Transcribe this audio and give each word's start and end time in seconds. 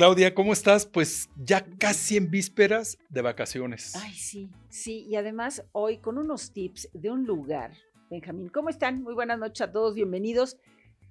Claudia, 0.00 0.34
¿cómo 0.34 0.54
estás? 0.54 0.86
Pues 0.86 1.28
ya 1.36 1.62
casi 1.76 2.16
en 2.16 2.30
vísperas 2.30 2.96
de 3.10 3.20
vacaciones. 3.20 3.94
Ay, 3.96 4.14
sí, 4.14 4.48
sí. 4.70 5.04
Y 5.06 5.16
además 5.16 5.62
hoy 5.72 5.98
con 5.98 6.16
unos 6.16 6.54
tips 6.54 6.88
de 6.94 7.10
un 7.10 7.26
lugar. 7.26 7.74
Benjamín, 8.08 8.48
¿cómo 8.48 8.70
están? 8.70 9.02
Muy 9.02 9.12
buenas 9.12 9.38
noches 9.38 9.60
a 9.60 9.70
todos, 9.70 9.94
bienvenidos. 9.94 10.56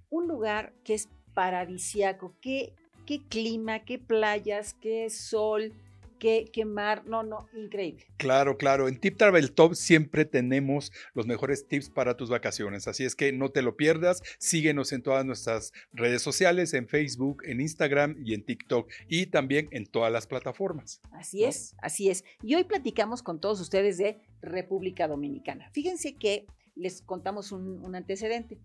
Un 0.10 0.28
lugar 0.28 0.74
que 0.84 0.96
es 0.96 1.08
paradisiaco. 1.36 2.34
¿Qué, 2.42 2.74
qué 3.06 3.22
clima, 3.30 3.86
qué 3.86 4.00
playas, 4.00 4.74
qué 4.82 5.08
sol, 5.12 5.72
qué, 6.20 6.66
mar. 6.66 7.04
No, 7.06 7.24
no, 7.24 7.48
increíble. 7.54 8.06
Claro, 8.18 8.58
claro. 8.58 8.88
En 8.88 9.00
Tip 9.00 9.18
Travel 9.18 9.54
Top 9.54 9.74
siempre 9.74 10.26
tenemos 10.26 10.92
los 11.14 11.26
mejores 11.26 11.68
tips 11.68 11.90
para 11.90 12.16
tus 12.18 12.30
vacaciones. 12.30 12.88
Así 12.88 13.06
es 13.06 13.16
que 13.16 13.32
no 13.32 13.50
te 13.50 13.62
lo 13.62 13.76
pierdas. 13.76 14.22
Síguenos 14.38 14.92
en 14.92 15.02
todas 15.02 15.26
nuestras 15.26 15.72
redes 15.94 16.22
sociales, 16.22 16.74
en 16.74 16.88
Facebook, 16.88 17.44
en 17.46 17.62
Instagram 17.62 18.16
y 18.24 18.34
en 18.34 18.44
TikTok. 18.44 18.92
Y 19.08 19.28
también 19.28 19.68
en 19.72 19.86
todas 19.86 20.12
las 20.12 20.28
plataformas. 20.28 21.02
Así 21.12 21.44
es, 21.44 21.76
así 21.82 22.10
es. 22.10 22.24
Y 22.44 22.56
hoy 22.56 22.66
platicamos 22.66 23.24
con 23.24 23.40
todos 23.40 23.60
ustedes 23.62 23.98
de 23.98 24.20
República 24.42 25.08
Dominicana. 25.08 25.70
Fíjense 25.72 26.16
que 26.16 26.46
les 26.76 27.02
contamos 27.02 27.52
un, 27.52 27.84
un 27.84 27.96
antecedente. 27.96 28.60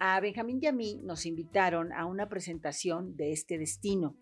A 0.00 0.20
Benjamín 0.20 0.60
y 0.62 0.66
a 0.66 0.72
mí 0.72 1.00
nos 1.02 1.26
invitaron 1.26 1.92
a 1.92 2.06
una 2.06 2.28
presentación 2.28 3.16
de 3.16 3.32
este 3.32 3.58
destino 3.58 4.16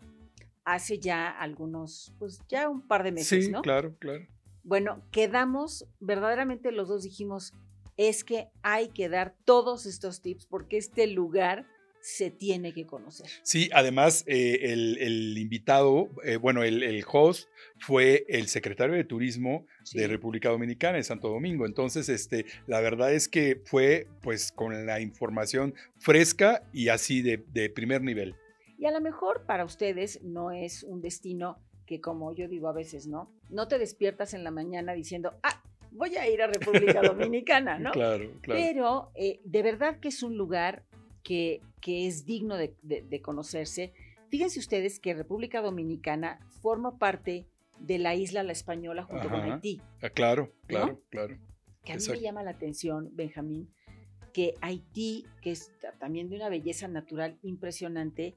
hace 0.66 0.98
ya 0.98 1.30
algunos, 1.30 2.12
pues 2.19 2.41
ya 2.48 2.69
un 2.69 2.87
par 2.87 3.05
de 3.05 3.12
meses, 3.12 3.47
sí, 3.47 3.52
claro, 3.62 3.97
claro. 3.98 4.27
Bueno, 4.65 5.01
quedamos, 5.12 5.87
verdaderamente 6.01 6.73
los 6.73 6.88
dos 6.88 7.05
dijimos, 7.05 7.55
es 7.97 8.24
que 8.24 8.48
hay 8.62 8.88
que 8.88 9.09
dar 9.09 9.34
todos 9.45 9.87
estos 9.87 10.21
tips 10.21 10.45
porque 10.47 10.77
este 10.77 11.07
lugar 11.07 11.66
se 12.02 12.30
tiene 12.30 12.73
que 12.73 12.84
conocer. 12.84 13.27
Sí, 13.43 13.71
además 13.73 14.24
eh, 14.27 14.59
el, 14.73 15.38
invitado, 15.38 16.10
eh, 16.24 16.37
bueno, 16.37 16.62
el, 16.65 17.05
host 17.07 17.48
fue 17.79 18.24
el 18.29 18.48
secretario 18.48 18.95
de 18.95 19.05
Turismo 19.05 19.66
de 19.93 20.07
República 20.09 20.49
Dominicana, 20.49 20.99
en 20.99 21.05
Santo 21.05 21.29
Domingo. 21.29 21.65
Entonces, 21.65 22.09
este, 22.09 22.46
la 22.66 22.80
verdad 22.80 23.12
es 23.12 23.29
que 23.29 23.60
fue 23.65 24.09
pues 24.21 24.52
con 24.52 24.87
la 24.87 25.01
información 25.01 25.74
fresca 25.99 26.62
y 26.73 26.88
así 26.88 27.23
de, 27.23 27.45
de 27.52 27.71
primer 27.71 28.02
nivel. 28.02 28.37
Y 28.79 28.87
a 28.87 28.91
lo 28.91 29.01
mejor 29.01 29.45
para 29.46 29.65
ustedes 29.65 30.23
no 30.23 30.51
es 30.51 30.82
un 30.82 31.01
destino 31.01 31.59
que, 31.87 32.01
como 32.01 32.35
yo 32.35 32.49
digo 32.49 32.69
a 32.69 32.73
veces, 32.73 33.07
¿no? 33.07 33.33
No 33.49 33.68
te 33.68 33.79
despiertas 33.79 34.35
en 34.35 34.45
la 34.45 34.51
mañana 34.51 34.93
diciendo, 34.93 35.35
ah, 35.43 35.63
voy 35.93 36.16
a 36.16 36.29
ir 36.29 36.43
a 36.43 36.46
República 36.46 37.01
Dominicana, 37.02 37.79
¿no? 37.79 37.93
claro, 37.93 38.33
claro. 38.43 38.60
Pero 38.60 39.10
eh, 39.15 39.41
de 39.45 39.63
verdad 39.63 39.99
que 40.01 40.09
es 40.09 40.23
un 40.23 40.37
lugar 40.37 40.85
que, 41.23 41.60
que 41.80 42.07
es 42.07 42.24
digno 42.24 42.57
de, 42.57 43.21
conocerse. 43.23 43.93
Fíjense 44.29 44.59
ustedes 44.59 45.01
que 45.01 45.15
República 45.15 45.61
Dominicana 45.63 46.38
forma 46.61 46.99
parte 46.99 47.46
de 47.79 47.99
la 47.99 48.15
isla 48.15 48.43
La 48.43 48.52
Española 48.52 49.05
junto 49.05 49.29
con 49.29 49.40
Haití. 49.40 49.80
Ah, 50.02 50.11
claro, 50.11 50.52
claro, 50.66 51.01
claro. 51.09 51.38
Que 51.85 51.93
a 51.93 51.96
mí 51.96 52.02
me 52.09 52.21
llama 52.21 52.43
la 52.43 52.51
atención, 52.51 53.11
Benjamín, 53.13 53.73
que 54.33 54.55
Haití, 54.61 55.24
que 55.40 55.52
es 55.52 55.73
también 55.99 56.29
de 56.29 56.37
una 56.37 56.49
belleza 56.49 56.88
natural 56.88 57.38
impresionante, 57.43 58.37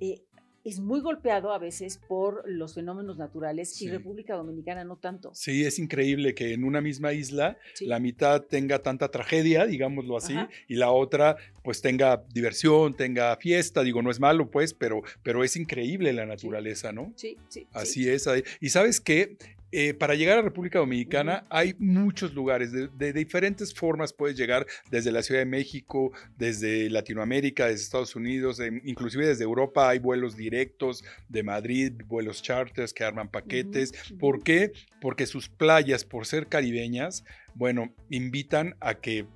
eh, 0.00 0.22
es 0.64 0.80
muy 0.80 1.00
golpeado 1.00 1.52
a 1.52 1.58
veces 1.58 1.98
por 1.98 2.42
los 2.46 2.74
fenómenos 2.74 3.18
naturales 3.18 3.80
y 3.82 3.88
República 3.90 4.34
Dominicana 4.34 4.82
no 4.82 4.96
tanto. 4.96 5.30
Sí, 5.34 5.62
es 5.64 5.78
increíble 5.78 6.34
que 6.34 6.54
en 6.54 6.64
una 6.64 6.80
misma 6.80 7.12
isla 7.12 7.58
la 7.80 8.00
mitad 8.00 8.40
tenga 8.42 8.78
tanta 8.82 9.10
tragedia, 9.10 9.66
digámoslo 9.66 10.16
así, 10.16 10.34
y 10.66 10.76
la 10.76 10.90
otra 10.90 11.36
pues 11.62 11.82
tenga 11.82 12.24
diversión, 12.32 12.94
tenga 12.94 13.36
fiesta, 13.36 13.82
digo, 13.82 14.00
no 14.00 14.10
es 14.10 14.20
malo 14.20 14.50
pues, 14.50 14.72
pero, 14.72 15.02
pero 15.22 15.44
es 15.44 15.54
increíble 15.56 16.14
la 16.14 16.24
naturaleza, 16.24 16.92
¿no? 16.92 17.12
Sí, 17.14 17.36
sí. 17.48 17.66
Así 17.72 18.08
es. 18.08 18.26
Y 18.60 18.70
sabes 18.70 19.02
qué, 19.02 19.36
eh, 19.76 19.92
para 19.92 20.14
llegar 20.14 20.38
a 20.38 20.42
República 20.42 20.78
Dominicana 20.78 21.44
hay 21.50 21.74
muchos 21.80 22.32
lugares, 22.32 22.70
de, 22.72 23.12
diferentes 23.12 23.74
formas 23.74 24.12
puedes 24.12 24.36
llegar 24.36 24.66
desde 24.88 25.10
la 25.10 25.22
Ciudad 25.22 25.40
de 25.40 25.46
México, 25.46 26.12
desde 26.38 26.88
Latinoamérica, 26.88 27.66
desde 27.66 27.82
Estados 27.82 28.14
Unidos, 28.14 28.60
inclusive 28.84 29.26
desde 29.26 29.42
Europa 29.42 29.88
hay 29.88 29.98
vuelos 29.98 30.36
directos 30.36 31.04
de 31.28 31.42
Madrid, 31.42 31.92
vuelos 32.06 32.40
charters 32.40 32.94
que 32.94 33.02
arman 33.02 33.28
paquetes. 33.28 33.92
¿Por 34.20 34.44
qué? 34.44 34.70
Porque 35.00 35.26
sus 35.26 35.48
playas, 35.48 36.04
por 36.04 36.24
ser 36.26 36.46
caribeñas, 36.46 37.24
bueno, 37.54 37.92
invitan 38.10 38.76
a 38.80 38.94
que, 38.94 39.26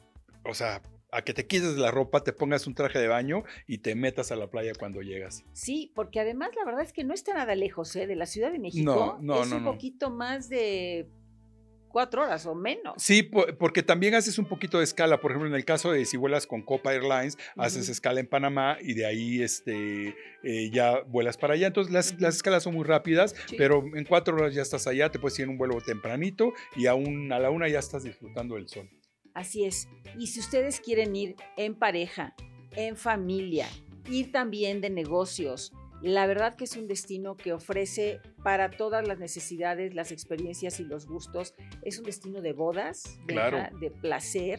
o 0.45 0.55
sea, 0.55 0.83
a 1.11 1.23
que 1.23 1.35
te 1.35 1.47
quites 1.47 1.77
la 1.77 1.91
ropa, 1.91 2.23
te 2.23 2.33
pongas 2.33 2.67
un 2.67 2.75
traje 2.75 2.99
de 2.99 3.09
baño 3.09 3.45
y 3.67 3.79
te 3.79 3.95
metas 3.95 4.33
a 4.33 4.37
la 4.37 4.49
playa 4.51 4.73
cuando 4.79 5.01
llegas. 5.01 5.45
Sí, 5.53 5.93
porque 5.95 6.21
además 6.21 6.51
la 6.57 6.65
verdad 6.65 6.83
es 6.83 6.93
que 6.93 7.05
no 7.05 7.15
está 7.15 7.35
nada 7.35 7.55
lejos 7.55 7.95
¿eh? 7.97 8.07
de 8.07 8.17
la 8.17 8.27
Ciudad 8.27 8.53
de 8.53 8.59
México. 8.59 9.19
No, 9.21 9.37
no, 9.37 9.43
es 9.43 9.53
un 9.53 9.65
poquito 9.65 10.11
más 10.11 10.49
de 10.49 11.09
cuatro 11.89 12.23
horas 12.23 12.47
o 12.47 12.55
menos. 12.55 12.95
Sí, 12.99 13.23
porque 13.23 13.83
también 13.83 14.15
haces 14.15 14.39
un 14.39 14.45
poquito 14.45 14.79
de 14.79 14.85
escala. 14.85 15.21
Por 15.21 15.33
ejemplo, 15.33 15.49
en 15.49 15.55
el 15.55 15.65
caso 15.65 15.93
de 15.93 16.05
si 16.05 16.17
vuelas 16.17 16.47
con 16.47 16.63
Copa 16.63 16.93
Airlines, 16.93 17.39
haces 17.57 17.89
escala 17.89 18.21
en 18.21 18.27
Panamá 18.27 18.79
y 18.81 18.95
de 18.95 19.07
ahí 19.07 19.43
este, 19.43 20.15
eh, 20.43 20.71
ya 20.71 21.01
vuelas 21.03 21.37
para 21.37 21.55
allá. 21.55 21.67
Entonces 21.67 21.93
las, 21.93 22.37
escalas 22.37 22.63
son 22.63 22.75
muy 22.75 22.85
rápidas, 22.85 23.35
pero 23.57 23.83
en 23.95 24.05
cuatro 24.05 24.37
horas 24.37 24.55
ya 24.55 24.63
estás 24.63 24.87
allá, 24.87 25.11
te 25.11 25.19
puedes 25.19 25.39
ir 25.39 25.45
en 25.45 25.51
un 25.51 25.59
vuelo 25.59 25.81
tempranito 25.81 26.53
y 26.77 26.87
aún 26.87 27.33
a 27.33 27.39
la 27.39 27.51
una 27.51 27.69
ya 27.69 27.79
estás 27.79 28.05
disfrutando 28.05 28.55
del 28.57 28.69
sol. 28.69 28.89
Así 29.39 29.65
es. 29.65 29.89
Y 30.19 30.27
si 30.27 30.41
ustedes 30.41 30.81
quieren 30.81 31.15
ir 31.15 31.37
en 31.57 31.77
pareja, 31.77 32.35
en 32.75 32.97
familia, 32.97 33.69
ir 34.11 34.33
también 34.33 34.81
de 34.81 34.91
negocios, 34.91 35.73
la 36.03 36.27
verdad 36.27 36.57
que 36.57 36.65
es 36.65 36.77
un 36.77 36.89
destino 36.89 37.37
que 37.37 37.53
ofrece 37.53 38.21
para 38.43 38.69
todas 38.69 39.07
las 39.07 39.21
necesidades, 39.21 39.95
las 39.95 40.11
experiencias 40.11 40.81
y 40.81 40.85
los 40.85 41.07
gustos. 41.07 41.55
Es 41.83 42.01
un 42.01 42.07
destino 42.07 42.41
de 42.41 42.53
bodas, 42.53 43.21
de, 43.29 43.91
placer. 44.01 44.59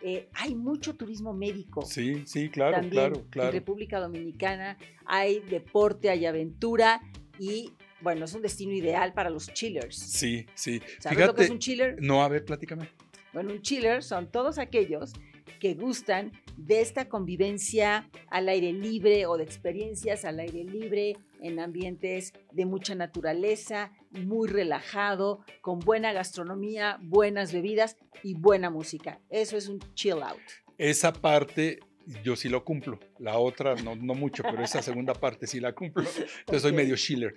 Eh, 0.00 0.28
hay 0.34 0.54
mucho 0.54 0.94
turismo 0.94 1.32
médico. 1.32 1.82
Sí, 1.82 2.22
sí, 2.24 2.50
claro, 2.50 2.88
claro, 2.88 3.26
claro. 3.30 3.48
En 3.48 3.52
República 3.52 3.98
Dominicana 3.98 4.78
hay 5.06 5.40
deporte, 5.40 6.08
hay 6.08 6.24
aventura 6.24 7.02
y 7.36 7.72
bueno, 8.00 8.26
es 8.26 8.34
un 8.34 8.42
destino 8.42 8.72
ideal 8.72 9.12
para 9.12 9.28
los 9.28 9.52
chillers. 9.52 9.96
Sí, 9.96 10.46
sí. 10.54 10.80
¿Sabes 11.00 11.26
lo 11.26 11.34
que 11.34 11.42
es 11.42 11.50
un 11.50 11.58
chiller? 11.58 11.96
No, 12.00 12.22
a 12.22 12.28
ver, 12.28 12.44
platícame. 12.44 12.88
Bueno, 13.34 13.52
un 13.52 13.62
chiller 13.62 14.04
son 14.04 14.30
todos 14.30 14.58
aquellos 14.58 15.12
que 15.58 15.74
gustan 15.74 16.30
de 16.56 16.80
esta 16.80 17.08
convivencia 17.08 18.08
al 18.28 18.48
aire 18.48 18.72
libre 18.72 19.26
o 19.26 19.36
de 19.36 19.42
experiencias 19.42 20.24
al 20.24 20.38
aire 20.38 20.62
libre 20.62 21.16
en 21.42 21.58
ambientes 21.58 22.32
de 22.52 22.64
mucha 22.64 22.94
naturaleza, 22.94 23.92
muy 24.12 24.48
relajado, 24.48 25.40
con 25.62 25.80
buena 25.80 26.12
gastronomía, 26.12 26.98
buenas 27.02 27.52
bebidas 27.52 27.96
y 28.22 28.34
buena 28.34 28.70
música. 28.70 29.20
Eso 29.28 29.56
es 29.56 29.68
un 29.68 29.80
chill 29.94 30.22
out. 30.22 30.40
Esa 30.78 31.12
parte 31.12 31.80
yo 32.22 32.36
sí 32.36 32.48
lo 32.48 32.64
cumplo. 32.64 33.00
La 33.18 33.38
otra 33.38 33.74
no, 33.74 33.96
no 33.96 34.14
mucho, 34.14 34.44
pero 34.44 34.62
esa 34.62 34.80
segunda 34.80 35.12
parte 35.12 35.48
sí 35.48 35.58
la 35.58 35.72
cumplo. 35.72 36.04
Entonces 36.40 36.62
soy 36.62 36.72
medio 36.72 36.94
chiller. 36.94 37.34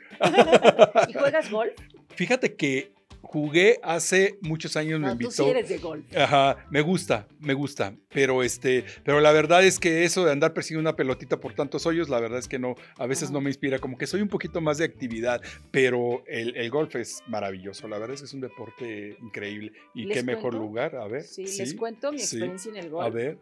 ¿Y 1.07 1.13
juegas 1.13 1.49
golf? 1.49 1.73
Fíjate 2.09 2.55
que 2.55 2.96
Jugué 3.27 3.77
hace 3.83 4.39
muchos 4.39 4.77
años, 4.77 5.01
me 5.01 5.11
invitó. 5.11 5.29
Tú 5.29 5.43
sí 5.43 5.49
eres 5.49 5.67
de 5.67 5.79
golf. 5.79 6.05
Ajá, 6.15 6.65
me 6.69 6.79
gusta, 6.79 7.27
me 7.41 7.53
gusta. 7.53 7.93
Pero 8.07 8.41
este, 8.41 8.85
pero 9.03 9.19
la 9.19 9.33
verdad 9.33 9.65
es 9.65 9.79
que 9.79 10.05
eso 10.05 10.23
de 10.23 10.31
andar 10.31 10.53
persiguiendo 10.53 10.89
una 10.89 10.95
pelotita 10.95 11.37
por 11.37 11.53
tantos 11.53 11.85
hoyos, 11.85 12.07
la 12.07 12.21
verdad 12.21 12.39
es 12.39 12.47
que 12.47 12.57
no, 12.57 12.75
a 12.97 13.05
veces 13.05 13.29
no 13.29 13.41
me 13.41 13.49
inspira. 13.49 13.79
Como 13.79 13.97
que 13.97 14.07
soy 14.07 14.21
un 14.21 14.29
poquito 14.29 14.61
más 14.61 14.77
de 14.77 14.85
actividad, 14.85 15.41
pero 15.71 16.23
el, 16.25 16.69
golf 16.69 16.95
es 16.95 17.21
maravilloso. 17.27 17.89
La 17.89 17.97
verdad 17.97 18.13
es 18.13 18.21
que 18.21 18.27
es 18.27 18.33
un 18.33 18.39
deporte 18.39 19.17
increíble. 19.21 19.73
Y 19.93 20.07
qué 20.07 20.23
mejor 20.23 20.53
lugar. 20.53 20.95
A 20.95 21.09
ver. 21.09 21.23
Sí, 21.23 21.43
les 21.43 21.73
cuento 21.73 22.13
mi 22.13 22.21
experiencia 22.21 22.69
en 22.69 22.77
el 22.77 22.89
golf. 22.89 23.07
A 23.07 23.09
ver. 23.09 23.39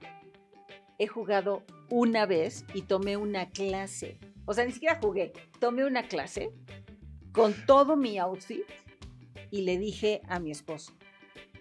He 0.97 1.05
jugado 1.05 1.63
una 1.89 2.25
vez 2.25 2.65
y 2.73 2.81
tomé 2.81 3.17
una 3.17 3.49
clase. 3.49 4.17
O 4.45 4.53
sea, 4.55 4.65
ni 4.65 4.71
siquiera 4.71 4.97
jugué. 4.99 5.31
Tomé 5.59 5.85
una 5.85 6.07
clase 6.07 6.49
con 7.31 7.53
todo 7.67 7.95
mi 7.95 8.17
outfit 8.17 8.63
y 9.55 9.61
le 9.61 9.77
dije 9.77 10.21
a 10.27 10.39
mi 10.39 10.51
esposo, 10.51 10.91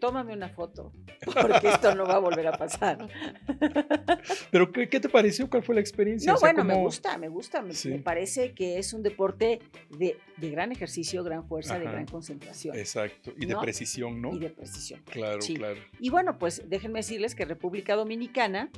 tómame 0.00 0.32
una 0.32 0.48
foto, 0.48 0.92
porque 1.24 1.68
esto 1.68 1.94
no 1.94 2.04
va 2.04 2.16
a 2.16 2.18
volver 2.18 2.48
a 2.48 2.58
pasar. 2.58 3.08
¿Pero 4.50 4.72
qué, 4.72 4.88
te 4.88 5.08
pareció? 5.08 5.48
¿Cuál 5.48 5.62
fue 5.62 5.76
la 5.76 5.80
experiencia? 5.80 6.32
No, 6.32 6.40
bueno, 6.40 6.64
me 6.64 6.74
gusta, 6.74 7.16
me 7.18 7.28
gusta. 7.28 7.62
Me, 7.62 7.98
parece 8.00 8.52
que 8.52 8.78
es 8.78 8.92
un 8.92 9.04
deporte 9.04 9.60
de, 9.96 10.18
gran 10.38 10.72
ejercicio, 10.72 11.22
gran 11.22 11.46
fuerza, 11.46 11.78
de 11.78 11.84
gran 11.84 12.06
concentración. 12.06 12.76
Exacto, 12.76 13.32
y 13.36 13.46
de 13.46 13.54
precisión, 13.56 14.20
¿no? 14.20 14.34
Y 14.34 14.40
de 14.40 14.50
precisión. 14.50 15.00
Claro, 15.04 15.38
claro. 15.38 15.80
Y 16.00 16.10
bueno, 16.10 16.36
pues 16.36 16.68
déjenme 16.68 16.98
decirles 16.98 17.36
que 17.36 17.44
República 17.44 17.94
Dominicana 17.94 18.70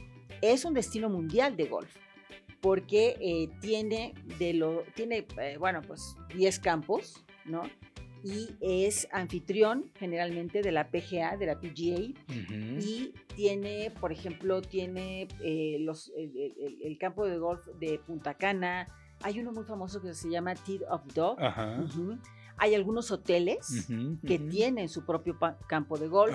es 0.43 0.67
un 0.67 0.75
destino 0.75 1.09
mundial 1.09 1.57
de 1.57 1.65
golf 1.65 1.97
porque 2.61 3.17
eh, 3.21 3.49
tiene, 3.63 4.13
de 4.39 4.53
lo, 4.53 4.83
tiene 4.95 5.27
eh, 5.41 5.57
bueno, 5.59 5.81
pues 5.81 6.17
10 6.35 6.59
campos, 6.59 7.25
¿no? 7.47 7.63
Y 8.27 8.57
es 8.61 9.07
anfitrión 9.13 9.93
generalmente 9.95 10.61
de 10.61 10.73
la 10.73 10.89
PGA, 10.89 11.37
de 11.37 11.47
la 11.47 11.61
PGA, 11.61 12.13
y 12.81 13.15
tiene, 13.37 13.93
por 14.01 14.11
ejemplo, 14.11 14.63
tiene 14.63 15.29
eh, 15.45 15.77
los, 15.79 16.13
el, 16.17 16.99
campo 16.99 17.25
de 17.25 17.39
golf 17.39 17.65
de 17.79 18.01
Punta 18.05 18.35
Cana, 18.35 18.89
Hay 19.23 19.39
uno 19.39 19.53
muy 19.53 19.63
famoso 19.63 20.03
que 20.03 20.13
se 20.13 20.29
llama 20.29 20.57
Teeth 20.57 20.83
of 20.91 21.03
Dog. 21.15 21.41
Ajá. 21.41 21.87
Hay 22.59 22.75
algunos 22.75 23.13
hoteles 23.13 23.87
que 24.27 24.39
tienen 24.41 24.89
su 24.89 25.05
propio 25.05 25.39
campo 25.69 25.97
de 25.97 26.09
golf. 26.09 26.35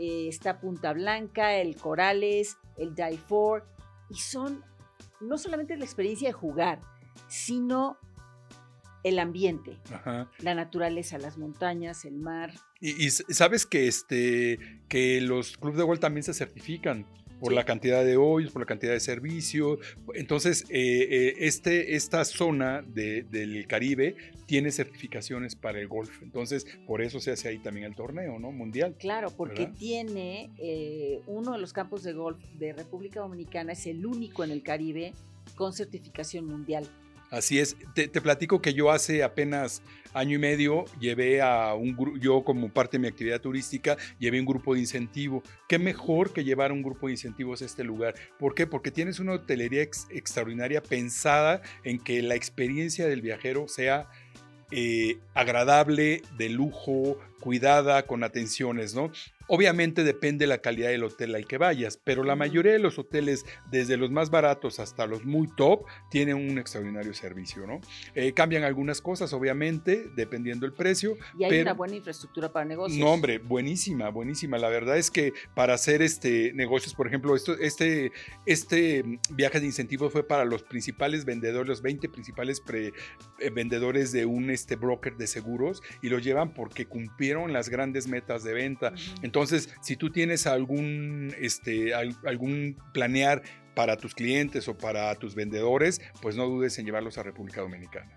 Eh, 0.00 0.26
está 0.26 0.58
Punta 0.58 0.92
Blanca, 0.92 1.54
el 1.54 1.76
Corales, 1.76 2.56
el 2.76 2.96
Die 2.96 3.18
For, 3.28 3.64
y 4.10 4.16
son 4.16 4.64
no 5.20 5.38
solamente 5.38 5.76
la 5.76 5.84
experiencia 5.84 6.30
de 6.30 6.32
jugar, 6.32 6.80
sino 7.28 7.96
el 9.04 9.18
ambiente, 9.18 9.76
Ajá. 9.92 10.30
la 10.40 10.54
naturaleza, 10.54 11.18
las 11.18 11.38
montañas, 11.38 12.04
el 12.04 12.16
mar. 12.16 12.52
Y, 12.80 13.04
y 13.06 13.10
sabes 13.10 13.66
que 13.66 13.86
este 13.88 14.58
que 14.88 15.20
los 15.20 15.56
clubes 15.56 15.78
de 15.78 15.84
golf 15.84 16.00
también 16.00 16.22
se 16.24 16.34
certifican 16.34 17.06
por 17.40 17.50
Sí. 17.50 17.54
la 17.54 17.64
cantidad 17.64 18.04
de 18.04 18.16
hoyos, 18.16 18.50
por 18.50 18.62
la 18.62 18.66
cantidad 18.66 18.92
de 18.92 18.98
servicio. 18.98 19.78
Entonces, 20.14 20.64
eh, 20.70 21.06
eh, 21.08 21.34
este, 21.38 21.94
esta 21.94 22.24
zona 22.24 22.82
de- 22.82 23.22
del 23.30 23.64
Caribe 23.68 24.16
tiene 24.46 24.72
certificaciones 24.72 25.54
para 25.54 25.78
el 25.80 25.86
golf. 25.86 26.20
Entonces, 26.20 26.66
por 26.84 27.00
eso 27.00 27.20
se 27.20 27.30
hace 27.30 27.46
ahí 27.48 27.58
también 27.58 27.86
el 27.86 27.94
torneo, 27.94 28.40
¿no? 28.40 28.50
Mundial. 28.50 28.96
Claro, 28.98 29.30
porque 29.30 29.66
¿Verdad? 29.66 29.78
tiene 29.78 30.50
eh, 30.58 31.20
uno 31.28 31.52
de 31.52 31.58
los 31.58 31.72
campos 31.72 32.02
de 32.02 32.12
golf 32.12 32.42
de 32.58 32.72
República 32.72 33.20
Dominicana, 33.20 33.72
es 33.72 33.86
el 33.86 34.04
único 34.04 34.42
en 34.42 34.50
el 34.50 34.64
Caribe 34.64 35.12
con 35.54 35.72
certificación 35.72 36.44
mundial. 36.44 36.88
Así 37.30 37.58
es. 37.58 37.76
Te, 37.94 38.08
platico 38.08 38.62
que 38.62 38.72
yo 38.72 38.90
hace 38.90 39.22
apenas 39.22 39.82
año 40.14 40.36
y 40.36 40.38
medio 40.38 40.86
llevé 40.98 41.42
a 41.42 41.74
un 41.74 41.94
grupo, 41.94 42.16
yo 42.18 42.42
como 42.42 42.70
parte 42.70 42.96
de 42.96 43.02
mi 43.02 43.08
actividad 43.08 43.40
turística, 43.40 43.96
llevé 44.18 44.40
un 44.40 44.46
grupo 44.46 44.74
de 44.74 44.80
incentivo. 44.80 45.42
Qué 45.68 45.78
mejor 45.78 46.32
que 46.32 46.44
llevar 46.44 46.72
un 46.72 46.82
grupo 46.82 47.06
de 47.06 47.12
incentivos 47.12 47.60
a 47.60 47.66
este 47.66 47.84
lugar. 47.84 48.14
¿Por 48.38 48.54
qué? 48.54 48.66
Porque 48.66 48.90
tienes 48.90 49.20
una 49.20 49.32
hotelería 49.32 49.82
ex- 49.82 50.06
extraordinaria 50.10 50.82
pensada 50.82 51.60
en 51.84 51.98
que 51.98 52.22
la 52.22 52.34
experiencia 52.34 53.06
del 53.06 53.20
viajero 53.20 53.68
sea 53.68 54.08
eh, 54.70 55.18
agradable, 55.34 56.22
de 56.36 56.48
lujo, 56.48 57.18
cuidada, 57.40 58.06
con 58.06 58.24
atenciones, 58.24 58.94
¿no? 58.94 59.12
Obviamente 59.48 60.04
depende 60.04 60.46
la 60.46 60.58
calidad 60.58 60.90
del 60.90 61.04
hotel 61.04 61.34
al 61.34 61.46
que 61.46 61.58
vayas, 61.58 61.98
pero 62.04 62.22
la 62.22 62.36
mayoría 62.36 62.72
de 62.72 62.78
los 62.78 62.98
hoteles, 62.98 63.46
desde 63.70 63.96
los 63.96 64.10
más 64.10 64.30
baratos 64.30 64.78
hasta 64.78 65.06
los 65.06 65.24
muy 65.24 65.48
top, 65.56 65.84
tienen 66.10 66.36
un 66.36 66.58
extraordinario 66.58 67.14
servicio, 67.14 67.66
¿no? 67.66 67.80
Eh, 68.14 68.32
cambian 68.34 68.62
algunas 68.64 69.00
cosas, 69.00 69.32
obviamente, 69.32 70.10
dependiendo 70.14 70.66
el 70.66 70.72
precio. 70.74 71.16
Y 71.38 71.44
hay 71.44 71.50
pero- 71.50 71.62
una 71.62 71.72
buena 71.72 71.96
infraestructura 71.96 72.52
para 72.52 72.66
negocios. 72.66 72.98
No, 73.00 73.10
hombre, 73.10 73.38
buenísima, 73.38 74.10
buenísima. 74.10 74.58
La 74.58 74.68
verdad 74.68 74.98
es 74.98 75.10
que 75.10 75.32
para 75.54 75.72
hacer 75.74 76.02
este 76.02 76.52
negocios, 76.52 76.94
por 76.94 77.06
ejemplo, 77.06 77.34
esto, 77.34 77.56
este, 77.58 78.12
este 78.44 79.02
viaje 79.30 79.60
de 79.60 79.66
incentivos 79.66 80.12
fue 80.12 80.26
para 80.26 80.44
los 80.44 80.62
principales 80.62 81.24
vendedores, 81.24 81.68
los 81.68 81.82
20 81.82 82.08
principales 82.10 82.60
pre- 82.60 82.92
eh, 83.38 83.50
vendedores 83.50 84.12
de 84.12 84.26
un 84.26 84.50
este, 84.50 84.76
broker 84.76 85.16
de 85.16 85.26
seguros 85.26 85.82
y 86.02 86.08
lo 86.10 86.18
llevan 86.18 86.52
porque 86.52 86.86
cumplieron 86.86 87.52
las 87.52 87.68
grandes 87.70 88.08
metas 88.08 88.44
de 88.44 88.52
venta. 88.52 88.92
Entonces, 89.22 89.37
si 89.46 89.96
tú 89.96 90.10
tienes 90.10 90.46
algún, 90.46 91.34
este, 91.38 91.94
al- 91.94 92.16
algún 92.26 92.76
planear 92.92 93.42
para 93.74 93.96
tus 93.96 94.14
clientes 94.14 94.66
o 94.68 94.76
para 94.76 95.14
tus 95.14 95.34
vendedores, 95.36 96.00
pues 96.20 96.34
no 96.36 96.46
dudes 96.48 96.78
en 96.78 96.86
llevarlos 96.86 97.16
a 97.18 97.22
República 97.22 97.60
Dominicana. 97.60 98.10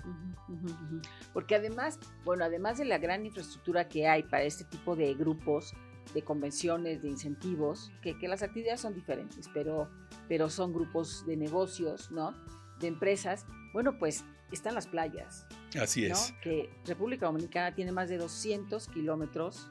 Porque 1.33 1.55
además, 1.55 1.99
bueno, 2.23 2.43
además 2.45 2.77
de 2.77 2.85
la 2.85 2.97
gran 2.97 3.25
infraestructura 3.25 3.87
que 3.87 4.07
hay 4.07 4.23
para 4.23 4.43
este 4.43 4.63
tipo 4.65 4.95
de 4.95 5.13
grupos, 5.13 5.73
de 6.13 6.23
convenciones, 6.23 7.01
de 7.01 7.09
incentivos, 7.09 7.91
que, 8.01 8.17
que 8.17 8.27
las 8.27 8.41
actividades 8.43 8.81
son 8.81 8.93
diferentes, 8.93 9.49
pero, 9.53 9.89
pero 10.27 10.49
son 10.49 10.73
grupos 10.73 11.25
de 11.27 11.37
negocios, 11.37 12.11
¿no? 12.11 12.35
De 12.79 12.87
empresas. 12.87 13.45
Bueno, 13.71 13.97
pues 13.99 14.25
están 14.51 14.73
las 14.75 14.87
playas, 14.87 15.45
Así 15.79 16.07
¿no? 16.09 16.15
es, 16.15 16.33
Que 16.43 16.69
República 16.85 17.27
Dominicana 17.27 17.73
tiene 17.73 17.91
más 17.93 18.09
de 18.09 18.17
200 18.17 18.87
kilómetros, 18.89 19.69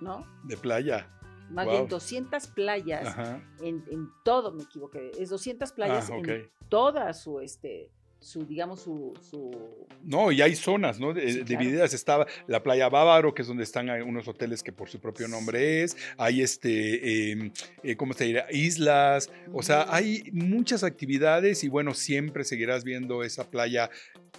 ¿no? 0.00 0.26
de 0.44 0.56
playa. 0.56 1.08
Más 1.50 1.66
Wow. 1.66 1.82
de 1.82 1.86
200 1.86 2.46
playas 2.48 3.16
en, 3.62 3.84
en 3.90 4.08
todo, 4.24 4.50
me 4.52 4.64
equivoqué, 4.64 5.12
es 5.18 5.28
200 5.30 5.70
playas 5.72 6.10
Ah, 6.10 6.16
ok. 6.16 6.28
en 6.28 6.50
toda 6.68 7.12
su, 7.14 7.38
este, 7.40 7.88
su, 8.18 8.44
digamos, 8.44 8.80
su, 8.80 9.12
su 9.20 9.52
No, 10.02 10.32
y 10.32 10.42
hay 10.42 10.56
zonas, 10.56 10.98
¿no? 10.98 11.12
Claro. 11.14 11.44
divididas. 11.44 11.94
Estaba 11.94 12.26
la 12.48 12.62
playa 12.64 12.88
Bávaro, 12.88 13.32
que 13.32 13.42
es 13.42 13.48
donde 13.48 13.62
están 13.62 13.88
unos 14.02 14.26
hoteles 14.26 14.64
que 14.64 14.72
por 14.72 14.88
su 14.88 14.98
propio 14.98 15.28
nombre 15.28 15.84
es. 15.84 15.96
Hay 16.18 16.42
este, 16.42 17.30
eh, 17.32 17.52
eh, 17.84 17.96
¿cómo 17.96 18.12
se 18.14 18.24
dirá? 18.24 18.46
Islas. 18.50 19.30
O 19.52 19.62
sea, 19.62 19.86
hay 19.88 20.28
muchas 20.32 20.82
actividades 20.82 21.62
y 21.62 21.68
bueno, 21.68 21.94
siempre 21.94 22.42
seguirás 22.42 22.82
viendo 22.82 23.22
esa 23.22 23.48
playa 23.48 23.90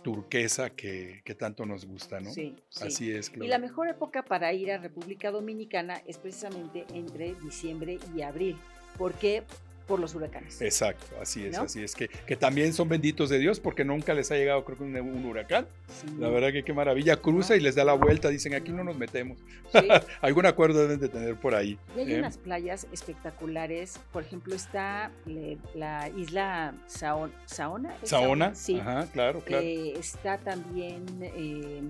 turquesa 0.04 0.70
que, 0.72 1.22
que 1.24 1.36
tanto 1.36 1.66
nos 1.66 1.86
gusta, 1.86 2.20
¿no? 2.20 2.32
Sí, 2.32 2.56
sí. 2.70 2.88
Así 2.88 3.12
es, 3.12 3.28
Y 3.30 3.32
Claudia. 3.34 3.50
la 3.52 3.60
mejor 3.60 3.88
época 3.90 4.24
para 4.24 4.52
ir 4.54 4.72
a 4.72 4.78
República 4.78 5.32
Dominicana 5.32 6.02
es 6.06 6.18
precisamente 6.18 6.86
entre 6.94 7.36
diciembre 7.36 8.00
y 8.16 8.22
abril. 8.22 8.58
¿Por 8.98 9.14
qué? 9.14 9.44
Por 9.88 10.00
los 10.00 10.14
huracanes. 10.16 10.62
Exacto, 10.62 11.06
así 11.22 11.46
es, 11.46 11.56
¿No? 11.58 11.64
así 11.64 11.82
es. 11.84 11.96
Que, 11.96 12.10
que 12.10 12.36
también 12.36 12.74
son 12.74 12.90
benditos 12.90 13.30
de 13.30 13.40
Dios 13.40 13.60
porque 13.60 13.86
nunca 13.86 14.14
les 14.14 14.30
ha 14.32 14.36
llegado, 14.36 14.66
creo 14.66 14.78
que 14.78 14.84
un, 14.84 14.96
un 14.98 15.26
huracán. 15.26 15.66
Sí, 15.88 16.08
La 16.20 16.30
verdad 16.30 16.52
que 16.52 16.64
qué 16.64 16.74
maravilla. 16.74 17.16
Cruza 17.18 17.56
y 17.56 17.62
les 17.62 17.76
da 17.76 17.86
la 17.86 17.94
vuelta, 17.94 18.30
dicen 18.30 18.54
aquí 18.54 18.72
no 18.72 18.84
nos 18.84 18.98
metemos. 18.98 19.38
sí. 19.72 19.80
Algún 20.22 20.46
acuerdo 20.46 20.82
deben 20.82 21.00
de 21.00 21.08
tener 21.10 21.36
por 21.36 21.56
ahí. 21.56 21.80
Y 21.96 22.00
hay 22.02 22.14
¿eh? 22.14 22.20
unas 22.20 22.38
playas 22.38 22.86
espectaculares. 22.92 24.00
Por 24.12 24.24
ejemplo, 24.24 24.54
está 24.56 25.12
le- 25.26 25.58
la 25.74 26.10
isla 26.10 26.74
Saon- 26.88 27.32
Saona. 27.46 27.96
¿es 28.04 28.10
Saona, 28.10 28.54
Sí. 28.56 28.80
ajá, 28.80 29.08
claro, 29.14 29.40
claro. 29.42 29.64
Eh, 29.64 29.94
está 29.98 30.38
también 30.38 31.04
eh, 31.22 31.82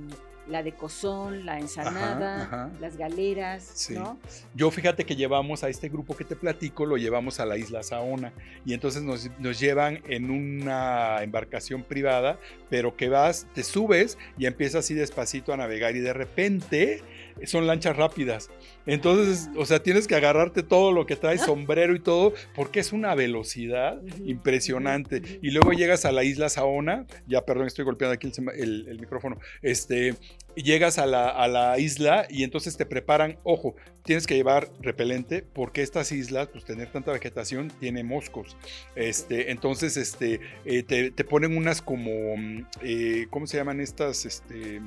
la 0.49 0.63
de 0.63 0.71
Cozón, 0.73 1.45
la 1.45 1.59
Ensanada, 1.59 2.44
ajá. 2.44 2.69
las 2.79 2.97
galeras, 2.97 3.69
Sí. 3.73 3.94
¿no? 3.94 4.17
Yo 4.55 4.71
fíjate 4.71 5.05
que 5.05 5.15
llevamos 5.15 5.63
a 5.63 5.69
este 5.69 5.89
grupo 5.89 6.15
que 6.15 6.23
te 6.23 6.35
platico, 6.35 6.85
lo 6.85 6.97
llevamos 6.97 7.39
a 7.39 7.45
la 7.45 7.57
isla 7.57 7.83
Saona 7.83 8.31
y 8.65 8.73
entonces 8.73 9.01
nos, 9.03 9.29
nos 9.39 9.59
llevan 9.59 10.01
en 10.07 10.29
una 10.31 11.21
embarcación 11.23 11.83
privada, 11.83 12.39
pero 12.69 12.95
que 12.95 13.09
vas, 13.09 13.47
te 13.53 13.63
subes 13.63 14.17
y 14.38 14.45
empiezas 14.45 14.85
así 14.85 14.94
despacito 14.94 15.53
a 15.53 15.57
navegar 15.57 15.95
y 15.95 15.99
de 15.99 16.13
repente 16.13 17.01
son 17.45 17.67
lanchas 17.67 17.95
rápidas. 17.95 18.49
Entonces, 18.88 19.49
o 19.57 19.65
sea, 19.65 19.83
tienes 19.83 20.07
que 20.07 20.15
agarrarte 20.15 20.63
todo 20.63 20.91
lo 20.91 21.05
que 21.05 21.15
traes, 21.15 21.41
sombrero 21.41 21.94
y 21.94 21.99
todo, 21.99 22.33
porque 22.55 22.79
es 22.79 22.94
una 22.94 23.13
velocidad 23.15 24.01
impresionante. 24.25 25.21
Y 25.41 25.51
luego 25.51 25.71
llegas 25.73 26.05
a 26.05 26.11
la 26.11 26.23
isla 26.23 26.49
Saona, 26.49 27.05
ya 27.27 27.41
perdón, 27.45 27.67
estoy 27.67 27.85
golpeando 27.85 28.13
aquí 28.15 28.31
el, 28.38 28.49
el- 28.59 28.88
el 28.88 28.99
micrófono, 28.99 29.38
este, 29.61 30.15
llegas 30.56 30.97
a 30.97 31.06
la, 31.06 31.30
a 31.30 31.47
la 31.47 31.78
isla 31.80 32.26
y 32.30 32.44
entonces 32.44 32.78
te 32.78 32.85
preparan, 32.85 33.38
ojo, 33.44 33.76
tienes 34.04 34.26
que 34.26 34.35
llevar 34.35 34.69
repelente 34.81 35.44
porque 35.54 35.81
estas 35.81 36.11
islas, 36.11 36.47
pues 36.47 36.66
tener 36.66 36.92
tanta 36.92 37.11
vegetación, 37.11 37.71
tiene 37.80 38.04
moscos. 38.04 38.57
Este, 38.95 39.52
entonces, 39.52 39.97
este, 39.97 40.40
eh, 40.66 40.83
te, 40.83 41.11
te 41.11 41.23
ponen 41.23 41.56
unas 41.56 41.81
como, 41.81 42.38
mm, 42.38 42.66
eh, 42.81 43.28
¿cómo 43.30 43.45
se 43.47 43.57
llaman 43.57 43.80
estas? 43.81 44.26
Este, 44.26 44.81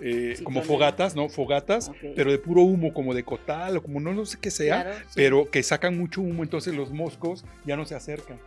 eh, 0.00 0.34
Sí, 0.38 0.42
como 0.44 0.62
fogatas, 0.62 1.14
¿no? 1.14 1.28
Fogatas, 1.28 1.90
pero 2.16 2.30
de 2.32 2.38
puro 2.38 2.62
humo, 2.62 2.94
como 2.94 3.12
de 3.12 3.24
cotal 3.24 3.76
o 3.76 3.82
como 3.82 4.00
no, 4.00 4.14
no 4.14 4.24
sé 4.24 4.38
qué 4.40 4.50
sea, 4.50 4.82
Claro, 4.84 4.98
sí. 5.00 5.12
pero 5.14 5.50
que 5.50 5.62
sacan 5.62 5.98
mucho 5.98 6.22
humo, 6.22 6.42
entonces 6.42 6.74
los 6.74 6.90
moscos 6.90 7.44
ya 7.66 7.76
no 7.76 7.84
se 7.84 7.94
acercan. 7.94 8.38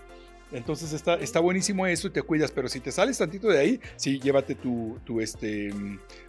Entonces 0.51 0.93
está, 0.93 1.15
está 1.15 1.39
buenísimo 1.39 1.87
eso 1.87 2.07
y 2.07 2.11
te 2.11 2.21
cuidas, 2.21 2.51
pero 2.51 2.67
si 2.69 2.79
te 2.79 2.91
sales 2.91 3.17
tantito 3.17 3.47
de 3.47 3.59
ahí, 3.59 3.79
sí, 3.95 4.19
llévate 4.19 4.55
tu, 4.55 4.99
tu 5.03 5.19
este, 5.19 5.71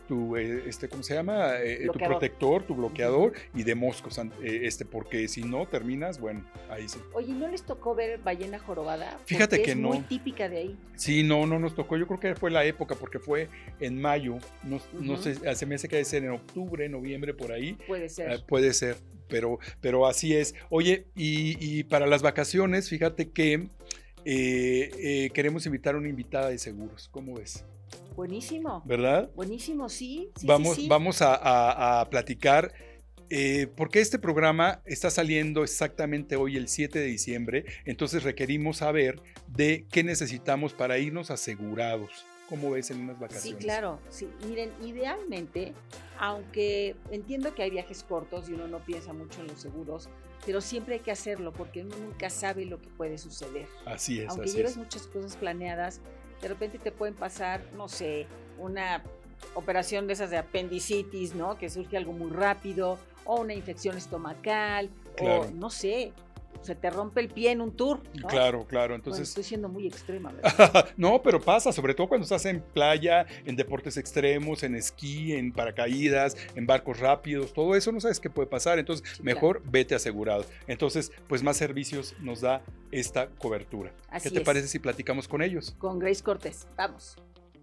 tu, 0.08 0.36
eh, 0.36 0.62
este, 0.66 0.88
¿cómo 0.88 1.02
se 1.02 1.14
llama? 1.14 1.60
Eh, 1.60 1.78
tu 1.78 1.84
Bloqueador. 1.84 2.18
protector, 2.18 2.62
tu 2.62 2.74
bloqueador 2.74 3.32
y 3.54 3.62
de 3.62 3.74
moscos, 3.74 4.18
eh, 4.18 4.60
este, 4.62 4.84
porque 4.84 5.28
si 5.28 5.42
no 5.42 5.66
terminas, 5.66 6.18
bueno, 6.18 6.44
ahí 6.70 6.88
sí. 6.88 6.98
Oye, 7.12 7.32
¿no 7.34 7.46
les 7.48 7.62
tocó 7.62 7.94
ver 7.94 8.18
ballena 8.18 8.58
jorobada? 8.58 9.18
Fíjate 9.26 9.56
Porque 9.56 9.64
que 9.64 9.70
es 9.72 9.76
no. 9.76 9.88
muy 9.88 10.00
típica 10.00 10.48
de 10.48 10.56
ahí. 10.58 10.78
Sí, 10.94 11.22
no, 11.22 11.46
no 11.46 11.58
nos 11.58 11.74
tocó, 11.74 11.96
yo 11.96 12.06
creo 12.06 12.20
que 12.20 12.34
fue 12.36 12.50
la 12.50 12.64
época, 12.64 12.94
porque 12.94 13.18
fue 13.18 13.48
en 13.80 14.00
mayo, 14.00 14.38
no, 14.62 15.16
sé, 15.18 15.54
se 15.54 15.66
me 15.66 15.74
hace 15.74 15.88
que 15.88 15.96
debe 15.96 16.04
ser 16.04 16.24
en 16.24 16.30
octubre, 16.30 16.88
noviembre, 16.88 17.34
por 17.34 17.52
ahí, 17.52 17.74
Puede 17.86 18.08
ser. 18.08 18.32
Eh, 18.32 18.38
puede 18.46 18.72
ser, 18.72 18.96
pero, 19.28 19.58
pero 19.80 20.06
así 20.06 20.34
es. 20.34 20.54
Oye, 20.70 21.06
y, 21.14 21.56
y 21.60 21.84
para 21.84 22.06
las 22.06 22.22
vacaciones, 22.22 22.88
fíjate 22.88 23.30
que 23.30 23.68
eh, 24.26 24.90
eh, 24.98 25.30
queremos 25.32 25.64
invitar 25.66 25.94
a 25.94 25.98
una 25.98 26.08
invitada 26.08 26.50
de 26.50 26.58
seguros. 26.58 27.08
¿Cómo 27.12 27.34
ves? 27.36 27.64
Buenísimo. 28.16 28.82
¿Verdad? 28.84 29.30
Buenísimo, 29.36 29.88
sí. 29.88 30.30
sí, 30.34 30.40
sí, 30.40 30.46
vamos 30.46 30.76
sí. 30.76 30.88
vamos 30.88 31.22
a, 31.22 31.34
a- 31.34 32.00
a 32.00 32.10
platicar. 32.10 32.72
eh, 33.30 33.66
porque 33.76 34.00
este 34.00 34.18
programa 34.18 34.82
está 34.84 35.10
saliendo 35.10 35.62
exactamente 35.64 36.36
hoy, 36.36 36.56
el 36.56 36.68
7 36.68 36.98
de 37.00 37.06
diciembre, 37.06 37.64
entonces 37.84 38.22
requerimos 38.22 38.76
saber 38.78 39.20
de 39.48 39.84
qué 39.90 40.02
necesitamos 40.04 40.72
para 40.74 40.98
irnos 40.98 41.30
asegurados. 41.30 42.10
¿Cómo 42.48 42.70
ves 42.70 42.92
en 42.92 43.00
unas 43.00 43.16
Sí, 43.16 43.20
vacaciones? 43.22 43.64
claro. 43.64 43.98
Sí. 44.08 44.28
Miren, 44.48 44.70
idealmente, 44.80 45.72
aunque 46.20 46.94
entiendo 47.10 47.52
que 47.56 47.64
hay 47.64 47.70
viajes 47.70 48.04
cortos 48.04 48.48
y 48.48 48.52
uno 48.52 48.68
no 48.68 48.78
piensa 48.78 49.12
mucho 49.12 49.40
en 49.40 49.48
los 49.48 49.60
seguros, 49.60 50.08
pero 50.44 50.60
siempre 50.60 50.94
hay 50.94 51.00
que 51.00 51.10
hacerlo 51.10 51.52
porque 51.52 51.82
uno 51.82 51.96
nunca 51.96 52.30
sabe 52.30 52.64
lo 52.66 52.80
que 52.80 52.88
puede 52.88 53.18
suceder. 53.18 53.66
Así 53.84 54.20
es, 54.20 54.28
aunque 54.28 54.46
así 54.46 54.56
lleves 54.56 54.72
es. 54.72 54.76
muchas 54.76 55.06
cosas 55.06 55.36
planeadas, 55.36 56.00
de 56.40 56.48
repente 56.48 56.78
te 56.78 56.92
pueden 56.92 57.14
pasar, 57.14 57.62
no 57.76 57.88
sé, 57.88 58.26
una 58.58 59.02
operación 59.54 60.06
de 60.06 60.14
esas 60.14 60.30
de 60.30 60.38
apendicitis, 60.38 61.34
¿no? 61.34 61.58
Que 61.58 61.70
surge 61.70 61.96
algo 61.96 62.12
muy 62.12 62.30
rápido, 62.30 62.98
o 63.24 63.40
una 63.40 63.54
infección 63.54 63.96
estomacal, 63.96 64.90
o 65.20 65.46
no 65.54 65.70
sé, 65.70 66.12
se 66.66 66.74
te 66.74 66.90
rompe 66.90 67.20
el 67.20 67.28
pie 67.28 67.52
en 67.52 67.60
un 67.60 67.72
tour. 67.72 68.02
Claro, 68.28 68.66
claro. 68.66 68.94
Entonces. 68.94 69.28
estoy 69.28 69.44
siendo 69.44 69.68
muy 69.68 69.86
extrema, 69.86 70.32
no, 70.96 71.22
pero 71.22 71.40
pasa, 71.40 71.72
sobre 71.72 71.94
todo 71.94 72.08
cuando 72.08 72.24
estás 72.24 72.44
en 72.46 72.60
playa, 72.60 73.26
en 73.44 73.56
deportes 73.56 73.96
extremos, 73.96 74.62
en 74.62 74.74
esquí, 74.74 75.32
en 75.32 75.52
paracaídas, 75.52 76.36
en 76.54 76.66
barcos 76.66 76.98
rápidos, 76.98 77.52
todo 77.52 77.74
eso 77.74 77.92
no 77.92 78.00
sabes 78.00 78.20
qué 78.20 78.30
puede 78.30 78.48
pasar. 78.48 78.78
Entonces, 78.78 79.20
mejor 79.22 79.62
vete 79.64 79.94
asegurado. 79.94 80.44
Entonces, 80.66 81.12
pues 81.28 81.42
más 81.42 81.56
servicios 81.56 82.14
nos 82.20 82.40
da 82.40 82.62
esta 82.90 83.28
cobertura. 83.28 83.92
¿Qué 84.22 84.30
te 84.30 84.40
parece 84.40 84.68
si 84.68 84.78
platicamos 84.78 85.28
con 85.28 85.42
ellos? 85.42 85.74
Con 85.78 85.98
Grace 85.98 86.22
Cortés. 86.22 86.66
Vamos. 86.76 87.16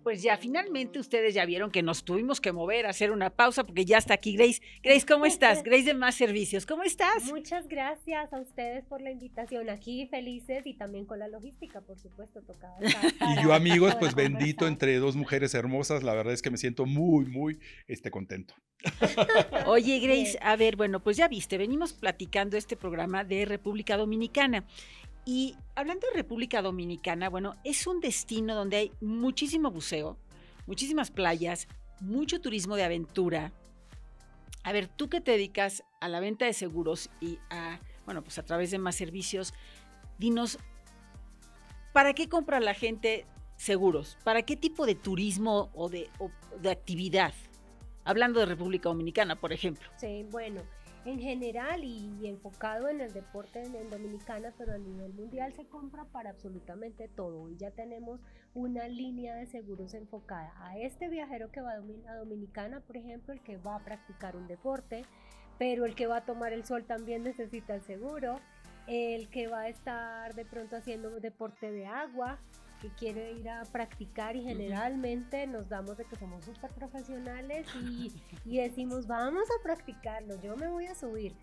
Pues 0.04 0.22
ya 0.22 0.38
finalmente 0.38 1.00
ustedes 1.00 1.34
ya 1.34 1.46
vieron 1.46 1.72
que 1.72 1.82
nos 1.82 2.04
tuvimos 2.04 2.42
que 2.42 2.52
mover, 2.52 2.86
a 2.86 2.90
hacer 2.90 3.12
una 3.12 3.30
pausa 3.30 3.64
porque 3.64 3.86
ya 3.86 3.98
está 3.98 4.16
aquí 4.16 4.36
Grace. 4.36 4.62
Grace, 4.84 5.06
¿cómo 5.06 5.26
estás? 5.26 5.64
Grace 5.64 5.84
de 5.84 5.94
Más 5.94 6.16
Servicios, 6.16 6.66
¿cómo 6.66 6.84
estás? 6.84 7.24
Muchas 7.26 7.68
gracias 7.68 8.34
a 8.34 8.40
ustedes 8.40 8.86
por 8.86 9.02
la 9.02 9.12
invitación 9.12 9.70
aquí, 9.70 10.08
felices 10.08 10.64
y 10.66 10.74
también 10.74 11.06
con 11.06 11.20
la 11.20 11.28
logística, 11.28 11.82
por 11.82 11.98
supuesto, 11.98 12.42
tocaba. 12.42 12.78
y 12.82 13.44
yo 13.44 13.54
amigos, 13.54 13.96
pues 13.96 14.14
bendito 14.14 14.68
entre 14.68 14.98
dos 14.98 15.16
mujeres 15.16 15.54
hermosas, 15.54 16.04
la 16.04 16.14
verdad 16.14 16.34
es 16.34 16.42
que 16.42 16.52
me 16.52 16.58
siento 16.58 16.86
muy, 16.86 17.26
muy 17.26 17.60
este, 17.88 18.12
contento. 18.12 18.54
Oye, 19.68 20.00
Grace, 20.00 20.38
a 20.42 20.56
ver, 20.56 20.76
bueno, 20.76 21.02
pues 21.02 21.16
ya 21.18 21.28
viste, 21.28 21.58
venimos 21.58 21.94
platicando 21.94 22.58
este 22.58 22.76
programa 22.76 23.24
de 23.24 23.46
República 23.46 23.96
Dominicana 23.96 24.66
y 25.26 25.56
hablando 25.76 26.08
de 26.08 26.14
República 26.14 26.62
Dominicana, 26.62 27.30
bueno, 27.30 27.56
es 27.64 27.88
un 27.88 28.02
destino 28.02 28.56
donde 28.56 28.78
hay 28.78 28.92
muchísimo 29.00 29.72
buceo, 29.72 30.18
muchísimas 30.68 31.12
playas, 31.12 31.68
mucho 32.02 32.42
turismo 32.42 32.76
de 32.76 32.84
aventura. 32.84 33.54
A 34.64 34.72
ver, 34.74 34.88
tú 34.88 35.10
que 35.10 35.22
te 35.22 35.32
dedicas 35.32 35.84
a 36.02 36.10
la 36.10 36.20
venta 36.20 36.46
de 36.46 36.54
seguros 36.54 37.10
y 37.22 37.40
a, 37.50 37.80
bueno, 38.06 38.22
pues 38.22 38.38
a 38.38 38.44
través 38.44 38.72
de 38.72 38.80
más 38.80 38.96
servicios, 38.96 39.54
dinos, 40.18 40.60
¿para 41.94 42.14
qué 42.14 42.28
compra 42.28 42.60
la 42.60 42.74
gente 42.74 43.26
seguros? 43.56 44.18
¿Para 44.26 44.42
qué 44.42 44.58
tipo 44.58 44.86
de 44.86 44.96
turismo 44.96 45.70
o 45.74 45.88
de, 45.90 46.10
de 46.62 46.70
actividad? 46.70 47.34
Hablando 48.04 48.42
de 48.42 48.46
República 48.46 48.90
Dominicana, 48.90 49.38
por 49.38 49.54
ejemplo. 49.54 49.90
Sí, 49.98 50.26
bueno 50.30 50.62
en 51.06 51.20
general 51.20 51.84
y, 51.84 52.28
enfocado 52.28 52.88
en 52.88 53.02
el 53.02 53.12
deporte 53.12 53.62
en, 53.62 53.90
Dominicana, 53.90 54.54
pero 54.58 54.74
a 54.74 54.78
nivel 54.78 55.14
mundial 55.14 55.54
se 55.54 55.66
compra 55.66 56.06
para 56.06 56.30
absolutamente 56.30 57.10
todo. 57.10 57.50
y 57.50 57.58
ya 57.58 57.72
tenemos 57.72 58.22
una 58.54 58.88
línea 58.88 59.36
de 59.36 59.46
seguros 59.48 59.94
enfocada 59.94 60.54
a 60.60 60.78
este 60.78 61.10
viajero 61.10 61.52
que 61.52 61.62
va 61.62 61.74
a 61.74 62.16
Dominicana, 62.16 62.80
por 62.82 62.98
ejemplo, 62.98 63.34
el 63.34 63.42
que 63.42 63.58
va 63.58 63.76
a 63.76 63.84
practicar 63.84 64.36
un 64.36 64.48
deporte, 64.48 65.04
pero 65.58 65.86
el 65.86 65.96
que 65.96 66.08
va 66.08 66.18
a 66.18 66.26
tomar 66.26 66.54
el 66.54 66.66
sol 66.66 66.86
también 66.86 67.24
necesita 67.24 67.76
el 67.76 67.82
seguro, 67.82 68.40
el 68.88 69.30
que 69.30 69.48
va 69.48 69.62
a 69.62 69.70
estar 69.70 70.34
de 70.36 70.46
pronto 70.46 70.76
haciendo 70.76 71.10
deporte 71.20 71.72
de 71.72 71.86
agua, 71.86 72.40
que 72.84 72.90
quiere 72.90 73.32
ir 73.32 73.50
a 73.50 73.64
practicar 73.64 74.36
y 74.36 74.44
generalmente 74.44 75.48
nos 75.48 75.70
damos 75.70 75.96
de 75.96 76.04
que 76.04 76.18
somos 76.18 76.44
súper 76.44 76.70
profesionales 76.72 77.66
y, 77.82 78.12
y, 78.46 78.58
decimos 78.58 79.08
vamos 79.08 79.48
a 79.58 79.64
practicarlo, 79.64 80.36
yo 80.42 80.58
me 80.58 80.68
voy 80.68 80.88
a 80.88 80.96
subir 80.96 81.34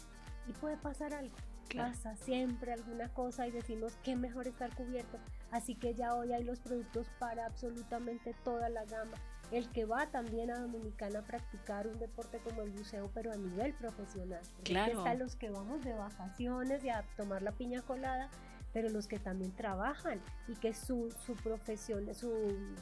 y 0.47 0.52
puede 0.52 0.76
pasar 0.76 1.14
algo. 1.14 1.35
Pasa 1.75 2.16
siempre 2.16 2.73
alguna 2.73 3.09
cosa 3.14 3.47
y 3.47 3.52
decimos 3.52 3.97
que 4.02 4.16
mejor 4.16 4.49
estar 4.49 4.75
cubierto. 4.75 5.18
Así 5.52 5.76
que 5.76 5.94
ya 5.94 6.14
hoy 6.16 6.32
hay 6.32 6.42
los 6.42 6.59
productos 6.59 7.06
para 7.20 7.47
absolutamente 7.47 8.35
toda 8.44 8.68
la 8.68 8.85
gama. 8.87 9.16
El 9.52 9.70
que 9.70 9.85
va 9.85 10.11
también 10.11 10.50
a 10.50 10.59
Dominicana 10.59 11.20
a 11.20 11.23
practicar 11.23 11.87
un 11.87 11.97
deporte 12.00 12.38
como 12.38 12.62
el 12.62 12.70
buceo, 12.70 13.09
pero 13.14 13.32
a 13.32 13.37
nivel 13.37 13.73
profesional. 13.75 14.42
Claro. 14.64 14.99
Están 14.99 15.20
los 15.20 15.37
que 15.37 15.50
vamos 15.50 15.85
de 15.85 15.94
vacaciones 15.94 16.85
y 16.85 16.88
a 16.88 17.04
tomar 17.16 17.42
la 17.42 17.52
piña 17.52 17.82
colada 17.82 18.30
pero 18.72 18.88
los 18.88 19.06
que 19.06 19.18
también 19.18 19.52
trabajan 19.52 20.20
y 20.48 20.54
que 20.54 20.74
su, 20.74 21.14
su 21.26 21.34
profesión, 21.34 22.12
su 22.14 22.30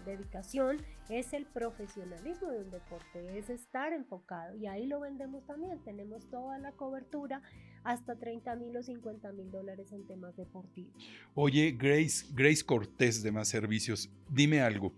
dedicación 0.04 0.78
es 1.09 1.33
el 1.33 1.47
profesionalismo 1.47 2.50
de 2.50 2.62
un 2.62 2.71
deporte, 2.71 3.38
es 3.38 3.50
estar 3.50 3.92
enfocado 3.92 4.57
y 4.57 4.66
ahí 4.66 4.87
lo 4.87 5.00
vendemos 5.00 5.45
también, 5.47 5.78
tenemos 5.85 6.28
toda 6.30 6.59
la 6.59 6.73
cobertura 6.73 7.42
hasta 7.85 8.16
30 8.16 8.54
mil 8.57 8.76
o 8.76 8.83
50 8.83 9.33
mil 9.33 9.50
dólares 9.50 9.92
en 9.92 10.07
temas 10.07 10.37
deportivos. 10.37 10.92
Oye, 11.35 11.73
Grace, 11.78 12.26
Grace 12.35 12.64
Cortés 12.64 13.23
de 13.23 13.33
Más 13.33 13.49
Servicios, 13.49 14.11
dime 14.28 14.61
algo. 14.61 14.92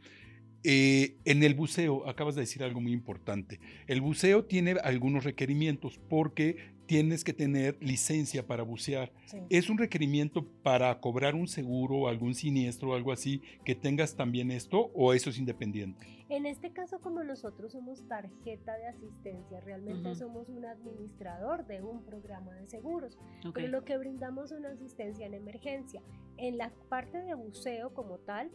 Eh, 0.63 1.17
en 1.25 1.43
el 1.43 1.55
buceo, 1.55 2.09
acabas 2.09 2.35
de 2.35 2.43
decir 2.43 2.63
algo 2.63 2.81
muy 2.81 2.93
importante. 2.93 3.61
El 3.87 4.01
buceo 4.01 4.45
tiene 4.45 4.73
algunos 4.83 5.25
requerimientos 5.25 5.99
porque 6.09 6.57
tienes 6.91 7.23
que 7.23 7.33
tener 7.33 7.79
licencia 7.81 8.49
para 8.49 8.65
bucear. 8.65 9.13
¿Es 9.49 9.71
un 9.71 9.79
requerimiento 9.79 10.45
para 10.65 11.01
cobrar 11.01 11.37
un 11.37 11.47
seguro, 11.47 12.09
algún 12.09 12.35
siniestro 12.35 12.91
o 12.91 12.95
algo 12.95 13.13
así, 13.13 13.43
que 13.65 13.77
tengas 13.77 14.17
también 14.17 14.51
esto 14.51 14.91
o 14.93 15.15
eso 15.15 15.31
es 15.31 15.39
independiente? 15.39 16.05
En 16.29 16.47
este 16.47 16.73
caso, 16.73 17.01
como 17.01 17.23
nosotros 17.23 17.71
somos 17.71 18.07
tarjeta 18.09 18.77
de 18.77 18.89
asistencia, 18.89 19.61
realmente 19.61 20.17
somos 20.17 20.49
un 20.49 20.65
administrador 20.65 21.65
de 21.67 21.81
un 21.81 22.05
programa 22.05 22.55
de 22.55 22.67
seguros, 22.67 23.17
pero 23.55 23.69
lo 23.69 23.85
que 23.85 23.97
brindamos 23.97 24.51
es 24.51 24.59
una 24.59 24.71
asistencia 24.71 25.27
en 25.27 25.35
emergencia. 25.35 26.03
En 26.39 26.59
la 26.59 26.73
parte 26.89 27.23
de 27.23 27.35
buceo 27.35 27.95
como 27.95 28.19
tal, 28.19 28.51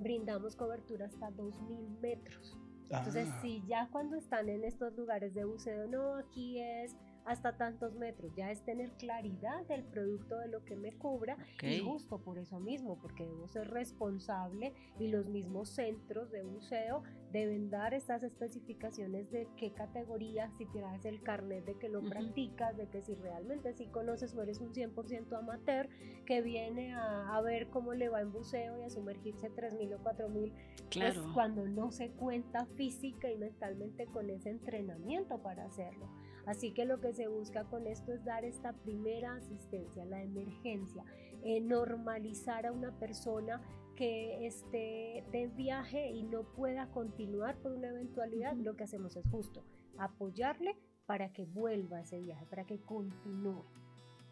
brindamos 0.00 0.56
cobertura 0.56 1.06
hasta 1.06 1.30
2.000 1.30 2.00
metros. 2.00 2.56
Entonces, 2.90 3.28
ah. 3.30 3.38
si 3.40 3.64
ya 3.66 3.88
cuando 3.92 4.16
están 4.16 4.48
en 4.48 4.64
estos 4.64 4.96
lugares 4.96 5.32
de 5.34 5.44
buceo, 5.44 5.86
no, 5.86 6.16
aquí 6.16 6.60
es 6.60 6.96
hasta 7.24 7.56
tantos 7.56 7.94
metros, 7.94 8.34
ya 8.36 8.50
es 8.50 8.64
tener 8.64 8.92
claridad 8.92 9.66
del 9.66 9.84
producto 9.84 10.38
de 10.38 10.48
lo 10.48 10.64
que 10.64 10.76
me 10.76 10.92
cubra 10.92 11.36
y 11.62 11.78
justo 11.80 12.18
por 12.18 12.38
eso 12.38 12.60
mismo, 12.60 12.98
porque 13.00 13.26
debo 13.26 13.48
ser 13.48 13.70
responsable 13.70 14.72
y 14.98 15.08
los 15.08 15.26
mismos 15.26 15.70
centros 15.70 16.30
de 16.30 16.42
buceo 16.42 17.02
deben 17.32 17.70
dar 17.70 17.94
estas 17.94 18.22
especificaciones 18.22 19.30
de 19.30 19.48
qué 19.56 19.72
categoría, 19.72 20.50
si 20.56 20.66
tienes 20.66 21.04
el 21.04 21.22
carnet 21.22 21.64
de 21.64 21.78
que 21.78 21.88
lo 21.88 22.02
practicas, 22.02 22.76
de 22.76 22.88
que 22.88 23.02
si 23.02 23.14
realmente 23.14 23.72
si 23.74 23.86
conoces 23.86 24.34
o 24.34 24.42
eres 24.42 24.60
un 24.60 24.72
100% 24.72 25.38
amateur 25.38 25.88
que 26.26 26.42
viene 26.42 26.94
a, 26.94 27.40
ver 27.40 27.68
cómo 27.70 27.94
le 27.94 28.10
va 28.10 28.20
en 28.20 28.32
buceo 28.32 28.78
y 28.78 28.82
a 28.82 28.90
sumergirse 28.90 29.50
3.000 29.50 29.94
o 29.94 29.98
4.000, 30.04 30.52
pues 30.52 30.82
claro. 30.90 31.22
pues 31.22 31.32
cuando 31.32 31.66
no 31.66 31.90
se 31.90 32.10
cuenta 32.10 32.66
física 32.76 33.30
y 33.30 33.38
mentalmente 33.38 34.06
con 34.06 34.28
ese 34.28 34.50
entrenamiento 34.50 35.38
para 35.42 35.64
hacerlo. 35.64 36.06
Así 36.46 36.72
que 36.72 36.84
lo 36.84 37.00
que 37.00 37.12
se 37.12 37.28
busca 37.28 37.64
con 37.64 37.86
esto 37.86 38.12
es 38.12 38.24
dar 38.24 38.44
esta 38.44 38.72
primera 38.72 39.34
asistencia, 39.34 40.04
la 40.04 40.22
emergencia, 40.22 41.04
eh, 41.42 41.60
normalizar 41.60 42.66
a 42.66 42.72
una 42.72 42.98
persona 42.98 43.62
que 43.96 44.46
esté 44.46 45.24
de 45.30 45.50
viaje 45.54 46.08
y 46.08 46.22
no 46.22 46.44
pueda 46.54 46.90
continuar 46.90 47.58
por 47.58 47.72
una 47.72 47.88
eventualidad, 47.88 48.54
lo 48.56 48.74
que 48.74 48.84
hacemos 48.84 49.16
es 49.16 49.26
justo 49.28 49.64
apoyarle 49.98 50.76
para 51.06 51.32
que 51.32 51.44
vuelva 51.44 51.98
a 51.98 52.00
ese 52.00 52.18
viaje, 52.20 52.46
para 52.46 52.64
que 52.64 52.80
continúe. 52.80 53.64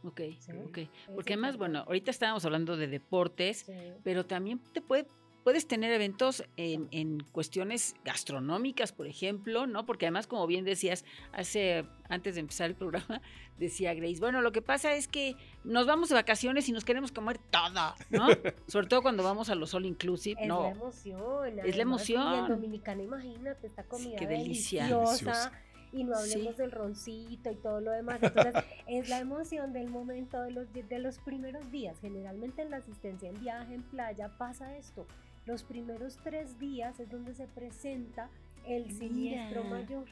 Ok, 0.05 0.21
ok. 0.65 0.79
Porque 1.15 1.33
además, 1.35 1.57
bueno, 1.57 1.81
ahorita 1.81 2.11
estábamos 2.11 2.45
hablando 2.45 2.77
de 2.77 2.87
deportes, 2.87 3.67
pero 4.05 4.25
también 4.25 4.61
te 4.73 4.81
puede 4.81 5.07
puedes 5.49 5.67
tener 5.67 5.91
eventos 5.93 6.45
en, 6.59 7.21
cuestiones 7.33 7.95
gastronómicas, 8.05 8.93
por 8.93 9.07
ejemplo, 9.07 9.67
¿no? 9.67 9.87
Porque 9.87 10.05
además, 10.05 10.27
como 10.27 10.47
bien 10.47 10.67
decías, 10.67 11.07
hace 11.33 11.87
antes 12.11 12.35
de 12.35 12.43
empezar 12.43 12.69
el 12.69 12.77
programa, 12.77 13.23
decía 13.59 13.95
Grace, 13.95 14.21
bueno, 14.21 14.43
lo 14.43 14.53
que 14.53 14.61
pasa 14.61 14.93
es 14.93 15.09
que 15.09 15.37
nos 15.65 15.87
vamos 15.87 16.11
de 16.11 16.17
vacaciones 16.17 16.69
y 16.69 16.73
nos 16.73 16.85
queremos 16.85 17.13
comer 17.13 17.39
todo, 17.39 17.95
¿no? 18.11 18.29
Sobre 18.67 18.89
todo 18.89 19.01
cuando 19.01 19.23
vamos 19.23 19.49
a 19.49 19.55
los 19.55 19.73
all 19.73 19.87
inclusive, 19.87 20.39
es 20.39 20.49
no. 20.49 20.65
La 20.65 20.69
emoción, 20.69 21.59
es 21.61 21.77
la 21.77 21.83
emoción. 21.83 22.41
En 22.41 22.49
Dominicana, 22.49 23.03
imagínate, 23.03 23.69
esta 23.69 23.85
comida 23.85 24.19
deliciosa. 24.19 25.51
y 25.95 26.05
no 26.05 26.15
hablemos 26.15 26.59
del 26.59 26.73
roncito 26.73 27.51
y 27.51 27.57
todo 27.57 27.81
lo 27.81 27.93
demás. 27.93 28.23
Entonces, 28.23 28.53
es 28.87 29.09
la 29.09 29.19
emoción 29.19 29.73
del 29.73 29.89
momento 29.89 30.43
de 30.43 30.51
los, 30.51 30.67
de 30.75 30.99
los 30.99 31.19
primeros 31.21 31.73
días. 31.73 31.99
Generalmente 32.03 32.61
en 32.61 32.71
la 32.71 32.77
asistencia 32.77 33.31
en 33.31 33.41
viaje, 33.41 33.73
en 33.73 33.83
playa, 33.85 34.29
pasa 34.37 34.77
esto 34.77 35.07
los 35.49 35.65
primeros 35.65 36.19
tres 36.23 36.59
días 36.59 37.01
es 37.01 37.11
donde 37.11 37.35
se 37.35 37.47
presenta 37.47 38.29
el 38.67 38.93
siniestro 38.93 39.65
mayor. 39.65 40.05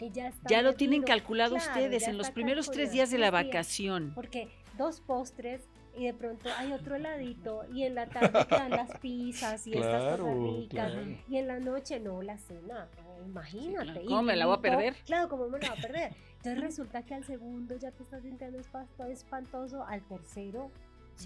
Y 0.00 0.10
ya, 0.10 0.32
ya 0.48 0.62
lo 0.62 0.74
tienen 0.74 1.02
calculado 1.02 1.56
ustedes 1.56 2.06
en 2.08 2.16
los 2.16 2.30
primeros 2.30 2.70
tres 2.70 2.92
días 2.92 3.10
de 3.10 3.18
la 3.18 3.30
vacación. 3.30 4.12
Porque 4.14 4.48
dos 4.78 5.00
postres 5.00 5.68
y 5.96 6.06
de 6.06 6.14
pronto 6.14 6.48
hay 6.56 6.72
otro 6.72 6.94
heladito 6.94 7.64
y 7.72 7.82
en 7.82 7.96
la 7.96 8.06
tarde 8.06 8.46
quedan 8.48 8.70
las 8.70 8.98
pizzas 8.98 9.66
y 9.66 9.74
estas 9.74 10.18
cosas 10.18 10.36
ricas. 10.36 10.92
y 11.28 11.36
en 11.36 11.46
la 11.48 11.58
noche 11.58 12.00
no 12.00 12.22
la 12.22 12.38
cena 12.38 12.88
imagínate. 13.26 14.02
¿cómo 14.06 14.22
me 14.22 14.34
la 14.34 14.46
voy 14.46 14.56
a 14.56 14.60
perder? 14.60 14.94
claro 15.04 15.28
¿cómo 15.28 15.48
me 15.48 15.58
la 15.58 15.68
voy 15.68 15.78
a 15.78 15.82
perder? 15.82 16.16
entonces 16.36 16.62
resulta 16.62 17.02
que 17.02 17.14
al 17.14 17.24
segundo 17.24 17.76
ya 17.76 17.90
te 17.90 18.04
estás 18.04 18.22
sintiendo 18.22 18.58
espantoso 18.58 19.84
al 19.84 20.00
tercero 20.08 20.70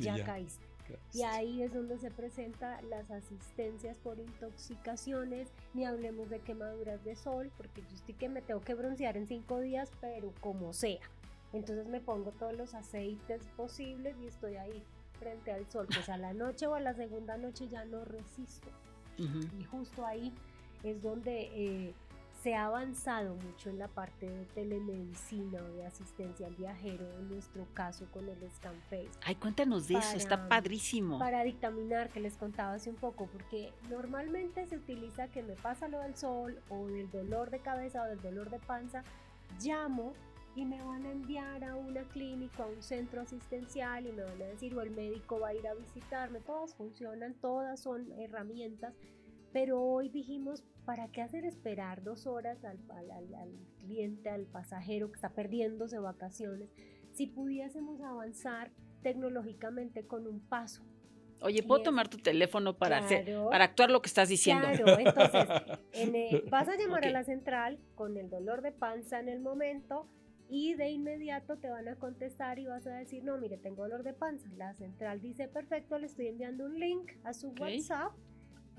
ya, 0.00 0.24
caíste 0.24 0.65
Y 1.12 1.22
ahí 1.22 1.62
es 1.62 1.72
donde 1.72 1.98
se 1.98 2.10
presentan 2.10 2.88
las 2.90 3.10
asistencias 3.10 3.96
por 3.98 4.18
intoxicaciones, 4.18 5.48
ni 5.74 5.84
hablemos 5.84 6.28
de 6.30 6.40
quemaduras 6.40 7.02
de 7.04 7.16
sol, 7.16 7.50
porque 7.56 7.82
yo 7.82 7.94
estoy 7.94 8.14
que 8.14 8.28
me 8.28 8.42
tengo 8.42 8.60
que 8.60 8.74
broncear 8.74 9.16
en 9.16 9.26
cinco 9.26 9.60
días, 9.60 9.90
pero 10.00 10.32
como 10.40 10.72
sea. 10.72 11.00
Entonces 11.52 11.86
me 11.86 12.00
pongo 12.00 12.32
todos 12.32 12.54
los 12.54 12.74
aceites 12.74 13.42
posibles 13.56 14.16
y 14.20 14.26
estoy 14.26 14.56
ahí 14.56 14.82
frente 15.18 15.52
al 15.52 15.66
sol. 15.70 15.86
Pues 15.86 16.08
a 16.08 16.16
la 16.16 16.32
noche 16.34 16.66
o 16.66 16.74
a 16.74 16.80
la 16.80 16.94
segunda 16.94 17.36
noche 17.36 17.68
ya 17.68 17.84
no 17.84 18.04
resisto. 18.04 18.68
Y 19.18 19.64
justo 19.64 20.04
ahí 20.04 20.30
es 20.82 21.02
donde 21.02 21.48
eh, 21.54 21.94
se 22.46 22.54
ha 22.54 22.66
avanzado 22.66 23.34
mucho 23.34 23.70
en 23.70 23.80
la 23.80 23.88
parte 23.88 24.30
de 24.30 24.44
telemedicina 24.54 25.60
o 25.60 25.72
de 25.72 25.84
asistencia 25.84 26.46
al 26.46 26.54
viajero, 26.54 27.04
en 27.18 27.28
nuestro 27.28 27.66
caso 27.74 28.06
con 28.12 28.28
el 28.28 28.38
ScanFace. 28.52 29.10
Ay, 29.24 29.34
cuéntanos 29.34 29.88
de 29.88 29.96
eso, 29.96 30.16
está 30.16 30.48
padrísimo. 30.48 31.18
Para 31.18 31.42
dictaminar, 31.42 32.08
que 32.08 32.20
les 32.20 32.36
contaba 32.36 32.74
hace 32.74 32.88
un 32.88 32.94
poco, 32.94 33.26
porque 33.26 33.72
normalmente 33.90 34.64
se 34.68 34.76
utiliza 34.76 35.26
que 35.26 35.42
me 35.42 35.54
pasa 35.54 35.88
lo 35.88 35.98
del 35.98 36.14
sol 36.14 36.60
o 36.68 36.86
del 36.86 37.10
dolor 37.10 37.50
de 37.50 37.58
cabeza 37.58 38.04
o 38.04 38.06
del 38.06 38.22
dolor 38.22 38.48
de 38.48 38.60
panza, 38.60 39.02
llamo 39.60 40.12
y 40.54 40.66
me 40.66 40.80
van 40.80 41.04
a 41.04 41.10
enviar 41.10 41.64
a 41.64 41.74
una 41.74 42.04
clínica, 42.04 42.62
a 42.62 42.66
un 42.66 42.80
centro 42.80 43.22
asistencial 43.22 44.06
y 44.06 44.12
me 44.12 44.22
van 44.22 44.40
a 44.40 44.44
decir 44.44 44.72
o 44.78 44.82
el 44.82 44.92
médico 44.92 45.40
va 45.40 45.48
a 45.48 45.54
ir 45.54 45.66
a 45.66 45.74
visitarme. 45.74 46.38
Todas 46.38 46.76
funcionan, 46.76 47.34
todas 47.40 47.80
son 47.80 48.12
herramientas, 48.20 48.94
pero 49.52 49.82
hoy 49.82 50.08
dijimos, 50.08 50.64
¿para 50.84 51.08
qué 51.08 51.22
hacer 51.22 51.44
esperar 51.44 52.02
dos 52.02 52.26
horas 52.26 52.64
al, 52.64 52.78
al 53.10 53.50
cliente, 53.80 54.28
al 54.28 54.46
pasajero 54.46 55.10
que 55.10 55.16
está 55.16 55.30
perdiéndose 55.30 55.98
vacaciones? 55.98 56.70
Si 57.12 57.26
pudiésemos 57.26 58.00
avanzar 58.00 58.70
tecnológicamente 59.02 60.06
con 60.06 60.26
un 60.26 60.40
paso, 60.40 60.84
Oye, 61.42 61.62
¿puedo 61.62 61.82
tomar 61.82 62.08
tu 62.08 62.18
teléfono 62.18 62.76
para, 62.76 62.98
hacer, 62.98 63.36
para 63.50 63.64
actuar 63.64 63.90
lo 63.90 64.00
que 64.00 64.08
estás 64.08 64.28
diciendo? 64.28 64.66
Claro, 64.72 64.98
entonces 64.98 66.50
vas 66.50 66.68
a 66.68 66.76
llamar 66.76 67.04
a 67.04 67.10
la 67.10 67.24
central 67.24 67.78
con 67.94 68.16
el 68.16 68.30
dolor 68.30 68.62
de 68.62 68.72
panza 68.72 69.20
en 69.20 69.28
el 69.28 69.40
momento 69.40 70.08
y 70.48 70.74
de 70.74 70.90
inmediato 70.90 71.56
te 71.58 71.68
van 71.68 71.88
a 71.88 71.96
contestar 71.96 72.58
y 72.58 72.66
vas 72.66 72.86
a 72.86 72.94
decir, 72.94 73.24
no, 73.24 73.36
mire, 73.36 73.58
tengo 73.58 73.82
dolor 73.82 74.02
de 74.02 74.12
panza. 74.12 74.48
La 74.56 74.74
central 74.74 75.20
dice, 75.20 75.48
perfecto, 75.48 75.98
le 75.98 76.06
estoy 76.06 76.28
enviando 76.28 76.64
un 76.64 76.78
link 76.78 77.12
a 77.24 77.34
su 77.34 77.50
WhatsApp, 77.50 78.12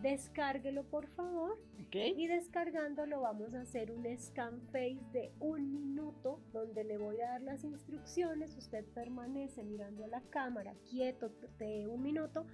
descárguelo 0.02 0.84
por 0.84 1.08
favor. 1.08 1.58
Y 1.92 2.28
descargándolo 2.28 3.22
vamos 3.22 3.54
a 3.54 3.62
hacer 3.62 3.92
un 3.92 4.06
scan 4.20 4.62
face 4.72 5.00
de 5.14 5.32
un 5.40 5.72
minuto 5.74 6.40
donde 6.52 6.84
le 6.84 6.98
voy 6.98 7.22
a 7.22 7.30
dar 7.30 7.42
las 7.42 7.64
instrucciones, 7.64 8.56
usted 8.58 8.86
permanece 8.94 9.64
mirando 9.64 10.04
a 10.04 10.08
la 10.08 10.22
cámara 10.30 10.76
quieto 10.90 11.32
de 11.58 11.88
un 11.88 12.04
minuto 12.04 12.46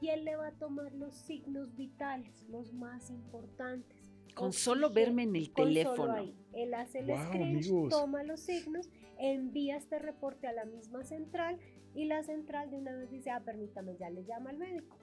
y 0.00 0.08
él 0.08 0.24
le 0.24 0.36
va 0.36 0.48
a 0.48 0.52
tomar 0.52 0.92
los 0.94 1.14
signos 1.14 1.74
vitales, 1.76 2.44
los 2.48 2.72
más 2.72 3.10
importantes 3.10 4.10
con 4.34 4.52
solo 4.52 4.90
verme 4.90 5.24
en 5.24 5.36
el 5.36 5.52
teléfono. 5.52 6.32
Él 6.52 6.74
hace 6.74 7.00
el 7.00 7.16
screen, 7.16 7.88
toma 7.88 8.22
los 8.22 8.40
signos, 8.40 8.88
envía 9.18 9.76
este 9.76 9.98
reporte 9.98 10.46
a 10.46 10.52
la 10.52 10.64
misma 10.64 11.04
central 11.04 11.58
y 11.94 12.06
la 12.06 12.22
central 12.22 12.70
de 12.70 12.78
una 12.78 12.92
vez 12.92 13.10
dice, 13.10 13.30
ah, 13.30 13.42
permítame, 13.44 13.96
ya 13.98 14.10
le 14.10 14.24
llama 14.24 14.50
al 14.50 14.58
médico. 14.58 14.96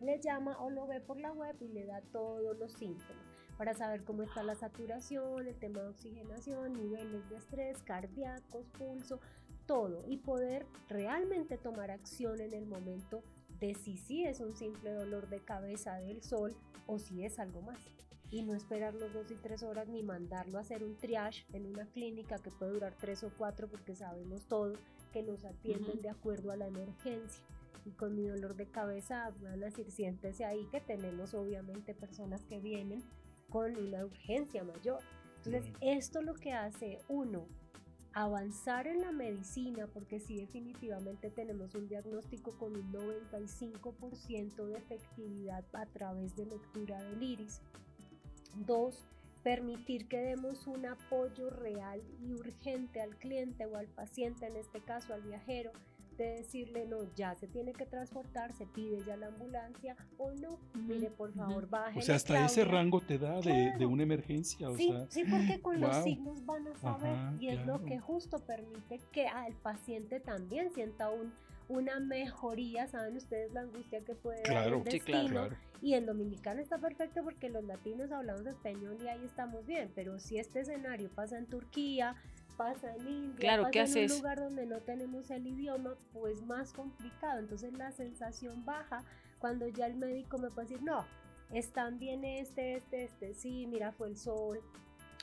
Le 0.00 0.20
llama 0.20 0.56
o 0.60 0.70
lo 0.70 0.86
ve 0.86 1.00
por 1.00 1.18
la 1.18 1.32
web 1.32 1.56
y 1.60 1.68
le 1.68 1.86
da 1.86 2.00
todos 2.12 2.56
los 2.58 2.72
síntomas 2.72 3.36
para 3.56 3.74
saber 3.74 4.04
cómo 4.04 4.22
está 4.22 4.42
la 4.42 4.54
saturación, 4.54 5.46
el 5.46 5.58
tema 5.58 5.80
de 5.80 5.88
oxigenación, 5.88 6.74
niveles 6.74 7.28
de 7.30 7.36
estrés, 7.36 7.82
cardíacos, 7.82 8.66
pulso, 8.78 9.18
todo 9.66 10.04
y 10.06 10.18
poder 10.18 10.66
realmente 10.88 11.56
tomar 11.56 11.90
acción 11.90 12.40
en 12.40 12.52
el 12.52 12.66
momento 12.66 13.22
de 13.58 13.74
si 13.74 13.96
sí 13.96 14.24
es 14.24 14.40
un 14.40 14.54
simple 14.54 14.92
dolor 14.92 15.28
de 15.28 15.40
cabeza 15.40 15.94
del 15.96 16.22
sol 16.22 16.54
o 16.86 16.98
si 16.98 17.24
es 17.24 17.38
algo 17.38 17.62
más 17.62 17.78
y 18.30 18.42
no 18.42 18.54
esperar 18.54 18.94
los 18.94 19.12
dos 19.12 19.30
y 19.30 19.36
tres 19.36 19.62
horas 19.62 19.88
ni 19.88 20.02
mandarlo 20.02 20.58
a 20.58 20.60
hacer 20.60 20.82
un 20.84 20.96
triage 20.96 21.46
en 21.52 21.66
una 21.66 21.86
clínica 21.86 22.38
que 22.38 22.50
puede 22.50 22.72
durar 22.72 22.94
tres 22.98 23.22
o 23.24 23.30
cuatro 23.36 23.68
porque 23.68 23.94
sabemos 23.94 24.46
todos 24.46 24.78
que 25.12 25.22
nos 25.22 25.44
atienden 25.44 26.02
de 26.02 26.10
acuerdo 26.10 26.50
a 26.50 26.56
la 26.56 26.66
emergencia. 26.66 27.42
Y 27.86 27.92
con 27.92 28.14
mi 28.14 28.26
dolor 28.26 28.56
de 28.56 28.66
cabeza 28.66 29.32
van 29.40 29.62
a 29.62 29.66
decir, 29.66 29.90
siéntese 29.90 30.44
ahí 30.44 30.66
que 30.70 30.80
tenemos 30.80 31.32
obviamente 31.32 31.94
personas 31.94 32.44
que 32.44 32.60
vienen 32.60 33.02
con 33.48 33.74
una 33.78 34.04
urgencia 34.04 34.62
mayor. 34.62 34.98
Entonces, 35.38 35.72
esto 35.80 36.20
lo 36.20 36.34
que 36.34 36.52
hace 36.52 36.98
uno, 37.08 37.46
avanzar 38.12 38.86
en 38.88 39.00
la 39.00 39.12
medicina, 39.12 39.86
porque 39.86 40.18
sí 40.18 40.36
definitivamente 40.36 41.30
tenemos 41.30 41.74
un 41.74 41.86
diagnóstico 41.86 42.58
con 42.58 42.74
un 42.74 42.92
95% 42.92 44.66
de 44.66 44.76
efectividad 44.76 45.64
a 45.72 45.86
través 45.86 46.34
de 46.34 46.46
lectura 46.46 47.02
del 47.02 47.22
iris, 47.22 47.62
Dos, 48.64 49.06
permitir 49.42 50.08
que 50.08 50.18
demos 50.18 50.66
un 50.66 50.86
apoyo 50.86 51.50
real 51.50 52.02
y 52.20 52.32
urgente 52.32 53.02
al 53.02 53.16
cliente 53.16 53.66
o 53.66 53.76
al 53.76 53.86
paciente, 53.86 54.46
en 54.46 54.56
este 54.56 54.80
caso 54.80 55.12
al 55.12 55.22
viajero, 55.22 55.72
de 56.16 56.36
decirle, 56.36 56.86
no, 56.86 56.98
ya 57.14 57.34
se 57.34 57.46
tiene 57.46 57.72
que 57.72 57.86
transportar, 57.86 58.52
se 58.52 58.66
pide 58.66 59.02
ya 59.04 59.16
la 59.16 59.28
ambulancia 59.28 59.96
o 60.18 60.32
no, 60.32 60.58
mire, 60.74 61.10
por 61.10 61.32
favor, 61.32 61.68
baje. 61.68 61.98
O 61.98 62.02
sea, 62.02 62.16
hasta 62.16 62.44
ese 62.44 62.64
rango 62.64 63.00
te 63.00 63.18
da 63.18 63.40
de, 63.40 63.86
una 63.86 64.02
emergencia. 64.02 64.68
sí, 64.76 64.92
sí, 65.08 65.24
porque 65.24 65.60
con 65.60 65.80
los 65.80 65.96
signos 66.02 66.44
van 66.44 66.66
a 66.68 66.76
saber 66.76 67.40
y 67.40 67.48
es 67.48 67.64
lo 67.66 67.84
que 67.84 67.98
justo 67.98 68.38
permite 68.40 69.00
que 69.12 69.26
al 69.26 69.52
paciente 69.54 70.20
también 70.20 70.70
sienta 70.70 71.10
un 71.10 71.32
una 71.68 71.98
mejoría, 72.00 72.86
saben 72.86 73.16
ustedes 73.16 73.52
la 73.52 73.62
angustia 73.62 74.04
que 74.04 74.14
puede 74.14 74.42
dar 74.42 74.72
el 74.72 74.84
destino. 74.84 75.48
Y 75.82 75.94
en 75.94 76.06
Dominicana 76.06 76.60
está 76.60 76.78
perfecto 76.78 77.22
porque 77.22 77.50
los 77.50 77.64
latinos 77.64 78.10
hablamos 78.10 78.46
español 78.46 78.96
y 79.02 79.08
ahí 79.08 79.24
estamos 79.24 79.66
bien, 79.66 79.90
pero 79.94 80.18
si 80.18 80.38
este 80.38 80.60
escenario 80.60 81.10
pasa 81.10 81.38
en 81.38 81.46
Turquía, 81.46 82.14
pasa 82.56 82.94
en 82.96 83.08
India, 83.08 83.62
pasa 83.62 84.00
en 84.00 84.10
un 84.10 84.16
lugar 84.18 84.40
donde 84.40 84.66
no 84.66 84.80
tenemos 84.80 85.30
el 85.30 85.46
idioma, 85.46 85.94
pues 86.12 86.42
más 86.42 86.72
complicado. 86.72 87.38
Entonces 87.38 87.72
la 87.74 87.92
sensación 87.92 88.64
baja 88.64 89.04
cuando 89.38 89.68
ya 89.68 89.86
el 89.86 89.94
médico 89.94 90.38
me 90.38 90.50
puede 90.50 90.68
decir, 90.68 90.82
no, 90.82 91.04
están 91.52 91.98
bien 91.98 92.24
este, 92.24 92.76
este, 92.76 93.04
este, 93.04 93.34
sí, 93.34 93.66
mira, 93.66 93.92
fue 93.92 94.08
el 94.08 94.16
sol, 94.16 94.60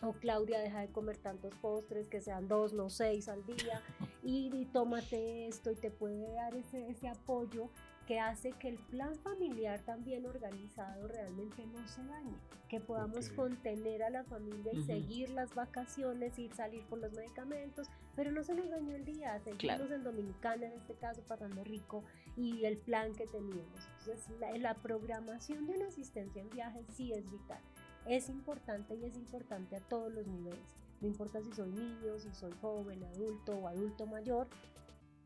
o 0.01 0.13
Claudia 0.13 0.59
deja 0.59 0.81
de 0.81 0.87
comer 0.89 1.17
tantos 1.17 1.53
postres, 1.55 2.07
que 2.07 2.21
sean 2.21 2.47
dos, 2.47 2.73
no 2.73 2.89
seis 2.89 3.29
al 3.29 3.45
día, 3.45 3.81
y, 4.23 4.65
tómate 4.71 5.47
esto 5.47 5.71
y 5.71 5.75
te 5.75 5.91
puede 5.91 6.31
dar 6.33 6.55
ese, 6.55 6.89
ese 6.89 7.07
apoyo 7.07 7.69
que 8.07 8.19
hace 8.19 8.51
que 8.53 8.69
el 8.69 8.77
plan 8.77 9.15
familiar 9.15 9.79
también 9.81 10.25
organizado 10.25 11.07
realmente 11.07 11.65
no 11.67 11.87
se 11.87 12.03
dañe, 12.03 12.35
que 12.67 12.79
podamos 12.79 13.29
contener 13.29 14.03
a 14.03 14.09
la 14.09 14.23
familia 14.23 14.73
y 14.73 14.83
seguir 14.83 15.29
las 15.29 15.55
vacaciones, 15.55 16.37
ir 16.37 16.53
salir 16.53 16.83
por 16.87 16.99
los 16.99 17.13
medicamentos, 17.13 17.87
pero 18.15 18.31
no 18.31 18.43
se 18.43 18.55
nos 18.55 18.69
dañó 18.69 18.95
el 18.95 19.05
día, 19.05 19.39
seguimos 19.39 19.89
en 19.91 20.03
Dominicana 20.03 20.65
en 20.65 20.73
este 20.73 20.95
caso 20.95 21.21
pasando 21.27 21.63
rico 21.63 22.03
y 22.35 22.65
el 22.65 22.77
plan 22.77 23.13
que 23.13 23.25
teníamos. 23.27 23.87
Entonces 23.99 24.39
la, 24.39 24.57
la 24.57 24.73
programación 24.75 25.65
de 25.65 25.73
una 25.73 25.87
asistencia 25.87 26.41
en 26.41 26.49
viajes 26.49 26.85
sí 26.95 27.13
es 27.13 27.29
vital 27.31 27.61
es 28.05 28.29
importante 28.29 28.95
y 28.95 29.05
es 29.05 29.15
importante 29.15 29.75
a 29.75 29.79
todos 29.79 30.13
los 30.13 30.27
niveles. 30.27 30.75
No 31.01 31.07
importa 31.07 31.41
si 31.41 31.51
soy 31.53 31.71
niño, 31.71 32.19
si 32.19 32.31
soy 32.33 32.51
joven, 32.61 33.03
adulto 33.03 33.53
o 33.53 33.67
adulto 33.67 34.05
mayor, 34.05 34.47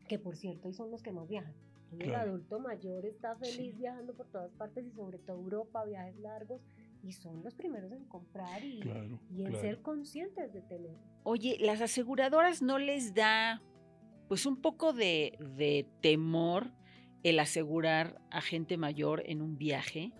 que 0.08 0.18
por 0.18 0.36
cierto, 0.36 0.72
son 0.72 0.90
los 0.90 1.02
que 1.02 1.12
más 1.12 1.28
viajan. 1.28 1.54
El 1.98 2.14
adulto 2.14 2.60
mayor 2.60 3.06
está 3.06 3.34
feliz 3.36 3.76
viajando 3.76 4.14
por 4.14 4.26
todas 4.26 4.52
partes 4.52 4.84
y 4.86 4.90
sobre 4.92 5.18
todo 5.18 5.38
Europa, 5.38 5.84
viajes 5.84 6.18
largos, 6.18 6.60
y 7.02 7.12
son 7.12 7.42
los 7.42 7.54
primeros 7.54 7.92
en 7.92 8.04
comprar 8.04 8.62
y, 8.62 8.82
en 9.38 9.54
ser 9.56 9.80
conscientes 9.80 10.52
de 10.52 10.60
tener. 10.62 10.96
Oye, 11.22 11.56
las 11.60 11.80
aseguradoras 11.80 12.62
no 12.62 12.78
les 12.78 13.14
da 13.14 13.62
pues 14.28 14.44
un 14.44 14.60
poco 14.60 14.92
de, 14.92 15.38
de 15.56 15.86
temor 16.02 16.70
el 17.22 17.40
asegurar 17.40 18.20
a 18.30 18.40
gente 18.40 18.76
mayor 18.76 19.22
en 19.26 19.42
un 19.42 19.56
viaje. 19.56 20.12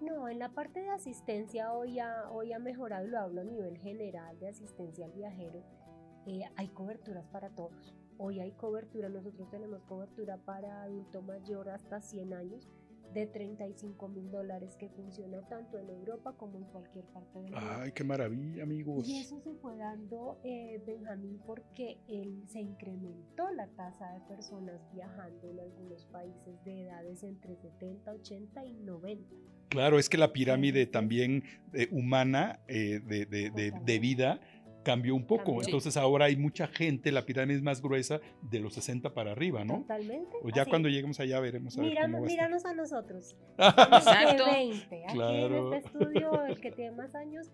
No, 0.00 0.28
en 0.28 0.38
la 0.38 0.48
parte 0.48 0.80
de 0.80 0.88
asistencia 0.88 1.72
hoy 1.72 1.98
ha, 1.98 2.30
hoy 2.30 2.52
ha 2.52 2.58
mejorado, 2.58 3.06
lo 3.06 3.18
hablo 3.18 3.42
a 3.42 3.44
nivel 3.44 3.76
general 3.78 4.38
de 4.40 4.48
asistencia 4.48 5.04
al 5.04 5.12
viajero, 5.12 5.62
eh, 6.26 6.42
hay 6.56 6.68
coberturas 6.68 7.26
para 7.26 7.50
todos. 7.50 7.94
Hoy 8.22 8.38
hay 8.38 8.52
cobertura, 8.52 9.08
nosotros 9.08 9.50
tenemos 9.50 9.82
cobertura 9.84 10.36
para 10.36 10.82
adulto 10.82 11.22
mayor 11.22 11.70
hasta 11.70 12.02
100 12.02 12.34
años 12.34 12.68
de 13.14 13.26
35 13.26 14.08
mil 14.08 14.30
dólares 14.30 14.76
que 14.78 14.90
funciona 14.90 15.40
tanto 15.48 15.78
en 15.78 15.88
Europa 15.88 16.34
como 16.36 16.58
en 16.58 16.64
cualquier 16.64 17.06
parte 17.06 17.38
del 17.38 17.50
mundo. 17.50 17.58
¡Ay, 17.58 17.92
qué 17.92 18.04
maravilla, 18.04 18.64
amigos! 18.64 19.08
Y 19.08 19.20
eso 19.20 19.40
se 19.40 19.54
fue 19.54 19.74
dando, 19.78 20.38
eh, 20.44 20.82
Benjamín, 20.86 21.40
porque 21.46 21.96
él, 22.08 22.42
se 22.46 22.60
incrementó 22.60 23.50
la 23.52 23.68
tasa 23.68 24.12
de 24.12 24.20
personas 24.28 24.82
viajando 24.92 25.48
en 25.48 25.58
algunos 25.58 26.04
países 26.04 26.62
de 26.66 26.82
edades 26.82 27.22
entre 27.22 27.56
70, 27.56 28.12
80 28.12 28.66
y 28.66 28.74
90. 28.74 29.34
Claro, 29.70 29.98
es 29.98 30.10
que 30.10 30.18
la 30.18 30.32
pirámide 30.32 30.84
también 30.86 31.44
eh, 31.72 31.88
humana 31.90 32.60
eh, 32.68 33.00
de, 33.00 33.24
de, 33.24 33.50
de, 33.50 33.98
vida 33.98 34.40
cambió 34.82 35.14
un 35.14 35.26
poco. 35.26 35.62
Entonces 35.62 35.96
ahora 35.96 36.26
hay 36.26 36.36
mucha 36.36 36.66
gente, 36.66 37.12
la 37.12 37.24
pirámide 37.24 37.58
es 37.58 37.62
más 37.62 37.82
gruesa 37.82 38.20
de 38.42 38.60
los 38.60 38.74
60 38.74 39.12
para 39.14 39.32
arriba, 39.32 39.64
¿no? 39.64 39.80
Totalmente. 39.80 40.36
O 40.42 40.48
ya 40.50 40.64
cuando 40.66 40.88
lleguemos 40.88 41.20
allá 41.20 41.40
veremos 41.40 41.76
a 41.78 41.82
Míranos 41.82 42.64
a 42.64 42.74
nosotros. 42.74 43.36
Exacto. 43.58 44.44
20. 44.46 45.04
Aquí 45.06 45.18
en 45.20 45.54
este 45.54 45.76
estudio, 45.78 46.44
el 46.44 46.60
que 46.60 46.72
tiene 46.72 46.92
más 46.92 47.14
años, 47.14 47.50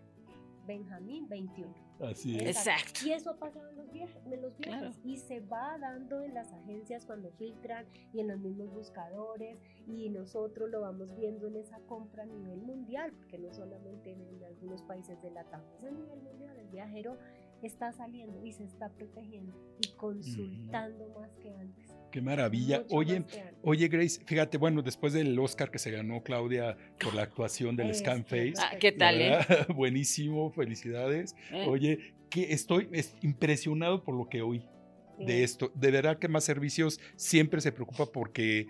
Benjamín, 0.67 1.29
21. 1.29 1.73
Así 2.01 2.37
es. 2.37 2.57
Exacto. 2.57 3.01
Y 3.07 3.13
eso 3.13 3.31
ha 3.31 3.37
pasado 3.39 3.69
en 3.71 3.77
los 3.77 3.91
viajes, 3.91 4.27
en 4.27 4.43
los 4.43 4.57
viajes 4.59 4.99
y 5.05 5.17
se 5.17 5.41
va 5.41 5.79
dando 5.79 6.21
en 6.21 6.35
las 6.35 6.53
agencias 6.53 7.07
cuando 7.07 7.31
filtran 7.33 7.87
y 8.13 8.21
en 8.21 8.29
los 8.29 8.39
mismos 8.39 8.73
buscadores 8.73 9.63
y 9.87 10.11
nosotros 10.11 10.69
lo 10.71 10.83
vamos 10.83 11.15
viendo 11.17 11.47
en 11.47 11.57
esa 11.57 11.79
compra 11.81 12.25
a 12.25 12.27
nivel 12.27 12.61
mundial, 12.61 13.13
porque 13.13 13.39
no 13.39 13.53
solamente 13.53 14.13
en, 14.13 14.27
algunos 14.45 14.83
países 14.83 15.21
de 15.23 15.31
la 15.31 15.45
TAP, 15.45 15.63
es 15.79 15.85
a 15.85 15.91
nivel 15.91 16.21
mundial. 16.23 16.57
El 16.59 16.69
viajero 16.69 17.17
está 17.63 17.93
saliendo 17.93 18.45
y 18.45 18.53
se 18.53 18.65
está 18.65 18.91
protegiendo 18.91 19.55
y 19.81 19.89
consultando 19.97 21.09
más 21.19 21.35
que 21.37 21.55
antes. 21.55 21.86
Qué 22.17 22.23
maravilla. 22.23 22.83
oye, 22.89 23.25
oye 23.61 23.89
Grace, 23.89 24.23
fíjate, 24.25 24.57
bueno, 24.57 24.81
después 24.81 25.13
del 25.13 25.39
Oscar 25.39 25.71
que 25.71 25.79
se 25.79 25.91
ganó 25.91 26.23
Claudia 26.23 26.75
por 26.99 27.13
la 27.13 27.21
actuación 27.21 27.77
del 27.77 27.95
Scan 27.95 28.25
Face. 28.25 28.55
Ah, 28.57 28.79
¿Qué 28.81 28.91
tal? 28.91 29.21
Eh? 29.21 29.39
Buenísimo, 29.75 30.51
felicidades. 30.51 31.37
Eh. 31.53 31.67
Oye, 31.69 32.15
que 32.31 32.55
estoy 32.55 32.89
impresionado 33.21 34.03
por 34.03 34.17
lo 34.17 34.31
que 34.31 34.41
oí 34.41 34.65
de 35.19 35.45
esto. 35.45 35.71
De 35.75 35.91
verdad 35.91 36.19
que 36.19 36.27
más 36.29 36.45
servicios 36.45 37.01
siempre 37.17 37.61
se 37.61 37.71
preocupa 37.71 38.07
porque 38.07 38.67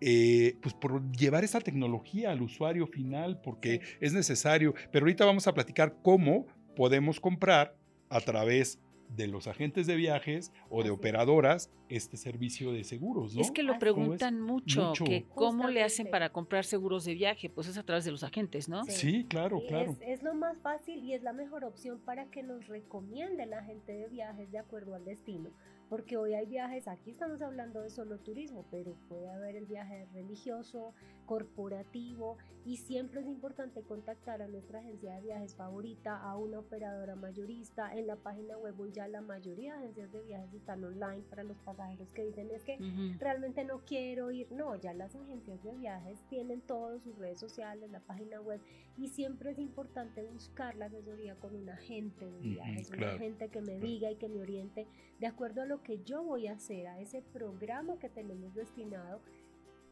eh, 0.00 0.56
pues 0.62 0.72
por 0.72 1.10
llevar 1.16 1.42
esa 1.42 1.60
tecnología 1.60 2.30
al 2.30 2.42
usuario 2.42 2.86
final, 2.86 3.40
porque 3.42 3.80
es 4.00 4.12
necesario. 4.12 4.72
Pero 4.92 5.06
ahorita 5.06 5.24
vamos 5.24 5.48
a 5.48 5.52
platicar 5.52 5.96
cómo 6.00 6.46
podemos 6.76 7.18
comprar 7.18 7.74
a 8.08 8.20
través 8.20 8.78
de 9.08 9.28
los 9.28 9.46
agentes 9.46 9.86
de 9.86 9.96
viajes 9.96 10.52
o 10.70 10.82
de 10.82 10.90
operadoras 10.90 11.70
este 11.88 12.16
servicio 12.16 12.72
de 12.72 12.84
seguros, 12.84 13.34
¿no? 13.34 13.40
Es 13.40 13.50
que 13.50 13.62
lo 13.62 13.78
preguntan 13.78 14.40
mucho, 14.40 14.92
que 15.04 15.26
cómo 15.34 15.68
le 15.68 15.82
hacen 15.82 16.08
para 16.10 16.30
comprar 16.30 16.64
seguros 16.64 17.04
de 17.04 17.14
viaje, 17.14 17.48
pues 17.50 17.68
es 17.68 17.78
a 17.78 17.82
través 17.82 18.04
de 18.04 18.10
los 18.10 18.24
agentes, 18.24 18.68
¿no? 18.68 18.84
Sí, 18.84 19.26
claro, 19.28 19.62
claro. 19.68 19.96
Es, 20.00 20.22
lo 20.22 20.34
más 20.34 20.58
fácil 20.58 21.04
y 21.04 21.12
es 21.12 21.22
la 21.22 21.32
mejor 21.32 21.64
opción 21.64 22.00
para 22.00 22.26
que 22.26 22.42
nos 22.42 22.66
recomiende 22.66 23.42
el 23.44 23.52
agente 23.52 23.92
de 23.92 24.08
viajes 24.08 24.50
de 24.50 24.58
acuerdo 24.58 24.94
al 24.94 25.04
destino 25.04 25.50
porque 25.88 26.16
hoy 26.16 26.34
hay 26.34 26.46
viajes, 26.46 26.88
aquí 26.88 27.10
estamos 27.10 27.42
hablando 27.42 27.80
de 27.80 27.90
solo 27.90 28.18
turismo, 28.18 28.64
pero 28.70 28.94
puede 29.08 29.28
haber 29.30 29.56
el 29.56 29.66
viaje 29.66 30.08
religioso, 30.12 30.94
corporativo 31.26 32.36
y 32.64 32.76
siempre 32.78 33.20
es 33.20 33.26
importante 33.26 33.82
contactar 33.82 34.42
a 34.42 34.48
nuestra 34.48 34.80
agencia 34.80 35.14
de 35.14 35.22
viajes 35.22 35.54
favorita, 35.54 36.16
a 36.16 36.36
una 36.36 36.58
operadora 36.58 37.16
mayorista. 37.16 37.94
En 37.94 38.06
la 38.06 38.16
página 38.16 38.56
web 38.56 38.78
hoy 38.80 38.92
ya 38.92 39.08
la 39.08 39.20
mayoría 39.20 39.74
de 39.74 39.78
agencias 39.80 40.12
de 40.12 40.22
viajes 40.22 40.54
están 40.54 40.82
online 40.84 41.22
para 41.28 41.44
los 41.44 41.58
pasajeros 41.58 42.12
que 42.12 42.24
dicen 42.24 42.50
es 42.50 42.64
que 42.64 42.78
realmente 43.18 43.64
no 43.64 43.84
quiero 43.84 44.30
ir. 44.30 44.50
No, 44.52 44.76
ya 44.76 44.94
las 44.94 45.14
agencias 45.14 45.62
de 45.62 45.74
viajes 45.76 46.22
tienen 46.28 46.60
todas 46.62 47.02
sus 47.02 47.16
redes 47.18 47.38
sociales, 47.38 47.90
la 47.90 48.00
página 48.00 48.40
web 48.40 48.60
y 48.96 49.08
siempre 49.08 49.50
es 49.50 49.58
importante 49.58 50.22
buscar 50.22 50.76
la 50.76 50.86
asesoría 50.86 51.34
con 51.36 51.54
un 51.54 51.68
agente 51.68 52.30
de 52.30 52.40
viajes, 52.40 52.90
un 52.90 53.04
agente 53.04 53.48
que 53.48 53.60
me 53.60 53.78
diga 53.78 54.10
y 54.10 54.16
que 54.16 54.28
me 54.28 54.40
oriente 54.40 54.86
de 55.18 55.26
acuerdo 55.26 55.62
a 55.62 55.66
lo 55.66 55.73
que 55.82 56.02
yo 56.04 56.22
voy 56.22 56.46
a 56.46 56.52
hacer, 56.52 56.86
a 56.86 57.00
ese 57.00 57.22
programa 57.22 57.98
que 57.98 58.08
tenemos 58.08 58.54
destinado, 58.54 59.20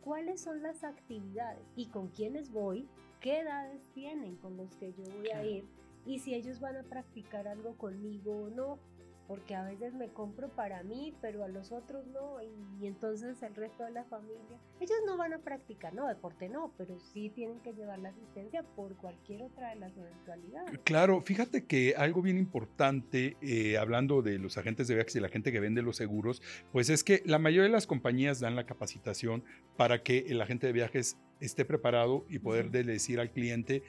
cuáles 0.03 0.41
son 0.41 0.63
las 0.63 0.85
actividades 0.85 1.65
y 1.77 1.87
con 1.87 2.09
quiénes 2.09 2.51
voy, 2.51 2.89
qué 3.21 3.41
edades 3.41 3.83
tienen 3.95 4.37
con 4.37 4.57
los 4.57 4.75
que 4.77 4.93
yo 4.93 5.05
voy 5.17 5.31
a 5.31 5.45
ir 5.45 5.65
y 6.05 6.19
si 6.19 6.35
ellos 6.35 6.61
van 6.61 6.77
a 6.77 6.83
practicar 6.83 7.47
algo 7.47 7.77
conmigo 7.77 8.45
o 8.45 8.51
no 8.51 8.79
porque 9.27 9.55
a 9.55 9.65
veces 9.65 9.95
me 9.95 10.09
compro 10.09 10.49
para 10.51 10.83
mí, 10.83 11.15
pero 11.21 11.45
a 11.45 11.49
los 11.49 11.73
otros 11.73 12.07
no, 12.09 12.43
y, 12.43 12.87
entonces 12.87 13.43
el 13.43 13.55
resto 13.55 13.85
de 13.85 13.93
la 13.93 14.05
familia, 14.05 14.59
ellos 14.81 14.99
no 15.07 15.17
van 15.17 15.33
a 15.33 15.39
practicar, 15.39 15.95
no, 15.95 16.09
deporte 16.09 16.49
no, 16.49 16.73
pero 16.77 16.99
sí 16.99 17.31
tienen 17.31 17.61
que 17.61 17.73
llevar 17.73 17.99
la 18.01 18.11
asistencia 18.11 18.63
por 18.63 18.97
cualquier 18.97 19.43
otra 19.43 19.71
de 19.71 19.77
las 19.77 19.97
eventualidades. 19.97 20.79
Claro, 20.85 21.23
fíjate 21.23 21.65
que 21.67 21.95
algo 21.97 22.23
bien 22.23 22.39
importante, 22.39 23.37
eh, 23.41 23.79
hablando 23.79 24.23
de 24.23 24.39
los 24.39 24.59
agentes 24.59 24.89
de 24.89 24.97
viajes 24.97 25.17
y 25.17 25.21
la 25.21 25.29
gente 25.29 25.53
que 25.53 25.61
vende 25.61 25.83
los 25.83 25.97
seguros, 25.97 26.43
pues 26.73 26.91
es 26.91 27.05
que 27.05 27.23
la 27.25 27.39
mayoría 27.39 27.65
de 27.65 27.73
las 27.73 27.87
compañías 27.87 28.41
dan 28.41 28.57
la 28.57 28.67
capacitación 28.67 29.45
para 29.77 30.03
que 30.03 30.27
el 30.29 30.41
agente 30.41 30.67
de 30.67 30.73
viajes 30.73 31.17
esté 31.41 31.65
preparado 31.65 32.25
y 32.29 32.39
poder 32.39 32.71
decir 32.71 33.21
al 33.21 33.31
cliente 33.31 33.83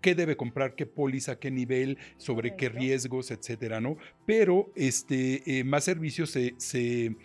qué 0.00 0.14
debe 0.14 0.36
comprar, 0.36 0.74
qué 0.74 0.86
póliza, 0.86 1.38
qué 1.38 1.50
nivel, 1.50 1.98
sobre 2.16 2.56
qué 2.56 2.68
riesgos, 2.68 3.30
etcétera, 3.30 3.80
¿no? 3.80 3.96
Pero 4.24 4.72
este, 4.76 5.42
eh, 5.58 5.64
más 5.64 5.84
servicios 5.84 6.30
se, 6.30 6.54
se, 6.58 7.16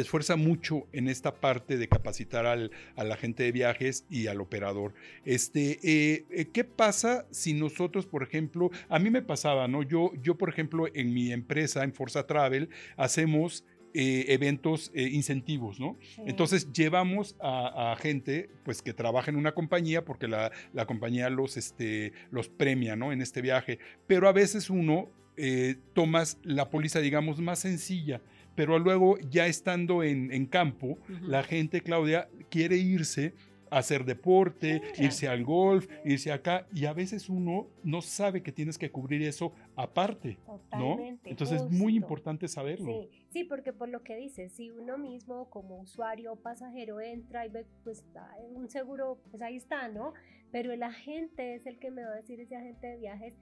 esfuerza 0.00 0.36
mucho 0.36 0.86
en 0.92 1.08
esta 1.08 1.40
parte 1.40 1.76
de 1.76 1.88
capacitar 1.88 2.46
al, 2.46 2.70
agente 2.96 3.42
de 3.44 3.52
viajes 3.52 4.04
y 4.10 4.26
al 4.26 4.40
operador. 4.40 4.94
Este, 5.24 5.78
eh, 5.82 6.26
eh, 6.30 6.46
¿Qué 6.52 6.64
pasa 6.64 7.26
si 7.30 7.54
nosotros, 7.54 8.06
por 8.06 8.22
ejemplo, 8.22 8.70
a 8.88 8.98
mí 8.98 9.10
me 9.10 9.22
pasaba, 9.22 9.66
¿no? 9.66 9.82
Yo, 9.82 10.12
yo, 10.22 10.36
por 10.36 10.48
ejemplo, 10.50 10.86
en 10.94 11.14
mi 11.14 11.32
empresa, 11.32 11.84
en 11.84 11.94
Forza 11.94 12.26
Travel, 12.26 12.68
hacemos 12.96 13.64
eh, 13.94 14.26
eventos 14.28 14.90
eh, 14.94 15.08
incentivos, 15.12 15.80
¿no? 15.80 15.96
Entonces 16.26 16.72
llevamos 16.72 17.36
a, 17.40 17.96
gente 17.98 18.50
pues 18.64 18.82
que 18.82 18.92
trabaja 18.92 19.30
en 19.30 19.36
una 19.36 19.52
compañía 19.52 20.04
porque 20.04 20.28
la, 20.28 20.50
compañía 20.86 21.30
los, 21.30 21.56
este, 21.56 22.12
los 22.30 22.48
premia, 22.48 22.96
¿no? 22.96 23.12
En 23.12 23.22
este 23.22 23.40
viaje, 23.40 23.78
pero 24.06 24.28
a 24.28 24.32
veces 24.32 24.70
uno 24.70 25.08
eh, 25.36 25.76
tomas 25.94 26.38
la 26.42 26.68
póliza, 26.68 27.00
digamos, 27.00 27.40
más 27.40 27.60
sencilla, 27.60 28.20
pero 28.54 28.78
luego 28.78 29.18
ya 29.30 29.46
estando 29.46 30.02
en, 30.02 30.46
campo, 30.46 30.98
la 31.22 31.42
gente, 31.42 31.80
Claudia, 31.80 32.28
quiere 32.50 32.76
irse 32.76 33.34
hacer 33.70 34.04
deporte, 34.04 34.82
irse 34.98 35.28
al 35.28 35.44
golf, 35.44 35.86
irse 36.04 36.32
acá, 36.32 36.66
y 36.74 36.86
a 36.86 36.92
veces 36.92 37.28
uno 37.28 37.68
no 37.82 38.02
sabe 38.02 38.42
que 38.42 38.52
tienes 38.52 38.78
que 38.78 38.90
cubrir 38.90 39.22
eso 39.22 39.52
aparte, 39.76 40.38
¿no? 40.72 40.98
Entonces 41.24 41.62
es 41.62 41.70
muy 41.70 41.96
importante 41.96 42.48
saberlo. 42.48 43.02
Sí, 43.02 43.08
sí, 43.30 43.44
porque 43.44 43.72
por 43.72 43.88
lo 43.88 44.02
que 44.02 44.16
dices, 44.16 44.52
si 44.52 44.70
uno 44.70 44.98
mismo 44.98 45.50
como 45.50 45.80
usuario 45.80 46.32
o 46.32 46.36
pasajero 46.36 47.00
entra 47.00 47.46
y 47.46 47.50
ve, 47.50 47.66
pues 47.84 48.04
un 48.50 48.68
seguro, 48.68 49.18
pues 49.30 49.42
ahí 49.42 49.56
está, 49.56 49.88
¿no? 49.88 50.14
Pero 50.50 50.72
el 50.72 50.82
agente 50.82 51.54
es 51.54 51.66
el 51.66 51.78
que 51.78 51.90
me 51.90 52.04
va 52.04 52.12
a 52.12 52.16
decir, 52.16 52.40
ese 52.40 52.56
agente 52.56 52.86
de 52.86 52.96
viajes, 52.96 53.36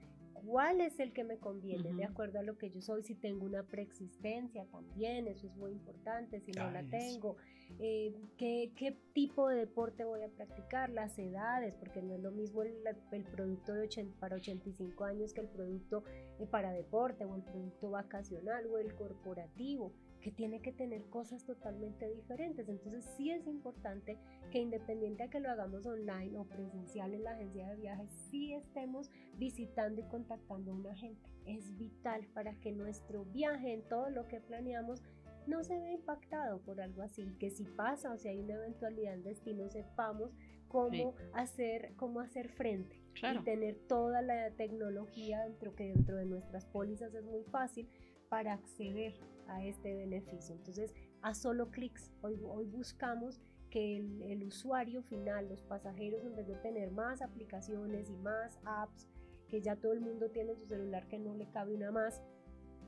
cuál 0.45 0.81
es 0.81 0.99
el 0.99 1.13
que 1.13 1.23
me 1.23 1.37
conviene, 1.37 1.93
de 1.93 2.05
acuerdo 2.05 2.39
a 2.39 2.43
lo 2.43 2.57
que 2.57 2.69
yo 2.69 2.81
soy, 2.81 3.03
si 3.03 3.15
tengo 3.15 3.45
una 3.45 3.63
preexistencia 3.63 4.65
también, 4.71 5.27
eso 5.27 5.47
es 5.47 5.55
muy 5.55 5.71
importante, 5.71 6.39
si 6.41 6.51
no 6.51 6.69
la 6.71 6.83
tengo. 6.83 7.37
Eh, 7.79 8.15
¿qué, 8.37 8.71
¿qué, 8.77 8.97
tipo 9.13 9.49
de 9.49 9.57
deporte 9.57 10.05
voy 10.05 10.23
a 10.23 10.29
practicar, 10.29 10.89
las 10.89 11.17
edades, 11.19 11.75
porque 11.75 12.01
no 12.01 12.15
es 12.15 12.21
lo 12.21 12.31
mismo 12.31 12.63
el, 12.63 12.73
el 13.11 13.23
producto 13.25 13.73
de 13.73 13.81
80, 13.81 14.19
para 14.19 14.35
85 14.37 15.03
años 15.03 15.33
que 15.33 15.41
el 15.41 15.49
producto 15.49 16.03
eh, 16.39 16.47
para 16.49 16.71
deporte 16.71 17.25
o 17.25 17.35
el 17.35 17.43
producto 17.43 17.89
vacacional 17.91 18.65
o 18.67 18.77
el 18.77 18.95
corporativo, 18.95 19.91
que 20.27 20.31
tiene 20.33 20.59
que 20.59 20.73
tener 20.73 21.05
cosas 21.05 21.45
totalmente 21.45 22.09
diferentes. 22.09 22.67
Entonces 22.67 23.05
sí 23.15 23.31
es 23.31 23.47
importante 23.47 24.17
que 24.51 24.59
independiente 24.59 25.23
a 25.23 25.29
que 25.29 25.39
lo 25.39 25.49
hagamos 25.49 25.85
online 25.85 26.37
o 26.37 26.43
presencial 26.43 27.13
en 27.13 27.23
la 27.23 27.31
agencia 27.31 27.69
de 27.69 27.75
viajes, 27.77 28.11
sí 28.29 28.53
estemos 28.53 29.09
visitando 29.37 30.01
y 30.01 30.03
contactando 30.03 30.71
a 30.71 30.75
un 30.75 30.85
agente. 30.85 31.29
Es 31.45 31.77
vital 31.77 32.27
para 32.33 32.53
que 32.59 32.73
nuestro 32.73 33.23
viaje 33.23 33.71
en 33.71 33.83
todo 33.83 34.09
lo 34.09 34.27
que 34.27 34.41
planeamos 34.41 35.01
no 35.45 35.63
se 35.63 35.79
ve 35.79 35.93
impactado 35.93 36.59
por 36.59 36.81
algo 36.81 37.03
así, 37.03 37.33
que 37.39 37.49
si 37.49 37.63
pasa 37.63 38.11
o 38.11 38.17
si 38.17 38.27
hay 38.27 38.39
una 38.39 38.55
eventualidad 38.55 39.13
en 39.13 39.23
destino, 39.23 39.69
sepamos 39.69 40.35
cómo 40.67 41.15
hacer, 41.31 41.93
cómo 41.95 42.19
hacer 42.19 42.49
frente 42.49 43.01
y 43.15 43.43
tener 43.45 43.77
toda 43.87 44.21
la 44.21 44.51
tecnología 44.51 45.45
dentro 45.45 45.73
que 45.73 45.85
dentro 45.85 46.17
de 46.17 46.25
nuestras 46.25 46.65
pólizas 46.65 47.13
es 47.13 47.23
muy 47.23 47.43
fácil 47.45 47.87
para 48.27 48.51
acceder 48.51 49.13
a 49.49 49.63
este 49.63 49.95
beneficio. 49.95 50.55
Entonces, 50.55 50.93
a 51.21 51.33
solo 51.33 51.69
clics, 51.71 52.11
hoy, 52.21 52.39
hoy 52.43 52.65
buscamos 52.65 53.41
que 53.69 53.97
el, 53.97 54.21
el, 54.23 54.43
usuario 54.43 55.03
final, 55.03 55.49
los 55.49 55.61
pasajeros, 55.63 56.23
en 56.23 56.35
vez 56.35 56.47
de 56.47 56.55
tener 56.55 56.91
más 56.91 57.21
aplicaciones 57.21 58.09
y 58.09 58.15
más 58.17 58.59
apps, 58.63 59.07
que 59.49 59.61
ya 59.61 59.75
todo 59.75 59.93
el 59.93 60.01
mundo 60.01 60.29
tiene 60.29 60.51
en 60.51 60.57
su 60.57 60.67
celular 60.67 61.07
que 61.07 61.19
no 61.19 61.33
le 61.33 61.49
cabe 61.49 61.73
una 61.73 61.91
más, 61.91 62.21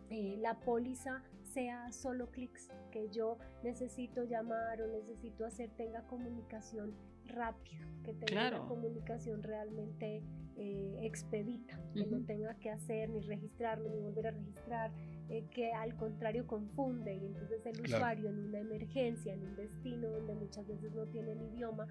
eh, 0.10 0.38
la 0.40 0.60
póliza 0.60 1.24
sea 1.44 1.92
solo 1.92 2.32
clics, 2.32 2.70
que 2.92 3.10
yo 3.10 3.38
necesito 3.64 4.24
llamar 4.24 4.82
o 4.82 4.88
necesito 4.88 5.46
hacer, 5.46 5.70
tenga 5.78 6.02
comunicación 6.08 6.96
rápido, 7.26 7.86
que 8.04 8.14
tenga 8.14 8.50
una 8.50 8.68
comunicación 8.68 9.44
realmente 9.44 10.24
eh, 10.58 10.98
expedita, 11.02 11.80
que 11.94 12.06
no 12.08 12.26
tenga 12.26 12.56
que 12.56 12.72
hacer 12.72 13.10
ni 13.10 13.22
registrarme 13.22 13.90
ni 13.90 14.00
volver 14.00 14.28
a 14.28 14.32
registrar, 14.32 14.92
eh, 15.30 15.46
que 15.52 15.72
al 15.74 15.96
contrario 15.96 16.48
confunde 16.48 17.16
y 17.16 17.26
entonces 17.26 17.66
el 17.66 17.82
usuario 17.82 18.30
en 18.30 18.40
una 18.40 18.60
emergencia, 18.60 19.34
en 19.34 19.44
un 19.44 19.56
destino 19.56 20.10
donde 20.10 20.34
muchas 20.34 20.68
veces 20.68 20.94
no 20.94 21.06
tiene 21.08 21.34
el 21.34 21.42
idioma, 21.54 21.88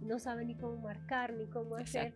no 0.00 0.18
sabe 0.18 0.44
ni 0.44 0.54
cómo 0.56 0.76
marcar 0.76 1.32
ni 1.32 1.46
cómo 1.46 1.76
hacer 1.76 2.12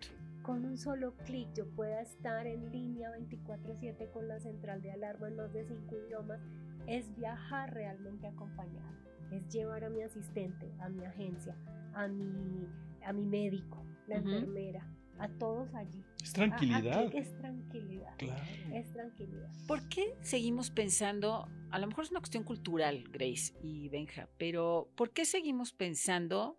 con 0.46 0.64
un 0.64 0.78
solo 0.78 1.16
clic 1.24 1.48
yo 1.54 1.66
pueda 1.74 2.00
estar 2.00 2.46
en 2.46 2.70
línea 2.70 3.10
24/7 3.10 4.10
con 4.12 4.28
la 4.28 4.38
central 4.38 4.80
de 4.80 4.92
alarma 4.92 5.26
en 5.26 5.36
más 5.36 5.52
de 5.52 5.64
cinco 5.64 5.96
idiomas, 5.96 6.40
es 6.86 7.12
viajar 7.16 7.74
realmente 7.74 8.28
acompañado, 8.28 8.94
es 9.32 9.48
llevar 9.48 9.82
a 9.82 9.90
mi 9.90 10.02
asistente, 10.02 10.72
a 10.78 10.88
mi 10.88 11.04
agencia, 11.04 11.56
a 11.94 12.06
mi, 12.06 12.68
a 13.04 13.12
mi 13.12 13.26
médico, 13.26 13.84
la 14.06 14.16
enfermera, 14.16 14.88
a 15.18 15.28
todos 15.28 15.74
allí. 15.74 16.04
Es 16.22 16.32
tranquilidad. 16.32 17.14
es 17.14 17.36
tranquilidad. 17.38 18.16
Claro. 18.18 18.42
Es 18.72 18.92
tranquilidad. 18.92 19.50
¿Por 19.66 19.88
qué 19.88 20.16
seguimos 20.22 20.70
pensando, 20.70 21.48
a 21.70 21.78
lo 21.78 21.86
mejor 21.86 22.04
es 22.04 22.10
una 22.10 22.20
cuestión 22.20 22.44
cultural, 22.44 23.04
Grace 23.10 23.54
y 23.62 23.88
Benja, 23.88 24.28
pero 24.38 24.88
¿por 24.96 25.10
qué 25.10 25.24
seguimos 25.24 25.72
pensando 25.72 26.58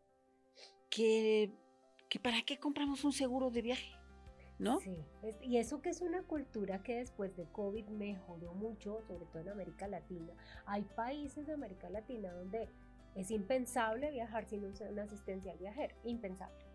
que, 0.90 1.52
que 2.10 2.20
para 2.20 2.42
qué 2.44 2.60
compramos 2.60 3.04
un 3.04 3.14
seguro 3.14 3.50
de 3.50 3.62
viaje? 3.62 3.92
¿No? 4.60 4.80
Sí, 4.80 4.98
y 5.44 5.58
eso 5.58 5.84
que 5.84 5.90
es 5.90 6.02
una 6.02 6.24
cultura 6.24 6.82
que 6.82 6.96
después 6.96 7.36
de 7.38 7.46
COVID 7.52 7.90
mejoró 7.90 8.56
mucho, 8.56 9.04
sobre 9.08 9.26
todo 9.28 9.40
en 9.44 9.50
América 9.50 9.88
Latina. 9.88 10.34
Hay 10.66 10.82
países 10.96 11.46
de 11.46 11.54
América 11.54 11.92
Latina 11.92 12.32
donde 12.32 12.68
es 13.14 13.30
impensable 13.30 14.10
viajar 14.10 14.46
sin 14.46 14.66
una 14.66 15.04
asistencia 15.04 15.52
al 15.52 15.60
viajero, 15.60 15.96
impensable 16.04 16.67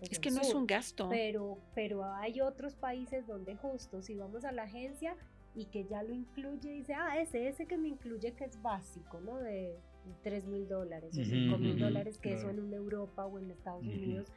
es 0.00 0.18
que 0.18 0.30
no 0.30 0.40
es 0.40 0.54
un 0.54 0.66
gasto. 0.66 1.08
Pero, 1.08 1.58
pero 1.74 2.04
hay 2.04 2.40
otros 2.40 2.74
países 2.74 3.26
donde 3.26 3.56
justo 3.56 4.02
si 4.02 4.14
vamos 4.14 4.44
a 4.44 4.52
la 4.52 4.64
agencia 4.64 5.16
y 5.54 5.66
que 5.66 5.84
ya 5.86 6.02
lo 6.02 6.12
incluye, 6.12 6.70
dice, 6.70 6.94
ah, 6.94 7.18
ese, 7.18 7.48
ese 7.48 7.66
que 7.66 7.76
me 7.76 7.88
incluye 7.88 8.32
que 8.32 8.44
es 8.44 8.60
básico, 8.62 9.20
¿no? 9.20 9.38
De 9.38 9.76
3 10.22 10.46
mil 10.46 10.68
dólares 10.68 11.16
o 11.18 11.24
5 11.24 11.58
mil 11.58 11.78
dólares, 11.78 12.18
que 12.18 12.34
eso 12.34 12.50
en 12.50 12.72
Europa 12.72 13.26
o 13.26 13.38
en 13.38 13.50
Estados 13.50 13.82
Unidos 13.82 14.28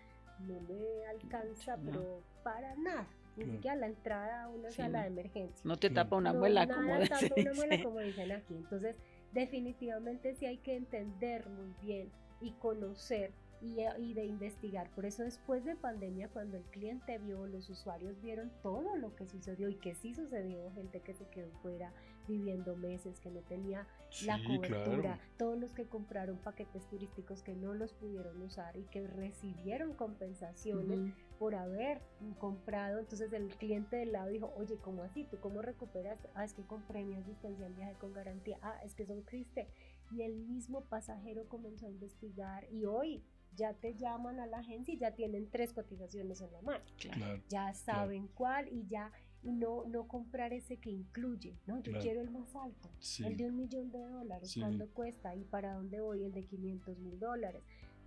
no 0.48 0.60
me 0.62 1.06
alcanza, 1.08 1.78
pero 1.84 2.22
para 2.44 2.76
nada. 2.76 3.08
Ni 3.38 3.46
siquiera 3.46 3.76
la 3.78 3.88
entrada 3.88 4.44
a 4.44 4.50
una 4.50 4.72
sala 4.72 5.02
de 5.02 5.08
emergencia. 5.08 5.62
No 5.64 5.78
te 5.78 5.90
tapa 5.90 6.18
una 6.18 6.34
muela, 6.34 6.68
como 6.68 7.00
dicen. 7.00 7.32
una 7.38 7.54
muela, 7.54 7.84
como 7.84 8.00
dicen 8.00 8.32
aquí. 8.32 8.56
Entonces, 8.56 8.96
definitivamente 9.32 10.36
sí 10.36 10.46
hay 10.46 10.58
que 10.58 10.76
entender 10.76 11.48
muy 11.48 11.74
bien 11.82 12.10
y 12.42 12.52
conocer 12.54 13.32
y, 13.62 14.14
de 14.14 14.26
investigar. 14.26 14.90
Por 14.92 15.06
eso 15.06 15.24
después 15.24 15.64
de 15.64 15.76
pandemia, 15.76 16.30
cuando 16.30 16.58
el 16.58 16.64
cliente 16.64 17.18
vio, 17.20 17.46
los 17.46 17.70
usuarios 17.70 18.20
vieron 18.22 18.52
todo 18.64 18.96
lo 18.96 19.16
que 19.16 19.28
sucedió 19.28 19.70
y 19.70 19.76
que 19.76 19.94
sí 19.94 20.14
sucedió, 20.16 20.72
gente 20.72 21.02
que 21.02 21.14
se 21.14 21.28
quedó 21.28 21.52
fuera 21.62 21.94
viviendo 22.28 22.76
meses, 22.76 23.20
que 23.20 23.30
no 23.30 23.42
tenía 23.42 23.88
la 24.26 24.40
cobertura, 24.44 25.20
todos 25.38 25.60
los 25.60 25.74
que 25.74 25.86
compraron 25.86 26.38
paquetes 26.38 26.88
turísticos 26.88 27.44
que 27.44 27.56
no 27.56 27.74
los 27.74 27.94
pudieron 27.94 28.42
usar 28.42 28.78
y 28.78 28.84
que 28.84 29.08
recibieron 29.08 29.94
compensaciones 29.94 31.14
por 31.38 31.56
haber 31.56 32.02
comprado. 32.40 33.00
Entonces 33.00 33.32
el 33.34 33.50
cliente 33.56 33.98
del 33.98 34.14
lado 34.14 34.30
dijo, 34.30 34.54
oye, 34.56 34.78
¿cómo 34.78 35.04
así? 35.04 35.26
¿Tú 35.26 35.40
cómo 35.40 35.62
recuperas? 35.62 36.20
Ah, 36.36 36.46
es 36.46 36.54
que 36.54 36.64
compré 36.64 37.04
mi 37.04 37.16
asistencia 37.16 37.66
en 37.66 37.76
viaje 37.76 37.96
con 38.00 38.14
garantía. 38.14 38.58
Ah, 38.62 38.80
es 38.84 38.96
que 38.96 39.04
eso 39.04 39.14
existe. 39.14 39.68
Y 40.12 40.24
el 40.24 40.36
mismo 40.36 40.82
pasajero 40.82 41.48
comenzó 41.48 41.86
a 41.86 41.90
investigar 41.90 42.66
y 42.72 42.86
hoy 42.86 43.24
ya 43.56 43.74
te 43.74 43.96
llaman 43.96 44.40
a 44.40 44.46
la 44.46 44.60
agencia 44.60 44.94
y 44.94 44.98
ya 44.98 45.12
tienen 45.12 45.50
tres 45.50 45.74
cotizaciones 45.74 46.42
en 46.42 46.52
la 46.52 46.62
mano. 46.62 46.84
ya 47.50 47.74
saben 47.74 48.28
cuál 48.28 48.68
y 48.70 48.86
ya 48.88 49.12
y 49.44 49.52
no, 49.52 49.86
no 49.86 50.08
comprar 50.08 50.54
ese 50.54 50.78
que 50.78 50.92
incluye, 50.92 51.56
¿no? 51.66 51.82
Yo 51.82 51.94
quiero 52.00 52.22
el 52.22 52.30
más 52.30 52.56
alto, 52.56 52.90
el 53.26 53.38
de 53.38 53.48
un 53.48 53.58
millón 53.58 53.92
de 53.92 54.00
dólares, 54.00 54.56
¿cuánto 54.58 54.88
cuesta? 54.90 55.36
¿Y 55.36 55.44
para 55.46 55.74
dónde 55.74 56.00
voy? 56.00 56.24
El 56.24 56.32
de 56.32 56.44
500 56.44 57.00
mil 57.00 57.20
dólares. 57.20 57.64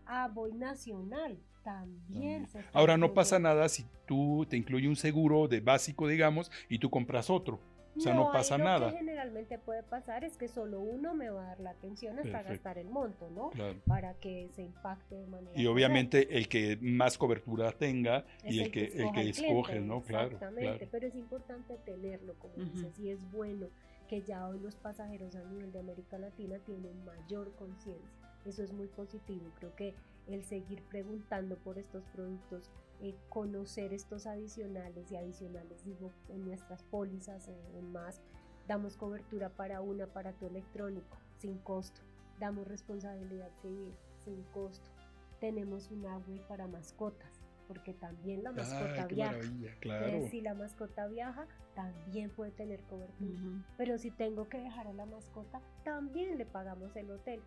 Ah, 0.07 0.31
voy 0.33 0.53
nacional, 0.53 1.39
también. 1.65 2.47
Ahora 2.73 2.97
no 2.97 3.15
pasa 3.15 3.39
nada 3.39 3.69
si 3.69 3.85
tú 4.07 4.47
te 4.49 4.57
incluye 4.57 4.87
un 4.87 4.97
seguro 4.97 5.49
de 5.49 5.61
básico, 5.61 6.07
digamos, 6.07 6.53
y 6.69 6.79
tú 6.79 6.91
compras 6.91 7.31
otro. 7.31 7.59
O 7.97 8.01
sea, 8.01 8.15
no, 8.15 8.33
pasa 8.33 8.59
nada. 8.59 8.87
Lo 8.87 8.93
que 8.93 8.99
generalmente 8.99 9.59
puede 9.59 9.83
pasar 9.83 10.25
es 10.25 10.37
que 10.37 10.49
solo 10.49 10.81
uno 10.81 11.15
me 11.15 11.31
va 11.31 11.45
a 11.45 11.47
dar 11.49 11.61
la 11.61 11.71
atención 11.71 12.19
hasta 12.19 12.43
gastar 12.43 12.79
el 12.79 12.89
monto, 12.89 13.31
¿no? 13.31 13.51
Para 13.87 14.15
que 14.15 14.49
se 14.55 14.63
impacte 14.63 15.15
de 15.15 15.27
manera. 15.27 15.53
Y 15.55 15.67
obviamente 15.67 16.37
el 16.37 16.49
que 16.49 16.77
más 16.81 17.19
cobertura 17.19 17.73
tenga 17.73 18.25
y 18.45 18.61
el, 18.61 18.71
que, 18.71 18.85
el 18.85 19.13
que 19.13 19.29
escoge, 19.29 19.81
¿no? 19.81 20.03
Claro. 20.03 20.33
Exactamente, 20.33 20.89
pero 20.91 21.07
es 21.07 21.15
importante 21.15 21.77
tenerlo, 21.85 22.35
como 22.39 22.55
dices, 22.55 22.99
y 22.99 23.11
es 23.11 23.31
bueno 23.31 23.69
que 24.09 24.23
ya 24.23 24.47
hoy 24.47 24.59
los 24.59 24.77
pasajeros 24.77 25.35
a 25.35 25.45
nivel 25.45 25.73
de 25.73 25.81
América 25.81 26.19
Latina 26.19 26.59
tienen 26.67 27.05
mayor 27.05 27.55
conciencia. 27.55 28.11
Eso 28.45 28.63
es 28.63 28.73
muy 28.73 28.89
positivo. 28.89 29.51
Creo 29.59 29.75
que 29.75 29.95
el 30.27 30.45
seguir 30.45 30.83
preguntando 30.83 31.57
por 31.57 31.79
estos 31.79 32.05
productos 32.07 32.71
eh, 33.01 33.15
conocer 33.29 33.93
estos 33.93 34.27
adicionales 34.27 35.11
y 35.11 35.17
adicionales, 35.17 35.85
digo, 35.85 36.13
en 36.29 36.45
nuestras 36.45 36.83
pólizas, 36.85 37.49
en, 37.49 37.93
más, 37.93 38.21
damos 38.67 38.97
cobertura 38.97 39.51
para 39.51 39.81
un 39.81 40.01
aparato 40.01 40.47
electrónico 40.47 41.19
sin 41.39 41.59
costo, 41.59 42.01
damos 42.39 42.67
responsabilidad 42.67 43.51
civil 43.61 43.95
sin 44.25 44.43
costo, 44.45 44.89
tenemos 45.41 45.91
un 45.91 46.07
agua 46.07 46.37
para 46.49 46.67
mascotas, 46.67 47.43
porque 47.69 47.93
también 47.95 48.43
la 48.43 48.53
mascota 48.53 49.07
viaja. 49.07 49.39
Claro. 49.81 50.29
si 50.29 50.41
la 50.41 50.55
mascota 50.55 51.07
viaja, 51.07 51.47
también 51.75 52.31
puede 52.31 52.53
tener 52.53 52.81
cobertura. 52.85 53.65
Pero 53.77 53.99
si 53.99 54.11
tengo 54.11 54.49
que 54.49 54.59
dejar 54.59 54.87
a 54.87 54.93
la 54.93 55.07
mascota, 55.07 55.61
también 55.83 56.39
le 56.39 56.47
pagamos 56.47 56.95
el 56.97 57.11
hotel 57.11 57.43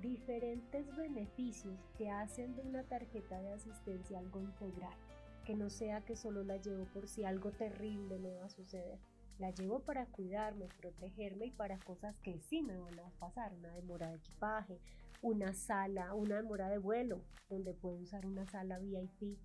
diferentes 0.00 0.94
beneficios 0.96 1.78
que 1.96 2.10
hacen 2.10 2.54
de 2.56 2.62
una 2.62 2.82
tarjeta 2.84 3.40
de 3.40 3.52
asistencia 3.52 4.18
algo 4.18 4.40
integral, 4.40 4.96
que 5.44 5.54
no 5.54 5.70
sea 5.70 6.02
que 6.02 6.16
solo 6.16 6.44
la 6.44 6.56
llevo 6.56 6.84
por 6.86 7.08
si 7.08 7.24
algo 7.24 7.50
terrible 7.50 8.18
me 8.18 8.34
va 8.34 8.46
a 8.46 8.50
suceder. 8.50 8.98
La 9.38 9.50
llevo 9.50 9.80
para 9.80 10.06
cuidarme, 10.06 10.68
protegerme 10.80 11.46
y 11.46 11.50
para 11.50 11.78
cosas 11.78 12.16
que 12.20 12.38
sí 12.40 12.62
me 12.62 12.78
van 12.78 12.98
a 13.00 13.10
pasar, 13.18 13.52
una 13.54 13.72
demora 13.74 14.08
de 14.08 14.16
equipaje, 14.16 14.78
una 15.20 15.52
sala, 15.52 16.14
una 16.14 16.36
demora 16.36 16.68
de 16.68 16.78
vuelo, 16.78 17.20
donde 17.48 17.74
puedo 17.74 17.96
usar 17.96 18.26
una 18.26 18.46
sala 18.46 18.78
VIP 18.78 19.38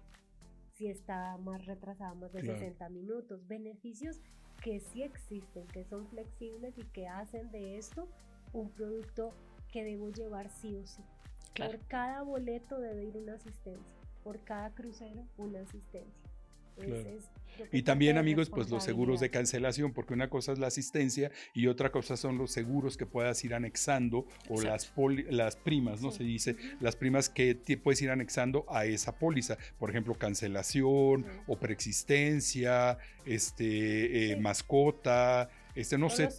si 0.74 0.88
está 0.88 1.38
más 1.38 1.66
retrasada, 1.66 2.14
más 2.14 2.32
de 2.34 2.42
60 2.42 2.90
minutos. 2.90 3.48
Beneficios 3.48 4.22
que 4.62 4.80
sí 4.80 5.02
existen, 5.02 5.68
que 5.68 5.84
son 5.86 6.08
flexibles 6.08 6.78
y 6.78 6.84
que 6.84 7.08
hacen 7.08 7.50
de 7.52 7.78
esto 7.78 8.08
un 8.54 8.70
producto 8.70 9.34
que 9.72 9.84
debo 9.84 10.10
llevar 10.10 10.50
sí 10.50 10.76
o 10.76 10.86
sí. 10.86 11.04
Por 11.56 11.80
cada 11.88 12.22
boleto 12.22 12.80
debe 12.80 13.06
ir 13.06 13.18
una 13.18 13.34
asistencia, 13.34 13.94
por 14.24 14.40
cada 14.44 14.70
crucero 14.72 15.26
una 15.38 15.62
asistencia. 15.62 16.14
y 17.72 17.82
también 17.82 18.20
amigos, 18.20 18.52
pues 18.52 18.70
los 18.70 18.84
seguros 18.84 19.20
de 19.20 19.32
cancelación, 19.32 19.94
porque 19.94 20.14
una 20.14 20.30
cosa 20.30 20.52
es 20.52 20.60
la 20.60 20.68
asistencia 20.68 21.32
y 21.56 21.66
otra 21.66 21.92
cosa 21.92 22.16
son 22.16 22.38
los 22.38 22.52
seguros 22.52 22.98
que 22.98 23.08
puedas 23.08 23.44
ir 23.44 23.56
anexando 23.56 24.28
o 24.48 24.62
las, 24.62 24.94
las 25.30 25.56
primas, 25.56 26.04
¿no? 26.04 26.12
Se 26.12 26.24
dice, 26.24 26.56
las 26.80 26.96
primas 26.96 27.30
que 27.30 27.56
puedes 27.82 28.00
ir 28.04 28.12
anexando 28.12 28.64
a 28.70 28.86
esa 28.86 29.18
póliza, 29.18 29.58
por 29.80 29.90
ejemplo, 29.90 30.14
cancelación 30.14 31.26
o 31.48 31.58
preexistencia, 31.58 33.00
este, 33.26 34.34
eh, 34.34 34.36
mascota, 34.36 35.50
este, 35.78 35.98
no 35.98 36.10
sé, 36.10 36.30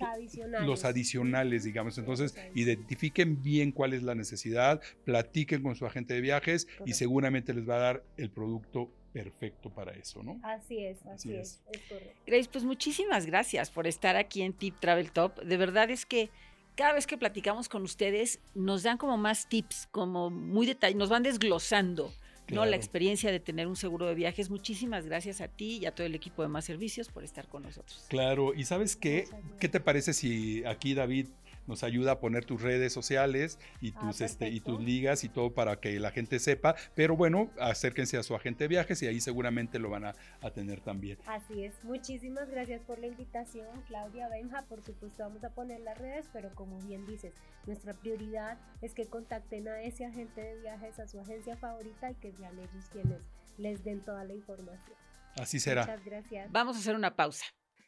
los 0.63 0.85
adicionales. 0.85 1.65
digamos. 1.65 1.97
Entonces, 1.99 2.35
identifiquen 2.55 3.43
bien 3.43 3.73
cuál 3.73 3.95
es 3.95 4.03
la 4.03 4.15
necesidad, 4.15 4.81
platiquen 5.05 5.63
con 5.63 5.77
su 5.77 5.87
agente 5.87 6.15
de 6.15 6.21
viajes 6.21 6.67
y 6.85 6.95
seguramente 6.95 7.55
les 7.55 7.69
va 7.69 7.77
a 7.77 7.81
dar 7.81 8.05
el 8.17 8.31
producto 8.31 8.91
perfecto 9.13 9.71
para 9.71 9.93
eso, 9.93 10.23
¿no? 10.23 10.39
Así 10.43 10.85
es, 10.85 11.05
así, 11.07 11.35
es. 11.35 11.63
es, 11.73 11.81
correcto. 11.89 12.21
Grace, 12.27 12.49
pues 12.51 12.65
muchísimas 12.65 13.27
gracias 13.27 13.71
por 13.71 13.87
estar 13.87 14.17
aquí 14.17 14.43
en 14.43 14.53
Tip 14.53 14.79
Travel 14.81 15.13
Top. 15.13 15.41
De 15.43 15.57
verdad 15.57 15.91
es 15.91 16.05
que 16.05 16.31
cada 16.75 16.93
vez 16.93 17.07
que 17.07 17.17
platicamos 17.17 17.69
con 17.69 17.83
ustedes 17.83 18.41
nos 18.55 18.83
dan 18.83 18.99
como 18.99 19.17
más 19.17 19.49
tips, 19.49 19.89
como 19.91 20.31
muy 20.31 20.67
detalles, 20.67 20.97
nos 20.97 21.09
van 21.09 21.23
desglosando 21.23 22.13
¿no? 22.51 22.65
La 22.67 22.77
experiencia 22.77 23.31
de 23.31 23.41
tener 23.41 23.67
un 23.67 23.77
seguro 23.77 24.07
de 24.07 24.15
viajes. 24.15 24.51
Muchísimas 24.51 25.07
gracias 25.07 25.41
a 25.41 25.49
ti 25.49 25.79
y 25.79 25.87
a 25.87 25.95
todo 25.95 26.07
el 26.07 26.15
equipo 26.15 26.43
de 26.43 26.49
Más 26.49 26.65
Servicios 26.65 27.09
por 27.09 27.25
estar 27.25 27.47
con 27.49 27.63
nosotros. 27.63 28.07
Claro, 28.09 28.55
y 28.55 28.65
sabes 28.65 28.97
qué, 28.97 29.29
¿qué 29.61 29.69
te 29.69 29.81
parece 29.81 30.13
si 30.15 30.65
aquí 30.65 30.95
David 30.95 31.29
nos 31.69 31.85
ayuda 31.85 32.13
a 32.13 32.21
poner 32.21 32.45
tus 32.45 32.63
redes 32.63 32.93
sociales 32.93 33.59
y 33.81 33.93
ah, 33.95 34.01
tus, 34.01 34.21
este, 34.23 34.49
y 34.49 34.61
tus 34.61 34.81
ligas 34.81 35.23
y 35.23 35.29
todo 35.29 35.53
para 35.53 35.79
que 35.79 36.01
la 36.01 36.11
gente 36.11 36.39
sepa. 36.39 36.75
Pero 36.95 37.17
bueno, 37.17 37.51
acérquense 37.61 38.17
a 38.17 38.23
su 38.23 38.35
agente 38.35 38.65
de 38.65 38.69
viajes 38.69 39.01
y 39.03 39.07
ahí 39.07 39.21
seguramente 39.21 39.79
lo 39.79 39.91
van 39.91 40.07
a, 40.07 40.15
tener 40.55 40.81
también. 40.81 41.19
Así 41.27 41.65
es. 41.65 41.75
Muchísimas 41.85 42.49
gracias 42.49 42.81
por 42.83 42.99
la 42.99 43.07
invitación, 43.07 43.67
Claudia 43.87 44.29
Benja. 44.31 44.63
Por 44.63 44.83
supuesto, 44.83 45.23
vamos 45.23 45.45
a 45.45 45.51
poner 45.51 45.81
las 45.81 45.99
redes, 45.99 46.27
pero 46.33 46.55
como 46.55 46.81
bien 46.81 47.07
dices, 47.07 47.35
nuestra 47.67 47.93
prioridad 47.93 48.59
es 48.81 48.95
que 48.95 49.05
contacten 49.05 49.69
a 49.69 49.83
ese 49.83 50.07
agente 50.07 50.41
de 50.41 50.61
viajes, 50.63 50.99
a 50.99 51.07
su 51.07 51.21
agencia 51.21 51.57
favorita 51.59 52.11
y 52.11 52.15
que 52.15 52.33
sean 52.33 52.59
ellos 52.59 52.87
quienes 52.91 53.21
les 53.59 53.85
den 53.85 54.01
toda 54.01 54.25
la 54.25 54.33
información. 54.33 54.97
Así 55.39 55.61
será. 55.61 55.83
Muchas 55.83 56.05
gracias. 56.05 56.51
Vamos 56.51 56.77
a 56.77 56.81
hacer 56.81 56.97
una 56.97 57.15
pausa. 57.15 57.45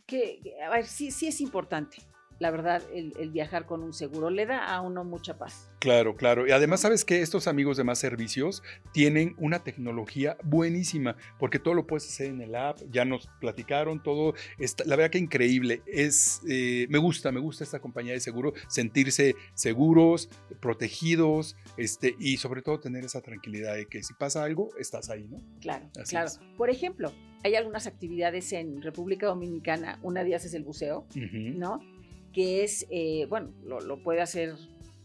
Que, 0.07 0.41
a 0.63 0.69
ver, 0.69 0.87
sí, 0.87 1.11
sí 1.11 1.29
es 1.29 1.41
importante 1.41 1.97
la 2.41 2.51
verdad, 2.51 2.83
el, 2.95 3.31
viajar 3.31 3.67
con 3.67 3.83
un 3.83 3.93
seguro 3.93 4.31
le 4.31 4.47
da 4.47 4.65
a 4.65 4.81
uno 4.81 5.05
mucha 5.05 5.37
paz. 5.37 5.71
Claro, 5.79 6.17
claro. 6.17 6.49
Y 6.49 6.53
además, 6.53 6.81
sabes 6.81 7.05
que 7.05 7.21
estos 7.21 7.47
amigos 7.47 7.77
de 7.77 7.85
más 7.85 7.99
servicios 7.99 8.63
tienen 8.93 9.35
una 9.37 9.63
tecnología 9.63 10.39
buenísima, 10.43 11.17
porque 11.39 11.59
todo 11.59 11.75
lo 11.75 11.87
puedes 11.87 12.09
hacer 12.09 12.29
en 12.29 12.41
el 12.41 12.55
app. 12.55 12.79
Ya 12.91 13.05
nos 13.05 13.29
platicaron 13.41 14.03
todo. 14.03 14.33
Está, 14.59 14.85
la 14.87 14.97
verdad 14.97 15.11
que 15.11 15.19
increíble. 15.19 15.83
Es, 15.87 16.41
eh, 16.49 16.87
me 16.89 16.97
gusta, 16.97 17.31
me 17.31 17.41
gusta 17.41 17.63
esta 17.63 17.79
compañía 17.79 18.15
de 18.15 18.21
seguro, 18.21 18.55
sentirse 18.69 19.37
seguros, 19.53 20.31
protegidos, 20.61 21.57
este, 21.77 22.17
y 22.19 22.39
sobre 22.39 22.63
todo 22.63 22.81
tener 22.81 23.05
esa 23.05 23.21
tranquilidad 23.21 23.75
de 23.75 23.85
que 23.85 24.03
si 24.03 24.15
pasa 24.15 24.45
algo, 24.45 24.71
estás 24.79 25.11
ahí, 25.11 25.29
¿no? 25.29 25.43
Claro, 25.61 25.91
claro. 26.09 26.31
Por 26.57 26.71
ejemplo, 26.71 27.13
hay 27.45 27.55
algunas 27.55 27.87
actividades 27.87 28.51
en 28.55 28.81
República 28.81 29.27
Dominicana. 29.27 29.99
Una 30.03 30.23
de 30.23 30.29
ellas 30.29 30.47
es 30.47 30.55
el 30.55 30.65
buceo, 30.65 31.07
¿no? 31.15 32.00
Que 32.33 32.65
es, 32.65 32.87
eh, 32.91 33.27
bueno, 33.29 33.53
lo, 33.65 34.03
puede 34.03 34.21
hacer 34.21 34.55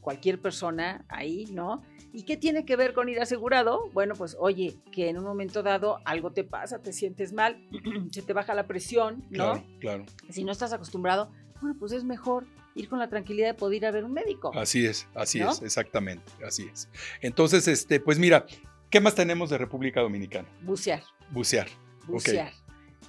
cualquier 0.01 0.39
persona 0.39 1.05
ahí, 1.09 1.45
¿no? 1.51 1.83
¿Y 2.13 2.23
qué 2.23 2.38
tiene 2.38 2.65
que 2.65 2.75
ver 2.75 2.93
con 2.93 3.09
ir 3.09 3.19
asegurado? 3.19 3.89
Bueno, 3.93 4.15
pues 4.15 4.38
oye, 4.39 4.77
que 4.91 5.09
en 5.09 5.17
un 5.17 5.23
momento 5.23 5.63
dado 5.63 5.99
algo 6.05 6.31
te 6.31 6.43
pasa, 6.43 6.81
te 6.81 6.93
sientes 6.93 7.33
mal, 7.33 7.57
se 8.11 8.21
te 8.21 8.33
baja 8.33 8.53
la 8.53 8.67
presión, 8.67 9.25
¿no? 9.29 9.53
Claro, 9.53 9.63
claro. 9.79 10.05
Si 10.29 10.43
no 10.43 10.51
estás 10.51 10.71
acostumbrado, 10.71 11.31
bueno, 11.59 11.75
pues 11.79 11.91
es 11.91 12.03
mejor 12.03 12.45
ir 12.75 12.89
con 12.89 12.99
la 12.99 13.09
tranquilidad 13.09 13.47
de 13.47 13.53
poder 13.53 13.77
ir 13.77 13.85
a 13.85 13.91
ver 13.91 14.03
un 14.03 14.13
médico. 14.13 14.51
Así 14.55 14.85
es, 14.85 15.07
así 15.15 15.41
es, 15.41 15.61
exactamente, 15.61 16.31
así 16.45 16.69
es. 16.71 16.89
Entonces, 17.21 17.67
este, 17.67 17.99
pues 17.99 18.19
mira, 18.19 18.45
¿qué 18.89 18.99
más 18.99 19.15
tenemos 19.15 19.49
de 19.49 19.57
República 19.57 20.01
Dominicana? 20.01 20.47
Bucear. 20.61 21.03
Bucear. 21.31 21.67
Bucear. 22.07 22.53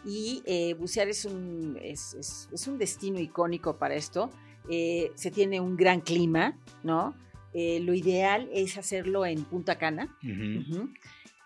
Y 0.06 0.42
eh, 0.46 0.74
bucear 0.74 1.08
es 1.08 1.24
un, 1.24 1.76
es, 1.82 2.48
un 2.68 2.78
destino 2.78 3.18
icónico 3.18 3.76
para 3.76 3.96
esto. 3.96 4.30
Eh, 4.70 5.10
se 5.16 5.32
tiene 5.32 5.60
un 5.60 5.76
gran 5.76 6.00
clima, 6.00 6.56
¿no? 6.84 7.14
Eh, 7.52 7.80
lo 7.80 7.92
ideal 7.92 8.48
es 8.52 8.78
hacerlo 8.78 9.26
en 9.26 9.42
Punta 9.44 9.78
Cana. 9.78 10.16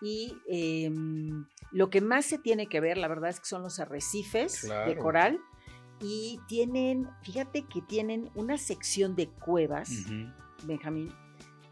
Y 0.01 0.35
em, 0.47 1.45
lo 1.71 1.89
que 1.89 2.01
más 2.01 2.25
se 2.25 2.37
tiene 2.37 2.67
que 2.67 2.79
ver, 2.79 2.97
la 2.97 3.07
verdad, 3.07 3.31
es 3.31 3.39
que 3.39 3.45
son 3.47 3.63
los 3.63 3.79
arrecifes 3.79 4.69
de 4.85 4.97
coral. 4.97 5.39
Y 5.99 6.39
tienen, 6.47 7.07
fíjate 7.23 7.63
que 7.63 7.81
tienen 7.81 8.29
una 8.35 8.57
sección 8.57 9.15
de 9.15 9.27
cuevas, 9.27 9.91
Benjamín, 10.65 11.11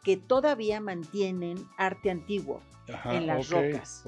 que 0.03 0.17
todavía 0.17 0.79
mantienen 0.81 1.57
arte 1.77 2.09
antiguo 2.09 2.61
en 3.05 3.27
las 3.27 3.49
rocas. 3.49 4.03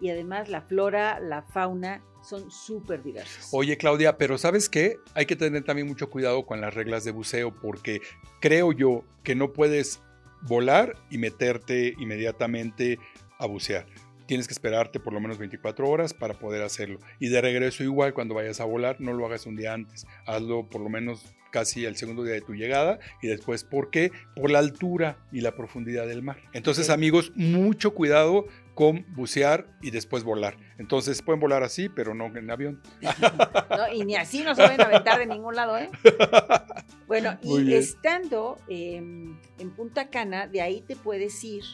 Y 0.00 0.10
además 0.10 0.48
la 0.48 0.62
flora, 0.62 1.20
la 1.20 1.42
fauna 1.42 2.02
son 2.22 2.50
súper 2.50 3.02
diversas. 3.02 3.48
Oye, 3.52 3.76
Claudia, 3.76 4.18
pero 4.18 4.38
¿sabes 4.38 4.68
qué? 4.68 4.98
Hay 5.14 5.26
que 5.26 5.36
tener 5.36 5.64
también 5.64 5.88
mucho 5.88 6.10
cuidado 6.10 6.44
con 6.44 6.60
las 6.60 6.74
reglas 6.74 7.04
de 7.04 7.12
buceo 7.12 7.54
porque 7.54 8.00
creo 8.40 8.72
yo 8.72 9.04
que 9.22 9.34
no 9.34 9.52
puedes 9.52 10.00
volar 10.42 10.96
y 11.10 11.18
meterte 11.18 11.94
inmediatamente 11.98 12.98
a 13.38 13.46
bucear. 13.46 13.86
Tienes 14.26 14.46
que 14.46 14.52
esperarte 14.52 15.00
por 15.00 15.12
lo 15.12 15.20
menos 15.20 15.38
24 15.38 15.88
horas 15.88 16.14
para 16.14 16.34
poder 16.34 16.62
hacerlo. 16.62 17.00
Y 17.18 17.28
de 17.28 17.40
regreso 17.40 17.82
igual, 17.82 18.14
cuando 18.14 18.34
vayas 18.34 18.60
a 18.60 18.64
volar, 18.64 19.00
no 19.00 19.12
lo 19.12 19.26
hagas 19.26 19.46
un 19.46 19.56
día 19.56 19.74
antes. 19.74 20.06
Hazlo 20.24 20.68
por 20.68 20.82
lo 20.82 20.88
menos 20.88 21.34
casi 21.50 21.84
el 21.84 21.96
segundo 21.96 22.22
día 22.24 22.34
de 22.34 22.40
tu 22.40 22.54
llegada 22.54 22.98
y 23.22 23.28
después, 23.28 23.64
¿por 23.64 23.90
qué? 23.90 24.12
Por 24.34 24.50
la 24.50 24.58
altura 24.58 25.18
y 25.32 25.40
la 25.40 25.54
profundidad 25.54 26.06
del 26.06 26.22
mar. 26.22 26.38
Entonces, 26.52 26.90
amigos, 26.90 27.32
mucho 27.34 27.92
cuidado 27.94 28.46
con 28.74 29.04
bucear 29.14 29.66
y 29.82 29.90
después 29.90 30.24
volar. 30.24 30.56
Entonces 30.78 31.20
pueden 31.20 31.40
volar 31.40 31.62
así, 31.62 31.88
pero 31.88 32.14
no 32.14 32.26
en 32.34 32.50
avión. 32.50 32.80
y 33.94 34.04
ni 34.04 34.16
así 34.16 34.42
no 34.42 34.54
se 34.54 34.62
pueden 34.62 34.80
aventar 34.80 35.18
de 35.18 35.26
ningún 35.26 35.54
lado, 35.54 35.76
¿eh? 35.76 35.90
Bueno, 37.06 37.38
y 37.42 37.74
estando 37.74 38.56
en 38.68 39.36
Punta 39.76 40.10
Cana, 40.10 40.46
de 40.46 40.62
ahí 40.62 40.80
te 40.80 40.94
puedes 40.94 41.42
ir 41.42 41.64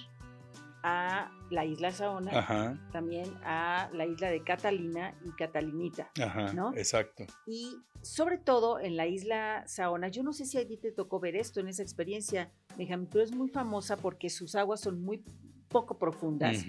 a 0.88 1.32
la 1.50 1.64
isla 1.64 1.90
Saona, 1.90 2.80
también 2.92 3.34
a 3.42 3.90
la 3.92 4.06
isla 4.06 4.30
de 4.30 4.44
Catalina 4.44 5.18
y 5.24 5.32
Catalinita, 5.32 6.12
Ajá, 6.22 6.52
¿no? 6.52 6.72
Exacto. 6.76 7.24
Y 7.44 7.76
sobre 8.02 8.38
todo 8.38 8.78
en 8.78 8.96
la 8.96 9.08
isla 9.08 9.64
Saona, 9.66 10.06
yo 10.06 10.22
no 10.22 10.32
sé 10.32 10.46
si 10.46 10.58
a 10.58 10.66
ti 10.66 10.76
te 10.76 10.92
tocó 10.92 11.18
ver 11.18 11.34
esto 11.34 11.58
en 11.58 11.66
esa 11.66 11.82
experiencia, 11.82 12.52
Benjamín, 12.76 13.08
pero 13.10 13.24
es 13.24 13.34
muy 13.34 13.48
famosa 13.48 13.96
porque 13.96 14.30
sus 14.30 14.54
aguas 14.54 14.80
son 14.80 15.02
muy 15.02 15.24
poco 15.68 15.94
profundas 15.94 16.64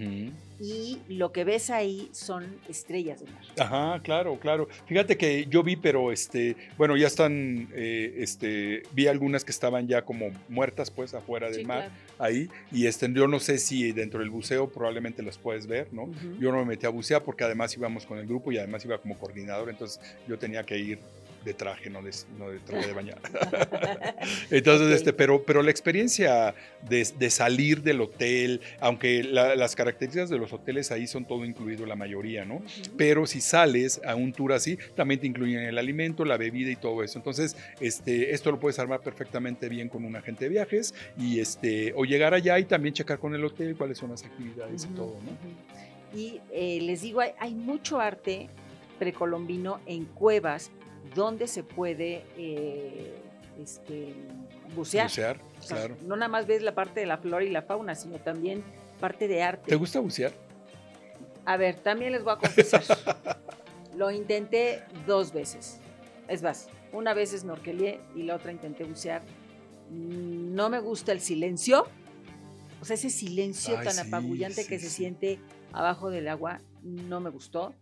y 0.60 1.00
lo 1.08 1.32
que 1.32 1.44
ves 1.44 1.70
ahí 1.70 2.10
son 2.12 2.58
estrellas 2.68 3.20
de 3.20 3.32
mar. 3.32 3.44
Ajá, 3.60 4.02
claro, 4.02 4.40
claro. 4.40 4.68
Fíjate 4.88 5.16
que 5.18 5.46
yo 5.46 5.62
vi, 5.62 5.76
pero 5.76 6.12
este, 6.12 6.56
bueno, 6.78 6.98
ya 6.98 7.08
están, 7.08 7.70
eh, 7.74 8.16
este, 8.18 8.84
vi 8.94 9.08
algunas 9.08 9.46
que 9.46 9.52
estaban 9.52 9.88
ya 9.88 10.02
como 10.02 10.32
muertas 10.50 10.90
pues 10.90 11.14
afuera 11.14 11.50
del 11.50 11.66
mar, 11.66 11.92
ahí, 12.18 12.50
y 12.72 12.88
este, 12.88 13.12
yo 13.14 13.28
no 13.28 13.40
sé 13.40 13.60
si 13.60 13.92
dentro 13.92 14.20
del 14.20 14.30
buceo 14.30 14.70
probablemente 14.70 15.22
las 15.22 15.38
puedes 15.38 15.68
ver, 15.68 15.94
¿no? 15.94 16.10
Yo 16.40 16.52
no 16.52 16.60
me 16.60 16.66
metí 16.66 16.86
a 16.86 16.90
bucear 16.90 17.24
porque 17.24 17.44
además 17.44 17.76
íbamos 17.76 18.06
con 18.06 18.18
el 18.18 18.26
grupo 18.26 18.52
y 18.52 18.58
además 18.58 18.84
iba 18.84 18.98
como 18.98 19.18
coordinador, 19.18 19.70
entonces 19.70 20.02
yo 20.28 20.40
tenía 20.40 20.64
que 20.64 20.78
ir 20.78 21.00
de 21.44 21.54
traje, 21.54 21.90
no 21.90 22.02
de, 22.02 22.12
no 22.38 22.50
de 22.50 22.60
traje 22.60 22.88
de 22.88 22.94
bañar. 22.94 23.20
Entonces, 24.52 24.96
este, 24.96 25.14
pero, 25.14 25.44
pero 25.44 25.64
la 25.64 25.72
experiencia 25.72 26.56
de, 26.88 27.08
de 27.18 27.30
salir 27.30 27.82
del 27.84 28.02
hotel, 28.02 28.62
aunque 28.80 29.24
las 29.24 29.76
características 29.76 30.30
de 30.30 30.38
los 30.38 30.52
hoteles 30.54 30.92
ahí 30.92 31.08
son 31.08 31.26
todo 31.26 31.46
incluido, 31.46 31.86
la 31.86 31.96
mayoría, 31.96 32.46
¿no? 32.46 32.62
Pero 32.98 33.26
si 33.26 33.42
sales 33.42 34.02
a 34.06 34.16
un 34.16 34.34
tour 34.34 34.54
así, 34.54 34.78
también 34.96 35.20
te 35.20 35.28
incluyen 35.28 35.62
el 35.62 35.78
alimento, 35.78 36.26
la 36.26 36.38
bebida 36.38 36.72
y 36.72 36.76
todo 36.76 37.04
eso. 37.04 37.18
Entonces, 37.18 37.56
este, 37.80 38.32
esto 38.34 38.52
lo 38.52 38.60
puedes 38.60 38.80
armar 38.80 39.02
perfectamente 39.02 39.70
bien 39.70 39.90
con 39.90 40.06
un 40.06 40.16
agente 40.16 40.46
de 40.46 40.50
viajes 40.50 40.94
y 41.18 41.40
este, 41.40 41.94
o 41.96 42.06
llegar 42.06 42.34
allá 42.34 42.60
y 42.60 42.66
también 42.66 42.94
checar 42.94 43.20
con 43.20 43.34
el 43.34 43.44
hotel 43.44 43.76
cuáles 43.76 43.98
son 43.98 44.12
las 44.12 44.24
actividades 44.24 44.86
y 44.86 44.96
todo, 44.96 45.18
¿no? 45.24 46.18
Y 46.18 46.42
eh, 46.52 46.80
les 46.82 47.02
digo, 47.02 47.20
hay, 47.20 47.32
hay 47.40 47.54
mucho 47.54 48.00
arte 48.00 48.50
precolombino 48.98 49.80
en 49.86 50.06
cuevas 50.06 50.72
donde 51.14 51.48
se 51.48 51.64
puede 51.64 52.24
eh, 52.38 53.16
este, 53.62 54.14
bucear. 54.76 55.08
Bucear, 55.08 55.40
claro. 55.68 55.98
No 56.04 56.16
nada 56.16 56.30
más 56.30 56.48
ves 56.48 56.62
la 56.62 56.74
parte 56.74 57.00
de 57.00 57.06
la 57.06 57.18
flora 57.18 57.44
y 57.44 57.50
la 57.50 57.62
fauna, 57.62 57.96
sino 57.96 58.18
también 58.20 58.64
parte 59.00 59.28
de 59.28 59.44
arte. 59.44 59.66
¿Te 59.68 59.76
gusta 59.76 60.00
bucear? 60.00 60.32
A 61.46 61.58
ver, 61.58 61.76
también 61.76 62.12
les 62.12 62.24
voy 62.24 62.34
a 62.34 62.38
confesar. 62.38 62.84
Lo 63.96 64.12
intenté 64.12 64.84
dos 65.06 65.34
veces. 65.34 65.80
Es 66.28 66.44
más, 66.44 66.70
una 66.92 67.14
vez 67.14 67.32
snorkelé 67.32 68.00
y 68.16 68.24
la 68.24 68.36
otra 68.36 68.52
intenté 68.52 68.84
bucear. 68.84 69.22
No 69.90 70.70
me 70.70 70.80
gusta 70.80 71.12
el 71.12 71.22
silencio. 71.22 71.88
O 72.82 72.86
sea, 72.86 72.96
ese 72.96 73.10
silencio 73.10 73.76
tan 73.82 73.98
apabullante 73.98 74.68
que 74.68 74.78
se 74.78 74.90
siente 74.90 75.40
abajo 75.72 76.10
del 76.10 76.28
agua 76.28 76.60
no 76.84 77.20
me 77.20 77.30
gustó 77.30 77.74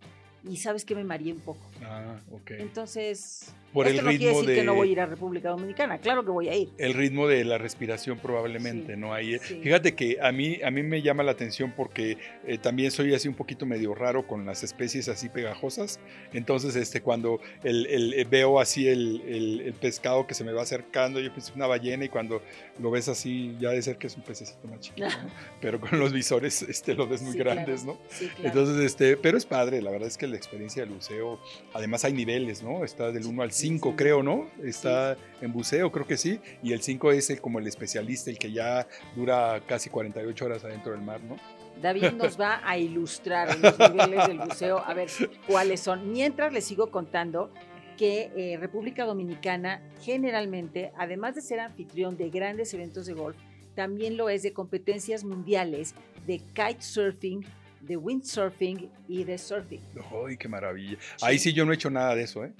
y 0.47 0.57
sabes 0.57 0.85
que 0.85 0.95
me 0.95 1.03
mareé 1.03 1.33
un 1.33 1.39
poco. 1.39 1.65
Ah, 1.83 2.19
ok. 2.31 2.51
Entonces, 2.51 3.47
por 3.75 3.89
el 3.89 3.97
no 3.97 4.03
ritmo 4.03 4.17
quiere 4.17 4.33
decir 4.33 4.47
de... 4.47 4.55
que 4.55 4.63
no 4.63 4.73
voy 4.73 4.87
a 4.87 4.91
ir 4.93 4.99
a 5.01 5.05
República 5.05 5.49
Dominicana, 5.49 5.97
claro 5.97 6.23
que 6.23 6.31
voy 6.31 6.47
a 6.47 6.55
ir. 6.55 6.69
El 6.77 6.93
ritmo 6.93 7.27
de 7.27 7.43
la 7.43 7.57
respiración 7.57 8.17
probablemente, 8.19 8.95
¿no? 8.95 9.13
Ahí, 9.13 9.37
Fíjate 9.37 9.95
que 9.95 10.17
a 10.21 10.31
mí, 10.31 10.59
a 10.63 10.71
mí 10.71 10.81
me 10.81 11.01
llama 11.01 11.23
la 11.23 11.33
atención 11.33 11.73
porque 11.75 12.17
eh, 12.47 12.57
también 12.57 12.89
soy 12.89 13.13
así 13.13 13.27
un 13.27 13.33
poquito 13.33 13.65
medio 13.65 13.93
raro 13.93 14.25
con 14.27 14.45
las 14.45 14.63
especies 14.63 15.09
así 15.09 15.27
pegajosas. 15.27 15.99
Entonces, 16.31 16.77
este, 16.77 17.01
cuando 17.01 17.41
el, 17.65 17.85
el, 17.87 18.13
eh, 18.13 18.23
veo 18.23 18.61
así 18.61 18.87
el, 18.87 19.21
el, 19.27 19.73
pescado 19.73 20.25
que 20.25 20.35
se 20.35 20.45
me 20.45 20.53
va 20.53 20.61
acercando, 20.61 21.19
yo 21.19 21.33
pienso 21.33 21.51
una 21.53 21.67
ballena 21.67 22.05
y 22.05 22.09
cuando 22.09 22.41
lo 22.79 22.91
ves 22.91 23.09
así, 23.09 23.57
ya 23.59 23.71
de 23.71 23.81
ser 23.81 23.97
que 23.97 24.07
es 24.07 24.15
un 24.15 24.23
pececito 24.23 24.65
más 24.69 24.79
chiquito, 24.79 25.07
¿no? 25.07 25.29
pero 25.59 25.81
con 25.81 25.99
los 25.99 26.13
visores 26.13 26.61
este, 26.61 26.95
lo 26.95 27.09
ves 27.09 27.21
muy 27.21 27.37
grandes, 27.37 27.83
¿no? 27.83 27.97
Entonces, 28.41 28.77
este, 28.85 29.17
pero 29.17 29.37
es 29.37 29.45
padre, 29.45 29.81
la 29.81 29.91
verdad 29.91 30.07
es 30.07 30.17
que 30.17 30.27
la 30.27 30.37
experiencia 30.37 30.85
del 30.85 30.93
buceo, 30.93 31.41
además 31.73 32.05
hay 32.05 32.13
niveles, 32.13 32.63
¿no? 32.63 32.85
Está 32.85 33.11
del 33.11 33.25
1 33.25 33.43
al 33.43 33.51
5 33.51 33.64
5, 33.65 33.95
creo, 33.95 34.21
¿no? 34.21 34.47
Está 34.63 35.17
en 35.41 35.51
buceo, 35.51 35.91
creo 35.91 36.05
que 36.05 36.17
sí. 36.17 36.39
Y 36.61 36.73
el 36.73 36.83
5 36.83 37.11
es 37.13 37.31
el, 37.31 37.41
como 37.41 37.57
el 37.57 37.65
especialista, 37.65 38.29
el 38.29 38.37
que 38.37 38.51
ya 38.51 38.87
dura 39.15 39.59
casi 39.65 39.89
48 39.89 40.45
horas 40.45 40.63
adentro 40.63 40.91
del 40.91 41.01
mar, 41.01 41.19
¿no? 41.23 41.35
David 41.81 42.11
nos 42.11 42.39
va 42.39 42.61
a 42.63 42.77
ilustrar 42.89 43.57
los 43.57 43.79
niveles 43.79 44.27
del 44.27 44.37
buceo, 44.37 44.77
a 44.85 44.93
ver 44.93 45.09
cuáles 45.47 45.79
son. 45.79 46.11
Mientras 46.11 46.53
les 46.53 46.63
sigo 46.63 46.91
contando 46.91 47.51
que 47.97 48.31
eh, 48.35 48.57
República 48.57 49.03
Dominicana 49.03 49.81
generalmente, 50.03 50.91
además 50.95 51.33
de 51.33 51.41
ser 51.41 51.59
anfitrión 51.59 52.17
de 52.17 52.29
grandes 52.29 52.71
eventos 52.75 53.07
de 53.07 53.13
golf, 53.13 53.35
también 53.73 54.15
lo 54.15 54.29
es 54.29 54.43
de 54.43 54.53
competencias 54.53 55.23
mundiales 55.23 55.95
de 56.27 56.37
kitesurfing, 56.37 57.43
de 57.81 57.97
windsurfing 57.97 58.91
y 59.07 59.23
de 59.23 59.39
surfing. 59.39 59.81
¡Ay, 60.27 60.37
qué 60.37 60.47
maravilla! 60.47 60.97
Ahí 61.21 61.39
sí 61.39 61.51
yo 61.51 61.65
no 61.65 61.71
he 61.71 61.75
hecho 61.75 61.89
nada 61.89 62.13
de 62.13 62.23
eso, 62.23 62.45
¿eh? 62.45 62.53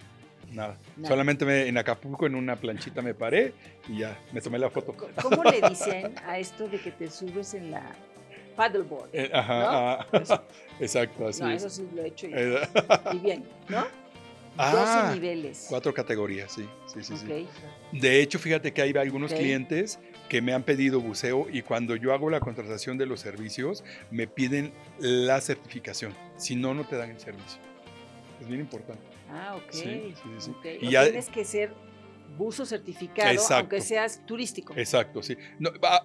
Nada. 0.52 0.78
Solamente 1.04 1.46
me, 1.46 1.68
en 1.68 1.78
Acapulco 1.78 2.26
en 2.26 2.36
una 2.36 2.56
planchita 2.56 3.02
me 3.02 3.14
paré 3.14 3.54
y 3.88 4.00
ya 4.00 4.18
me 4.32 4.42
tomé 4.42 4.60
la 4.60 4.70
foto. 4.70 4.96
¿Cómo 5.22 5.44
le 5.44 5.62
dicen 5.70 6.16
a 6.26 6.40
esto 6.40 6.68
de 6.68 6.80
que 6.80 6.92
te 6.92 7.10
subes 7.10 7.54
en 7.54 7.72
la 7.72 7.96
paddleboard? 8.56 9.10
Eh, 9.14 9.30
ajá, 9.34 10.08
exacto, 10.80 11.28
así 11.28 11.42
no, 11.42 11.52
eso 11.52 11.70
sí 11.70 11.88
lo 11.94 12.04
he 12.04 12.08
hecho 12.08 12.28
yo. 12.28 12.38
y 13.14 13.20
bien, 13.20 13.44
¿no? 13.68 13.86
Ah, 14.58 15.12
niveles. 15.14 15.66
Cuatro 15.70 15.94
categorías, 15.94 16.52
sí. 16.52 16.66
sí, 16.88 17.04
sí, 17.04 17.18
sí. 17.18 17.48
De 17.92 18.22
hecho, 18.22 18.40
fíjate 18.40 18.72
que 18.72 18.82
hay 18.82 18.94
algunos 18.96 19.34
clientes 19.34 20.00
que 20.30 20.42
me 20.42 20.54
han 20.54 20.64
pedido 20.64 21.02
buceo 21.02 21.48
y 21.52 21.62
cuando 21.62 21.96
yo 21.96 22.14
hago 22.14 22.30
la 22.30 22.40
contratación 22.40 22.98
de 22.98 23.06
los 23.06 23.20
servicios, 23.20 23.84
me 24.12 24.28
piden 24.28 24.74
la 24.98 25.42
certificación. 25.42 26.16
Si 26.38 26.56
no, 26.56 26.74
no 26.74 26.86
te 26.86 26.96
dan 26.96 27.12
el 27.12 27.20
servicio. 27.20 27.60
Es 28.42 28.48
bien 28.48 28.62
importante. 28.62 29.04
Ah, 29.30 29.56
ok. 29.56 29.72
Sí, 29.72 30.14
sí, 30.16 30.30
sí. 30.40 30.52
Y 30.82 30.92
ya, 30.92 31.04
tienes 31.04 31.30
que 31.30 31.46
ser 31.46 31.74
buzo 32.38 32.66
certificado, 32.66 33.40
aunque 33.52 33.82
seas 33.82 34.26
turístico. 34.26 34.74
Exacto, 34.76 35.22
sí. 35.22 35.38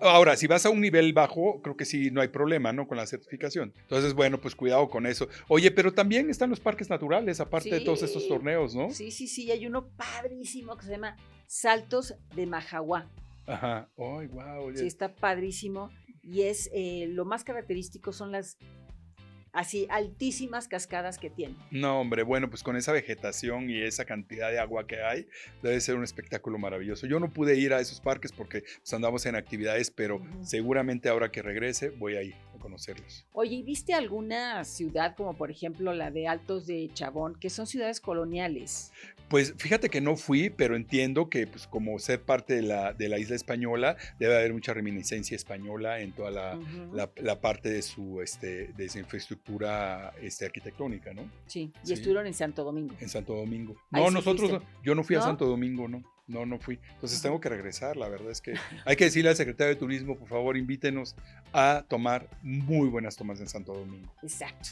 ahora, 0.01 0.37
si 0.37 0.47
vas 0.47 0.65
a 0.67 0.71
un 0.71 0.81
nivel 0.81 1.13
bajo, 1.13 1.61
creo 1.63 1.77
que 1.77 1.85
sí, 1.85 2.11
no 2.11 2.21
hay 2.21 2.29
problema, 2.29 2.73
¿no? 2.73 2.87
Con 2.87 2.97
la 2.97 3.07
certificación. 3.07 3.73
Entonces, 3.83 4.15
bueno, 4.15 4.41
pues 4.41 4.55
cuidado 4.55 4.89
con 4.89 5.07
eso. 5.07 5.29
Oye, 5.49 5.71
pero 5.71 5.93
también 5.93 6.31
están 6.31 6.51
los 6.51 6.61
parques 6.61 6.91
naturales, 6.91 7.41
aparte 7.41 7.71
de 7.71 7.81
todos 7.81 8.03
estos 8.03 8.29
torneos, 8.29 8.75
¿no? 8.75 8.91
Sí, 8.91 9.11
sí, 9.11 9.27
sí. 9.27 9.51
Hay 9.51 9.67
uno 9.67 9.89
padrísimo 9.89 10.77
que 10.77 10.87
se 10.87 10.93
llama 10.93 11.17
Saltos 11.47 12.15
de 12.35 12.47
Majahuá. 12.47 13.11
Ajá. 13.47 13.89
Ay, 13.97 14.27
wow. 14.29 14.77
Sí, 14.77 14.87
está 14.87 15.15
padrísimo. 15.15 15.91
Y 16.23 16.43
es 16.43 16.71
eh, 16.73 17.07
lo 17.09 17.25
más 17.25 17.45
característico 17.45 18.13
son 18.13 18.31
las 18.31 18.59
así 19.53 19.87
altísimas 19.91 20.69
cascadas 20.69 21.19
que 21.19 21.31
tiene. 21.31 21.55
No, 21.71 22.01
hombre, 22.01 22.23
bueno, 22.23 22.51
pues 22.51 22.63
con 22.63 22.77
esa 22.77 22.93
vegetación 22.93 23.71
y 23.71 23.81
esa 23.81 24.05
cantidad 24.05 24.51
de 24.51 24.59
agua 24.59 24.87
que 24.87 25.03
hay, 25.03 25.27
debe 25.63 25.81
ser 25.81 25.97
un 25.97 26.05
espectáculo 26.05 26.59
maravilloso. 26.59 27.07
Yo 27.07 27.21
no 27.21 27.33
pude 27.33 27.57
ir 27.57 27.73
a 27.73 27.81
esos 27.81 28.01
parques 28.01 28.33
porque 28.33 28.63
pues, 28.63 28.95
andamos 28.95 29.27
en 29.27 29.37
actividades, 29.37 29.91
pero 29.91 30.21
seguramente 30.43 31.09
ahora 31.09 31.31
que 31.31 31.43
regrese 31.43 31.91
voy 31.91 32.17
a 32.17 32.23
ir 32.23 32.35
a 32.55 32.59
conocerlos. 32.59 33.27
Oye, 33.33 33.57
¿y 33.57 33.63
viste 33.63 33.95
alguna 33.95 34.65
ciudad 34.65 35.15
como 35.17 35.37
por 35.37 35.51
ejemplo 35.51 35.93
la 35.93 36.11
de 36.11 36.29
Altos 36.29 36.67
de 36.67 36.91
Chabón, 36.93 37.39
que 37.39 37.51
son 37.51 37.67
ciudades 37.67 38.01
coloniales? 38.01 38.93
Pues 39.29 39.55
fíjate 39.59 39.91
que 39.91 40.01
no 40.01 40.17
fui, 40.17 40.51
pero 40.51 40.75
entiendo 40.75 41.31
que 41.31 41.47
pues 41.47 41.69
como 41.69 42.01
ser 42.01 42.21
parte 42.21 42.55
de 42.55 42.63
la, 42.63 42.93
de 42.93 43.09
la 43.09 43.17
isla 43.21 43.37
española, 43.37 43.97
debe 44.19 44.37
haber 44.37 44.53
mucha 44.53 44.75
reminiscencia 44.75 45.37
española 45.37 46.01
en 46.01 46.11
toda 46.11 46.33
la, 46.33 46.59
la, 47.17 47.41
parte 47.41 47.71
de 47.71 47.83
su, 47.83 48.23
este, 48.23 48.73
de 48.77 48.89
su 48.89 48.99
infraestructura 48.99 49.40
este, 50.21 50.47
arquitectónica, 50.47 51.13
¿no? 51.13 51.31
Sí, 51.47 51.73
y 51.85 51.93
estuvieron 51.93 52.27
en 52.27 52.35
Santo 52.35 52.65
Domingo. 52.65 52.95
En 53.01 53.09
Santo 53.09 53.35
Domingo. 53.35 53.77
No, 53.91 54.11
nosotros, 54.11 54.63
yo 54.83 54.95
no 54.95 55.03
fui 55.03 55.17
a 55.17 55.23
Santo 55.23 55.47
Domingo, 55.47 55.89
no. 55.89 56.03
No, 56.31 56.47
no 56.47 56.61
fui. 56.61 56.79
Entonces 56.95 57.21
tengo 57.21 57.41
que 57.41 57.49
regresar. 57.49 57.97
La 57.97 58.09
verdad 58.09 58.31
es 58.31 58.41
que 58.41 58.55
hay 58.85 58.95
que 58.95 59.05
decirle 59.05 59.31
al 59.31 59.37
secretario 59.37 59.75
de 59.75 59.81
Turismo, 59.81 60.17
por 60.17 60.29
favor, 60.29 60.57
invítenos 60.57 61.17
a 61.53 61.85
tomar 61.89 62.29
muy 62.41 62.89
buenas 62.89 63.17
tomas 63.17 63.41
en 63.41 63.49
Santo 63.49 63.75
Domingo. 63.75 64.13
Exacto. 64.23 64.69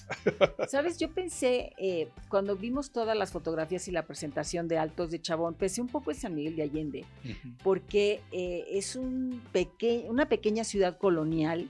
Sabes, 0.68 0.98
yo 0.98 1.10
pensé, 1.10 1.72
eh, 1.76 2.10
cuando 2.28 2.54
vimos 2.54 2.92
todas 2.92 3.18
las 3.18 3.32
fotografías 3.32 3.88
y 3.88 3.90
la 3.90 4.06
presentación 4.06 4.68
de 4.68 4.78
Altos 4.78 5.10
de 5.10 5.20
Chabón, 5.20 5.54
pensé 5.54 5.80
un 5.80 5.88
poco 5.88 6.12
en 6.12 6.16
San 6.16 6.32
Miguel 6.32 6.54
de 6.54 6.62
Allende, 6.62 7.04
porque 7.64 8.20
eh, 8.30 8.64
es 8.70 8.94
un 8.94 9.42
una 10.08 10.28
pequeña 10.28 10.62
ciudad 10.62 10.96
colonial 10.96 11.68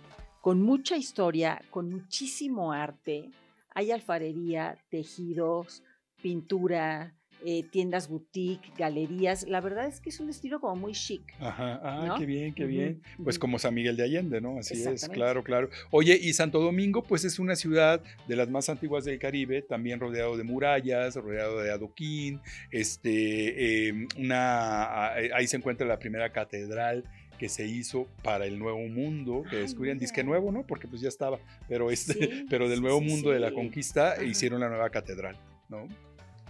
con 0.49 0.63
mucha 0.63 0.97
historia, 0.97 1.61
con 1.69 1.91
muchísimo 1.91 2.73
arte. 2.73 3.29
Hay 3.75 3.91
alfarería, 3.91 4.79
tejidos, 4.89 5.83
pintura, 6.23 7.15
eh, 7.45 7.65
tiendas 7.65 8.09
boutique, 8.09 8.73
galerías. 8.79 9.47
La 9.47 9.61
verdad 9.61 9.87
es 9.87 10.01
que 10.01 10.09
es 10.09 10.21
un 10.21 10.31
estilo 10.31 10.59
como 10.59 10.75
muy 10.75 10.93
chic. 10.93 11.21
Ajá, 11.39 11.79
ah, 11.83 12.15
qué 12.19 12.25
bien, 12.25 12.55
qué 12.55 12.65
bien. 12.65 13.03
Pues 13.23 13.39
como 13.39 13.59
San 13.59 13.75
Miguel 13.75 13.99
de 13.99 14.05
Allende, 14.05 14.41
¿no? 14.41 14.59
Así 14.59 14.83
es, 14.83 15.07
claro, 15.11 15.45
claro. 15.45 15.69
Oye, 15.91 16.19
y 16.19 16.33
Santo 16.33 16.61
Domingo, 16.61 17.03
pues 17.03 17.27
es 17.27 17.39
una 17.39 17.55
ciudad 17.55 18.03
de 18.27 18.35
las 18.35 18.49
más 18.49 18.71
antiguas 18.71 19.05
del 19.05 19.19
Caribe, 19.19 19.61
también 19.61 20.01
rodeado 20.01 20.39
de 20.39 20.45
murallas, 20.45 21.15
rodeado 21.17 21.61
de 21.61 21.71
adoquín, 21.73 22.41
este, 22.71 23.89
em, 23.89 24.09
una, 24.17 25.13
ahí 25.13 25.47
se 25.47 25.59
encuentra 25.59 25.87
la 25.87 25.99
primera 25.99 26.33
catedral 26.33 27.05
que 27.39 27.49
se 27.49 27.67
hizo 27.67 28.07
para 28.23 28.45
el 28.45 28.59
Nuevo 28.59 28.87
Mundo, 28.89 29.45
que 29.49 29.57
descubrían, 29.57 29.99
disque 29.99 30.25
nuevo, 30.25 30.53
¿no? 30.53 30.67
Porque 30.67 30.89
pues 30.89 31.01
ya 31.01 31.09
estaba, 31.09 31.39
pero, 31.69 31.91
este, 31.91 32.45
pero 32.51 32.69
del 32.69 32.83
Nuevo 32.83 33.01
Mundo 33.01 33.31
de 33.31 33.41
la 33.41 33.53
Conquista 33.53 34.23
hicieron 34.23 34.61
la 34.61 34.69
nueva 34.69 34.91
catedral, 34.91 35.39
¿no? 35.69 35.89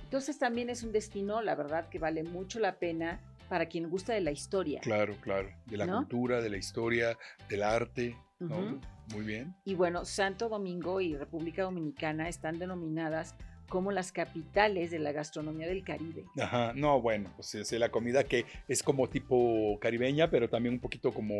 Entonces 0.03 0.39
también 0.39 0.70
es 0.70 0.82
un 0.82 0.91
destino, 0.91 1.43
la 1.43 1.55
verdad, 1.55 1.89
que 1.89 1.99
vale 1.99 2.22
mucho 2.22 2.59
la 2.59 2.78
pena 2.78 3.20
para 3.49 3.66
quien 3.66 3.89
gusta 3.91 4.14
de 4.14 4.22
la 4.22 4.30
historia. 4.30 4.80
Claro, 4.80 5.14
claro, 5.20 5.51
de 5.66 5.76
la 5.76 5.86
cultura, 5.86 6.41
de 6.41 6.51
la 6.51 6.57
historia, 6.57 7.16
del 7.49 7.62
arte. 7.62 8.16
Muy 8.39 9.24
bien. 9.24 9.55
Y 9.64 9.74
bueno, 9.74 10.05
Santo 10.05 10.49
Domingo 10.49 11.01
y 11.01 11.16
República 11.16 11.62
Dominicana 11.62 12.28
están 12.28 12.59
denominadas 12.59 13.34
como 13.69 13.93
las 13.93 14.12
capitales 14.12 14.91
de 14.91 14.99
la 14.99 15.12
gastronomía 15.12 15.66
del 15.66 15.85
Caribe. 15.85 16.25
Ajá, 16.41 16.73
no, 16.75 17.01
bueno, 17.01 17.31
pues 17.37 17.55
es 17.55 17.73
la 17.73 17.91
comida 17.91 18.25
que 18.25 18.47
es 18.66 18.83
como 18.83 19.09
tipo 19.09 19.79
caribeña, 19.81 20.31
pero 20.31 20.49
también 20.49 20.75
un 20.75 20.81
poquito 20.81 21.12
como, 21.12 21.35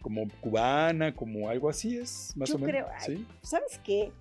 como 0.00 0.28
cubana, 0.40 1.14
como 1.14 1.48
algo 1.48 1.68
así 1.68 1.96
es, 1.96 2.32
más 2.36 2.50
o 2.50 2.58
menos. 2.58 2.70
Creo, 2.70 2.88
¿sí? 3.00 3.26
¿Sabes 3.42 3.80
qué? 3.84 4.12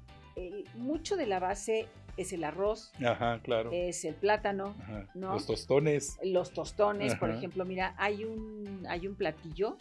mucho 0.75 1.17
de 1.17 1.27
la 1.27 1.39
base 1.39 1.87
es 2.17 2.33
el 2.33 2.43
arroz, 2.43 2.91
Ajá, 3.03 3.39
claro. 3.43 3.69
es 3.71 4.05
el 4.05 4.15
plátano, 4.15 4.75
los 5.13 5.45
tostones. 5.45 6.17
Los 6.23 6.51
tostones, 6.51 7.15
por 7.15 7.31
ejemplo, 7.31 7.65
mira, 7.65 7.95
hay 7.97 8.23
un, 8.25 8.85
hay 8.87 9.07
un 9.07 9.15
platillo 9.15 9.77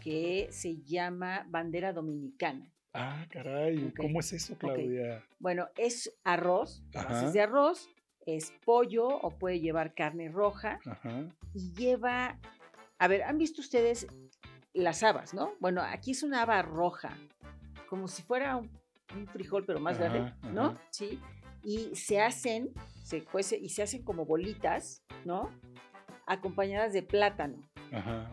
que 0.00 0.48
se 0.50 0.76
llama 0.82 1.46
bandera 1.48 1.92
dominicana. 1.92 2.70
Ah, 2.94 3.26
caray, 3.30 3.92
¿cómo 3.96 4.20
es 4.20 4.32
eso, 4.32 4.56
Claudia? 4.56 5.24
Bueno, 5.40 5.68
es 5.76 6.16
arroz, 6.22 6.82
es 7.24 7.32
de 7.32 7.40
arroz, 7.40 7.90
es 8.24 8.52
pollo 8.64 9.08
o 9.08 9.30
puede 9.30 9.60
llevar 9.60 9.94
carne 9.94 10.28
roja 10.28 10.78
y 11.52 11.72
lleva, 11.72 12.38
a 12.98 13.08
ver, 13.08 13.24
¿han 13.24 13.36
visto 13.36 13.60
ustedes 13.60 14.06
las 14.72 15.02
habas, 15.02 15.34
no? 15.34 15.54
Bueno, 15.60 15.82
aquí 15.82 16.12
es 16.12 16.22
una 16.22 16.42
haba 16.42 16.62
roja, 16.62 17.16
como 17.88 18.08
si 18.08 18.22
fuera 18.22 18.56
un, 18.56 18.70
frijol, 19.32 19.64
pero 19.64 19.80
más 19.80 19.98
verde, 19.98 20.32
¿no? 20.52 20.78
Sí 20.90 21.20
y 21.64 21.96
se 21.96 22.20
hacen, 22.20 22.72
se 23.02 23.24
cuece 23.24 23.56
y 23.56 23.70
se 23.70 23.82
hacen 23.82 24.02
como 24.02 24.26
bolitas, 24.26 25.02
¿no? 25.24 25.50
Acompañadas 26.26 26.92
de 26.92 27.02
plátano, 27.02 27.58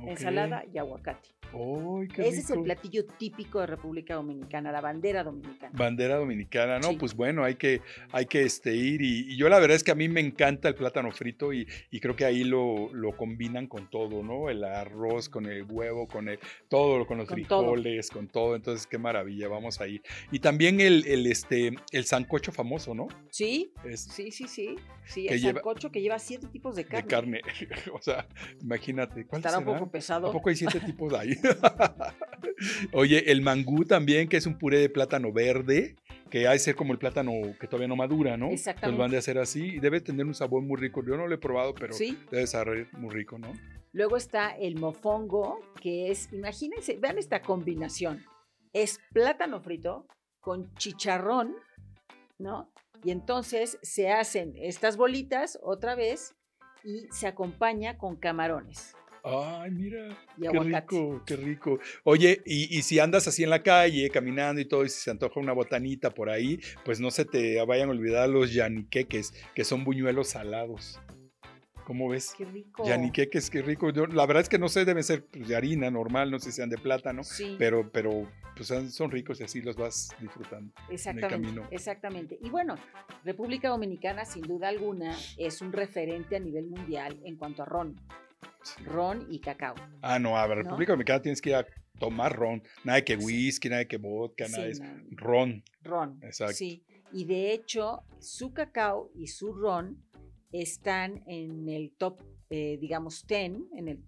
ensalada 0.05 0.63
y 0.73 0.77
aguacate. 0.77 1.29
Ese 2.17 2.39
es 2.39 2.49
el 2.49 2.63
platillo 2.63 3.05
típico 3.05 3.59
de 3.59 3.67
República 3.67 4.15
Dominicana, 4.15 4.71
la 4.71 4.79
bandera 4.79 5.23
dominicana. 5.23 5.71
Bandera 5.77 6.15
dominicana, 6.15 6.79
no, 6.79 6.97
pues 6.97 7.13
bueno, 7.13 7.43
hay 7.43 7.55
que, 7.55 7.81
hay 8.11 8.25
que 8.25 8.43
este, 8.43 8.73
ir 8.73 9.01
y, 9.01 9.35
yo 9.35 9.49
la 9.49 9.59
verdad 9.59 9.75
es 9.75 9.83
que 9.83 9.91
a 9.91 9.95
mí 9.95 10.07
me 10.07 10.21
encanta 10.21 10.69
el 10.69 10.75
plátano 10.75 11.11
frito 11.11 11.51
y, 11.51 11.67
creo 11.99 12.15
que 12.15 12.25
ahí 12.25 12.43
lo, 12.43 12.93
lo, 12.93 13.15
combinan 13.15 13.67
con 13.67 13.89
todo, 13.89 14.23
¿no? 14.23 14.49
El 14.49 14.63
arroz, 14.63 15.29
con 15.29 15.45
el 15.45 15.63
huevo, 15.63 16.07
con 16.07 16.29
el, 16.29 16.39
todo, 16.69 17.05
con 17.05 17.17
los 17.17 17.27
frijoles, 17.27 18.09
con 18.09 18.27
todo, 18.27 18.55
entonces 18.55 18.87
qué 18.87 18.97
maravilla, 18.97 19.47
vamos 19.47 19.81
ahí. 19.81 20.01
Y 20.31 20.39
también 20.39 20.79
el, 20.79 21.05
el, 21.05 21.27
este, 21.27 21.73
el 21.91 22.05
sancocho 22.05 22.51
famoso, 22.51 22.95
¿no? 22.95 23.07
Sí, 23.29 23.73
sí, 23.95 24.31
sí, 24.31 24.47
sí, 24.47 24.75
sí, 25.05 25.27
el 25.27 25.41
sancocho 25.41 25.91
que 25.91 26.01
lleva 26.01 26.17
siete 26.17 26.47
tipos 26.47 26.75
de 26.75 26.85
carne. 26.85 27.01
De 27.03 27.07
carne, 27.07 27.41
o 27.93 28.01
sea, 28.01 28.25
imagínate. 28.61 29.25
¿cuál 29.25 29.41
Estará 29.57 29.71
un 29.71 29.79
poco 29.79 29.91
pesado. 29.91 30.29
¿A 30.29 30.31
poco 30.31 30.49
hay 30.49 30.55
siete 30.55 30.79
tipos 30.79 31.13
ahí? 31.13 31.35
Oye, 32.93 33.31
el 33.31 33.41
mangú 33.41 33.85
también, 33.85 34.27
que 34.27 34.37
es 34.37 34.45
un 34.45 34.57
puré 34.57 34.79
de 34.79 34.89
plátano 34.89 35.31
verde, 35.31 35.95
que 36.29 36.47
hay 36.47 36.53
de 36.53 36.59
ser 36.59 36.75
como 36.75 36.93
el 36.93 36.99
plátano 36.99 37.33
que 37.59 37.67
todavía 37.67 37.87
no 37.87 37.95
madura, 37.95 38.37
¿no? 38.37 38.49
Exactamente. 38.49 38.97
Lo 38.97 39.01
van 39.01 39.11
de 39.11 39.17
hacer 39.17 39.37
así 39.37 39.75
y 39.75 39.79
debe 39.79 40.01
tener 40.01 40.25
un 40.25 40.33
sabor 40.33 40.61
muy 40.61 40.79
rico. 40.79 41.03
Yo 41.05 41.17
no 41.17 41.27
lo 41.27 41.35
he 41.35 41.37
probado, 41.37 41.73
pero 41.73 41.95
debe 42.31 42.47
ser 42.47 42.87
muy 42.93 43.13
rico, 43.13 43.37
¿no? 43.37 43.53
Luego 43.93 44.15
está 44.15 44.51
el 44.51 44.79
mofongo, 44.79 45.59
que 45.81 46.11
es, 46.11 46.31
imagínense, 46.31 46.97
vean 46.97 47.17
esta 47.17 47.41
combinación. 47.41 48.23
Es 48.71 48.99
plátano 49.11 49.59
frito 49.59 50.07
con 50.39 50.73
chicharrón, 50.75 51.55
¿no? 52.37 52.71
Y 53.03 53.11
entonces 53.11 53.77
se 53.81 54.11
hacen 54.11 54.53
estas 54.55 54.95
bolitas 54.95 55.59
otra 55.61 55.95
vez 55.95 56.35
y 56.83 57.07
se 57.11 57.27
acompaña 57.27 57.97
con 57.97 58.15
camarones. 58.15 58.95
Ay, 59.23 59.71
mira, 59.71 60.17
qué 60.39 60.59
rico, 60.59 61.21
qué 61.25 61.35
rico. 61.35 61.79
Oye, 62.03 62.41
y, 62.45 62.81
si 62.81 62.99
andas 62.99 63.27
así 63.27 63.43
en 63.43 63.51
la 63.51 63.61
calle, 63.61 64.09
caminando 64.09 64.59
y 64.59 64.65
todo, 64.65 64.83
y 64.83 64.89
si 64.89 64.99
se 64.99 65.11
antoja 65.11 65.39
una 65.39 65.53
botanita 65.53 66.11
por 66.11 66.29
ahí, 66.29 66.59
pues 66.83 66.99
no 66.99 67.11
se 67.11 67.25
te 67.25 67.63
vayan 67.65 67.89
a 67.89 67.91
olvidar 67.91 68.29
los 68.29 68.53
yaniqueques, 68.53 69.33
que 69.53 69.63
son 69.63 69.83
buñuelos 69.83 70.29
salados. 70.29 70.99
¿Cómo 71.85 72.09
ves? 72.09 72.33
Qué 72.37 72.45
rico. 72.45 72.83
Yaniqueques, 72.85 73.49
qué 73.49 73.61
rico. 73.61 73.91
la 73.91 74.25
verdad 74.25 74.41
es 74.41 74.49
que 74.49 74.57
no 74.57 74.69
sé, 74.69 74.85
deben 74.85 75.03
ser 75.03 75.25
pues, 75.25 75.47
de 75.47 75.55
harina 75.55 75.91
normal, 75.91 76.31
no 76.31 76.39
sé 76.39 76.51
si 76.51 76.57
sean 76.57 76.69
de 76.69 76.77
plátano, 76.77 77.21
pero, 77.57 77.91
pero 77.91 78.27
pues, 78.55 78.69
son 78.93 79.11
ricos 79.11 79.39
y 79.41 79.43
así 79.43 79.61
los 79.61 79.75
vas 79.75 80.09
disfrutando 80.19 80.73
exactamente, 80.89 81.35
en 81.35 81.41
el 81.41 81.47
camino. 81.49 81.67
Exactamente. 81.71 82.39
Y 82.41 82.49
bueno, 82.49 82.75
República 83.23 83.69
Dominicana, 83.69 84.25
sin 84.25 84.43
duda 84.43 84.69
alguna, 84.69 85.15
es 85.37 85.61
un 85.61 85.73
referente 85.73 86.35
a 86.35 86.39
nivel 86.39 86.67
mundial 86.67 87.19
en 87.23 87.35
cuanto 87.35 87.63
a 87.63 87.65
ron 87.65 87.99
ron 88.85 89.27
y 89.29 89.39
cacao. 89.39 89.75
Ah, 90.01 90.19
no, 90.19 90.37
a 90.37 90.47
ver, 90.47 90.59
República 90.59 90.93
Dominicana 90.93 91.21
tienes 91.21 91.41
que 91.41 91.49
ir 91.49 91.55
a 91.55 91.67
tomar 91.99 92.35
ron. 92.35 92.63
Nada 92.83 92.97
de 92.97 93.05
que 93.05 93.15
whisky, 93.15 93.69
nada 93.69 93.79
de 93.79 93.87
que 93.87 93.97
vodka, 93.97 94.47
nada 94.47 94.65
de 94.65 94.73
ron. 95.11 95.63
Ron. 95.83 96.19
Exacto. 96.23 96.55
Sí. 96.55 96.83
Y 97.13 97.25
de 97.25 97.53
hecho, 97.53 98.03
su 98.19 98.53
cacao 98.53 99.11
y 99.13 99.27
su 99.27 99.53
ron 99.53 100.03
están 100.51 101.23
en 101.27 101.69
el 101.69 101.91
top, 101.97 102.21
eh, 102.49 102.77
digamos, 102.79 103.25
10, 103.27 103.51
en 103.77 103.87
el 103.87 103.99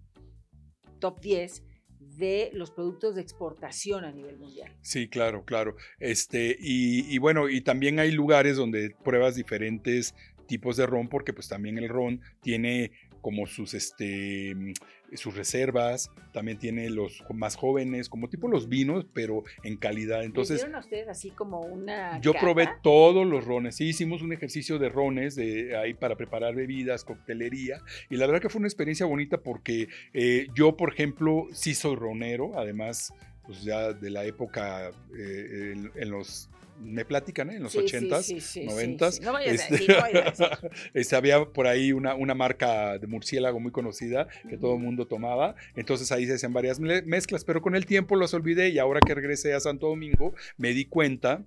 top 0.98 1.20
10 1.20 1.62
de 1.98 2.50
los 2.52 2.70
productos 2.70 3.14
de 3.14 3.22
exportación 3.22 4.04
a 4.04 4.12
nivel 4.12 4.38
mundial. 4.38 4.70
Sí, 4.82 5.08
claro, 5.08 5.44
claro. 5.44 5.76
Este, 5.98 6.56
y, 6.58 7.14
y, 7.14 7.18
bueno, 7.18 7.48
y 7.48 7.60
también 7.60 7.98
hay 7.98 8.10
lugares 8.10 8.56
donde 8.56 8.94
pruebas 9.04 9.34
diferentes 9.34 10.14
tipos 10.46 10.76
de 10.76 10.86
ron, 10.86 11.08
porque 11.08 11.32
pues 11.32 11.48
también 11.48 11.78
el 11.78 11.88
ron 11.88 12.20
tiene 12.40 12.92
como 13.24 13.46
sus, 13.46 13.72
este, 13.72 14.54
mm, 14.54 14.74
sus 15.14 15.34
reservas, 15.34 16.10
también 16.34 16.58
tiene 16.58 16.90
los 16.90 17.24
más 17.32 17.56
jóvenes, 17.56 18.10
como 18.10 18.28
tipo 18.28 18.48
los 18.48 18.68
vinos, 18.68 19.06
pero 19.14 19.44
en 19.62 19.78
calidad. 19.78 20.24
Entonces, 20.24 20.56
¿Hicieron 20.56 20.78
ustedes 20.78 21.08
así 21.08 21.30
como 21.30 21.60
una 21.60 22.20
Yo 22.20 22.34
probé 22.34 22.68
todos 22.82 23.26
los 23.26 23.46
rones, 23.46 23.76
sí, 23.76 23.86
hicimos 23.86 24.20
un 24.20 24.34
ejercicio 24.34 24.78
de 24.78 24.90
rones 24.90 25.36
de, 25.36 25.74
ahí 25.74 25.94
para 25.94 26.16
preparar 26.16 26.54
bebidas, 26.54 27.02
coctelería, 27.02 27.80
y 28.10 28.16
la 28.16 28.26
verdad 28.26 28.42
que 28.42 28.50
fue 28.50 28.58
una 28.58 28.68
experiencia 28.68 29.06
bonita 29.06 29.38
porque 29.38 29.88
eh, 30.12 30.48
yo, 30.54 30.76
por 30.76 30.92
ejemplo, 30.92 31.46
sí 31.52 31.74
soy 31.74 31.96
ronero, 31.96 32.58
además 32.58 33.14
pues 33.46 33.62
ya 33.62 33.92
de 33.92 34.10
la 34.10 34.24
época 34.24 34.90
eh, 35.16 35.74
en, 35.94 36.10
los 36.10 36.48
me 36.80 37.04
platican 37.04 37.50
¿eh? 37.50 37.56
en 37.56 37.62
los 37.62 37.76
ochentas, 37.76 38.32
noventas. 38.64 39.20
No 39.20 39.32
vayas 39.32 39.54
este, 39.54 39.92
a 39.92 40.08
decir, 40.08 40.70
este, 40.94 41.16
había 41.16 41.44
por 41.44 41.66
ahí 41.66 41.92
una, 41.92 42.14
una 42.14 42.34
marca 42.34 42.98
de 42.98 43.06
murciélago 43.06 43.60
muy 43.60 43.72
conocida 43.72 44.28
que 44.48 44.56
todo 44.56 44.74
el 44.74 44.80
mundo 44.80 45.06
tomaba. 45.06 45.54
Entonces 45.76 46.10
ahí 46.12 46.26
se 46.26 46.34
hacían 46.34 46.52
varias 46.52 46.80
mezclas, 46.80 47.44
pero 47.44 47.62
con 47.62 47.74
el 47.74 47.86
tiempo 47.86 48.16
los 48.16 48.34
olvidé 48.34 48.70
y 48.70 48.78
ahora 48.78 49.00
que 49.00 49.14
regresé 49.14 49.54
a 49.54 49.60
Santo 49.60 49.88
Domingo 49.88 50.34
me 50.56 50.72
di 50.72 50.84
cuenta 50.86 51.44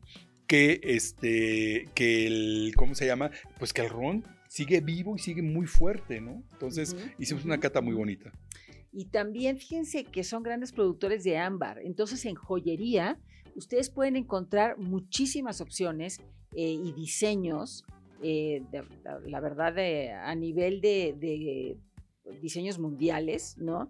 que 0.47 0.79
este, 0.83 1.89
que 1.93 2.25
el, 2.25 2.73
¿cómo 2.75 2.95
se 2.95 3.05
llama? 3.05 3.31
Pues 3.59 3.73
que 3.73 3.81
el 3.81 3.89
ron 3.89 4.23
sigue 4.47 4.79
vivo 4.79 5.15
y 5.15 5.19
sigue 5.19 5.41
muy 5.41 5.67
fuerte, 5.67 6.21
¿no? 6.21 6.43
Entonces 6.53 6.95
hicimos 7.19 7.43
una 7.45 7.59
cata 7.59 7.81
muy 7.81 7.93
bonita. 7.93 8.31
Y 8.91 9.05
también 9.05 9.57
fíjense 9.57 10.05
que 10.05 10.23
son 10.23 10.41
grandes 10.41 10.71
productores 10.71 11.23
de 11.23 11.37
ámbar. 11.37 11.79
Entonces 11.83 12.25
en 12.25 12.35
joyería 12.35 13.19
ustedes 13.57 13.89
pueden 13.89 14.15
encontrar 14.15 14.77
muchísimas 14.77 15.61
opciones 15.61 16.19
eh, 16.55 16.71
y 16.71 16.91
diseños, 16.93 17.83
eh, 18.21 18.63
la 19.25 19.39
verdad, 19.39 19.77
a 20.23 20.35
nivel 20.35 20.79
de, 20.79 21.77
diseños 22.41 22.79
mundiales, 22.79 23.57
¿no? 23.57 23.89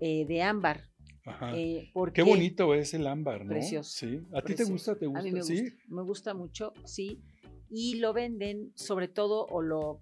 Eh, 0.00 0.26
de 0.26 0.42
ámbar. 0.42 0.82
Ajá. 1.24 1.52
Qué 1.52 2.22
bonito 2.22 2.74
es 2.74 2.92
el 2.92 3.06
ámbar, 3.06 3.44
¿no? 3.44 3.52
Precioso. 3.52 3.90
Sí. 3.90 4.20
¿A 4.34 4.42
ti 4.42 4.54
te 4.54 4.64
gusta? 4.64 4.94
¿Te 4.94 5.06
gusta? 5.06 5.20
A 5.20 5.22
mí 5.22 5.32
me 5.32 5.40
gusta. 5.40 5.62
Me 5.88 6.02
gusta 6.02 6.34
mucho, 6.34 6.72
sí. 6.84 7.22
Y 7.70 7.96
lo 7.96 8.12
venden, 8.12 8.72
sobre 8.74 9.08
todo, 9.08 9.46
o 9.46 9.62
lo 9.62 10.00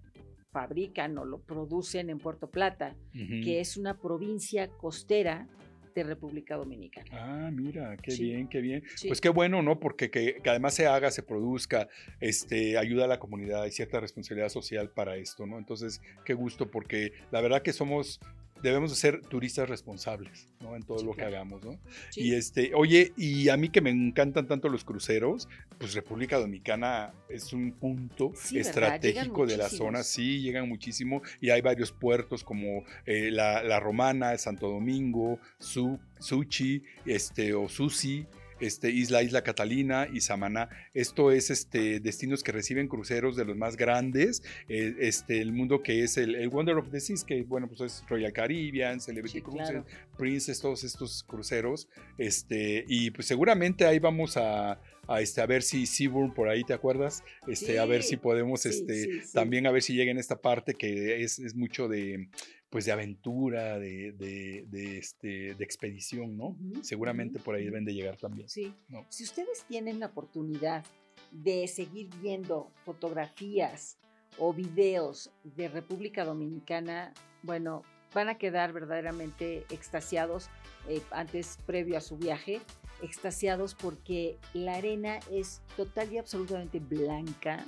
fabrican 0.51 1.17
o 1.17 1.25
lo 1.25 1.41
producen 1.41 2.09
en 2.09 2.19
Puerto 2.19 2.49
Plata, 2.49 2.95
que 3.11 3.59
es 3.59 3.77
una 3.77 3.99
provincia 3.99 4.67
costera 4.67 5.49
de 5.93 6.03
República 6.03 6.55
Dominicana. 6.55 7.07
Ah, 7.11 7.51
mira, 7.51 7.97
qué 7.97 8.15
bien, 8.15 8.47
qué 8.47 8.61
bien. 8.61 8.83
Pues 9.07 9.21
qué 9.21 9.29
bueno, 9.29 9.61
¿no? 9.61 9.79
Porque 9.79 10.09
que, 10.09 10.41
además 10.45 10.73
se 10.73 10.87
haga, 10.87 11.11
se 11.11 11.23
produzca, 11.23 11.87
este, 12.19 12.77
ayuda 12.77 13.05
a 13.05 13.07
la 13.07 13.19
comunidad, 13.19 13.63
hay 13.63 13.71
cierta 13.71 13.99
responsabilidad 13.99 14.49
social 14.49 14.89
para 14.89 15.15
esto, 15.17 15.45
¿no? 15.45 15.57
Entonces, 15.57 16.01
qué 16.25 16.33
gusto, 16.33 16.69
porque 16.71 17.13
la 17.31 17.41
verdad 17.41 17.61
que 17.61 17.73
somos 17.73 18.19
debemos 18.63 18.89
de 18.91 18.95
ser 18.95 19.21
turistas 19.21 19.69
responsables, 19.69 20.49
¿no? 20.61 20.75
En 20.75 20.83
todo 20.83 21.03
lo 21.03 21.13
que 21.13 21.23
hagamos, 21.23 21.63
¿no? 21.63 21.77
Y 22.15 22.33
este, 22.33 22.71
oye, 22.73 23.11
y 23.17 23.49
a 23.49 23.57
mí 23.57 23.69
que 23.69 23.81
me 23.81 23.89
encantan 23.89 24.47
tanto 24.47 24.69
los 24.69 24.85
cruceros, 24.85 25.49
pues 25.77 25.93
República 25.93 26.37
Dominicana 26.37 27.13
es 27.27 27.51
un 27.51 27.73
punto 27.73 28.31
estratégico 28.53 29.45
de 29.45 29.57
la 29.57 29.69
zona, 29.69 30.03
sí, 30.03 30.41
llegan 30.41 30.69
muchísimo 30.69 31.21
y 31.41 31.49
hay 31.49 31.61
varios 31.61 31.91
puertos 31.91 32.43
como 32.43 32.85
eh, 33.05 33.29
la, 33.31 33.79
Romana, 33.81 34.37
Santo 34.37 34.69
Domingo, 34.69 35.39
Su, 35.59 35.99
Suchi, 36.19 36.83
este, 37.05 37.53
o 37.53 37.67
Susi, 37.67 38.25
este, 38.63 38.89
Isla 38.91 39.23
Isla 39.23 39.43
Catalina 39.43 40.07
y 40.11 40.21
Samaná. 40.21 40.69
Esto 40.93 41.31
es 41.31 41.49
este, 41.49 41.99
destinos 41.99 42.43
que 42.43 42.51
reciben 42.51 42.87
cruceros 42.87 43.35
de 43.35 43.45
los 43.45 43.57
más 43.57 43.75
grandes. 43.75 44.43
Eh, 44.69 44.95
este, 44.99 45.41
el 45.41 45.51
mundo 45.51 45.81
que 45.81 46.03
es 46.03 46.17
el, 46.17 46.47
Wonder 46.49 46.77
of 46.77 46.89
the 46.89 46.99
Seas, 46.99 47.23
que 47.23 47.43
bueno, 47.43 47.67
pues 47.67 47.81
es 47.81 48.03
Royal 48.07 48.31
Caribbean, 48.31 48.99
Celebrity 48.99 49.41
Cruises, 49.41 49.83
Princess, 50.17 50.59
todos 50.59 50.83
estos 50.83 51.23
cruceros. 51.23 51.87
Este, 52.17 52.85
y 52.87 53.11
pues 53.11 53.27
seguramente 53.27 53.85
ahí 53.85 53.99
vamos 53.99 54.37
a, 54.37 54.79
a, 55.07 55.21
este, 55.21 55.41
a 55.41 55.45
ver 55.45 55.63
si 55.63 55.85
Seabourn 55.85 56.33
por 56.33 56.47
ahí, 56.47 56.63
¿te 56.63 56.73
acuerdas? 56.73 57.23
Este, 57.47 57.79
a 57.79 57.85
ver 57.85 58.03
si 58.03 58.17
podemos 58.17 58.65
este, 58.65 59.23
también 59.33 59.67
a 59.67 59.71
ver 59.71 59.81
si 59.81 59.93
llega 59.93 60.11
en 60.11 60.17
esta 60.17 60.41
parte 60.41 60.75
que 60.75 61.23
es, 61.23 61.39
es 61.39 61.55
mucho 61.55 61.87
de 61.87 62.29
pues 62.73 62.85
de 62.85 62.91
aventura, 62.91 63.77
de, 63.77 64.13
de, 64.13 64.97
este, 64.97 65.53
de 65.53 65.63
expedición, 65.63 66.35
¿no? 66.35 66.57
Seguramente 66.81 67.37
por 67.37 67.53
ahí 67.53 67.65
deben 67.65 67.85
de 67.85 67.93
llegar 67.93 68.17
también. 68.17 68.49
Sí. 68.49 68.73
Si 69.09 69.23
ustedes 69.23 69.63
tienen 69.67 69.99
la 69.99 70.07
oportunidad 70.07 70.83
de 71.29 71.67
seguir 71.67 72.09
viendo 72.19 72.71
fotografías 72.83 73.99
o 74.39 74.55
videos 74.55 75.31
de 75.43 75.67
República 75.67 76.25
Dominicana, 76.25 77.13
bueno, 77.43 77.83
van 78.11 78.29
a 78.29 78.39
quedar 78.39 78.73
verdaderamente 78.73 79.67
extasiados 79.69 80.49
eh, 80.89 80.99
antes, 81.11 81.59
previo 81.67 81.95
a 81.95 82.01
su 82.01 82.17
viaje, 82.17 82.59
extasiados 83.03 83.75
porque 83.75 84.39
la 84.55 84.77
arena 84.77 85.19
es 85.31 85.61
total 85.77 86.11
y 86.11 86.17
absolutamente 86.17 86.79
blanca 86.79 87.63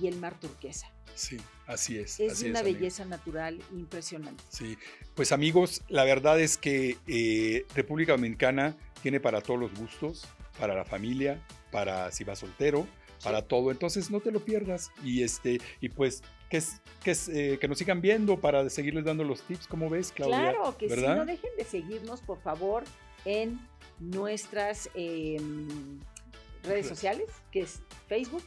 y 0.00 0.06
el 0.06 0.16
mar 0.16 0.40
turquesa. 0.40 0.91
Sí, 1.14 1.38
así 1.66 1.98
es. 1.98 2.18
Es 2.20 2.42
una 2.42 2.62
belleza 2.62 3.04
natural 3.04 3.62
impresionante. 3.72 4.42
Sí, 4.48 4.76
pues 5.14 5.32
amigos, 5.32 5.82
la 5.88 6.04
verdad 6.04 6.40
es 6.40 6.56
que 6.56 6.98
eh, 7.06 7.66
República 7.74 8.12
Dominicana 8.12 8.76
tiene 9.02 9.20
para 9.20 9.40
todos 9.40 9.58
los 9.58 9.74
gustos, 9.74 10.26
para 10.58 10.74
la 10.74 10.84
familia, 10.84 11.44
para 11.70 12.10
si 12.12 12.24
vas 12.24 12.38
soltero, 12.38 12.86
para 13.22 13.42
todo. 13.42 13.70
Entonces 13.70 14.10
no 14.10 14.20
te 14.20 14.30
lo 14.30 14.40
pierdas 14.40 14.90
y 15.04 15.22
este 15.22 15.60
y 15.80 15.88
pues 15.88 16.22
que, 16.48 16.62
que, 17.02 17.16
eh, 17.28 17.58
que, 17.58 17.68
nos 17.68 17.78
sigan 17.78 18.00
viendo 18.00 18.38
para 18.38 18.68
seguirles 18.68 19.04
dando 19.04 19.24
los 19.24 19.42
tips, 19.42 19.66
¿cómo 19.66 19.88
ves, 19.88 20.12
Claudia? 20.12 20.52
Claro, 20.52 20.76
que 20.76 20.88
si 20.88 21.00
no 21.00 21.24
dejen 21.24 21.50
de 21.56 21.64
seguirnos, 21.64 22.20
por 22.20 22.40
favor, 22.42 22.84
en 23.24 23.58
nuestras 23.98 24.90
em, 24.94 25.98
redes 26.62 26.86
sociales, 26.86 27.28
que 27.50 27.60
es 27.60 27.80
Facebook, 28.06 28.44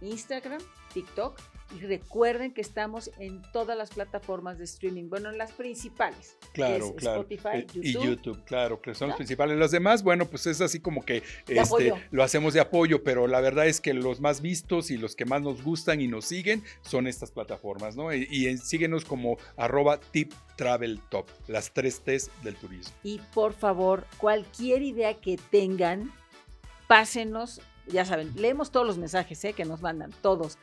Instagram, 0.00 0.60
TikTok 0.92 1.40
y 1.74 1.80
recuerden 1.80 2.52
que 2.52 2.60
estamos 2.60 3.10
en 3.18 3.42
todas 3.52 3.76
las 3.76 3.90
plataformas 3.90 4.58
de 4.58 4.64
streaming, 4.64 5.08
bueno, 5.08 5.30
en 5.30 5.38
las 5.38 5.52
principales. 5.52 6.36
Claro, 6.52 6.94
claro. 6.94 7.22
Spotify, 7.22 7.58
eh, 7.58 7.66
YouTube. 7.66 7.84
Y 7.84 7.92
YouTube, 7.92 8.44
claro, 8.44 8.80
que 8.80 8.94
son 8.94 9.08
las 9.08 9.16
principales. 9.16 9.58
Los 9.58 9.72
demás, 9.72 10.02
bueno, 10.02 10.26
pues 10.26 10.46
es 10.46 10.60
así 10.60 10.80
como 10.80 11.04
que 11.04 11.22
este, 11.48 11.92
lo 12.10 12.22
hacemos 12.22 12.54
de 12.54 12.60
apoyo, 12.60 13.02
pero 13.02 13.26
la 13.26 13.40
verdad 13.40 13.66
es 13.66 13.80
que 13.80 13.94
los 13.94 14.20
más 14.20 14.40
vistos 14.40 14.90
y 14.90 14.96
los 14.96 15.16
que 15.16 15.24
más 15.24 15.42
nos 15.42 15.62
gustan 15.62 16.00
y 16.00 16.08
nos 16.08 16.26
siguen 16.26 16.62
son 16.82 17.06
estas 17.06 17.30
plataformas, 17.30 17.96
¿no? 17.96 18.14
Y, 18.14 18.56
síguenos 18.58 19.04
como 19.04 19.38
arroba 19.56 19.98
tip 19.98 20.32
travel 20.56 21.00
top, 21.08 21.26
las 21.48 21.72
tres 21.72 22.00
T's 22.00 22.30
del 22.42 22.54
turismo. 22.54 22.94
Y 23.02 23.20
por 23.34 23.52
favor, 23.52 24.06
cualquier 24.18 24.82
idea 24.82 25.14
que 25.14 25.36
tengan, 25.50 26.12
pásenos, 26.86 27.60
ya 27.86 28.04
saben, 28.04 28.32
leemos 28.36 28.70
todos 28.70 28.86
los 28.86 28.98
mensajes 28.98 29.44
¿eh? 29.44 29.52
que 29.52 29.64
nos 29.64 29.82
mandan, 29.82 30.12
todos 30.22 30.58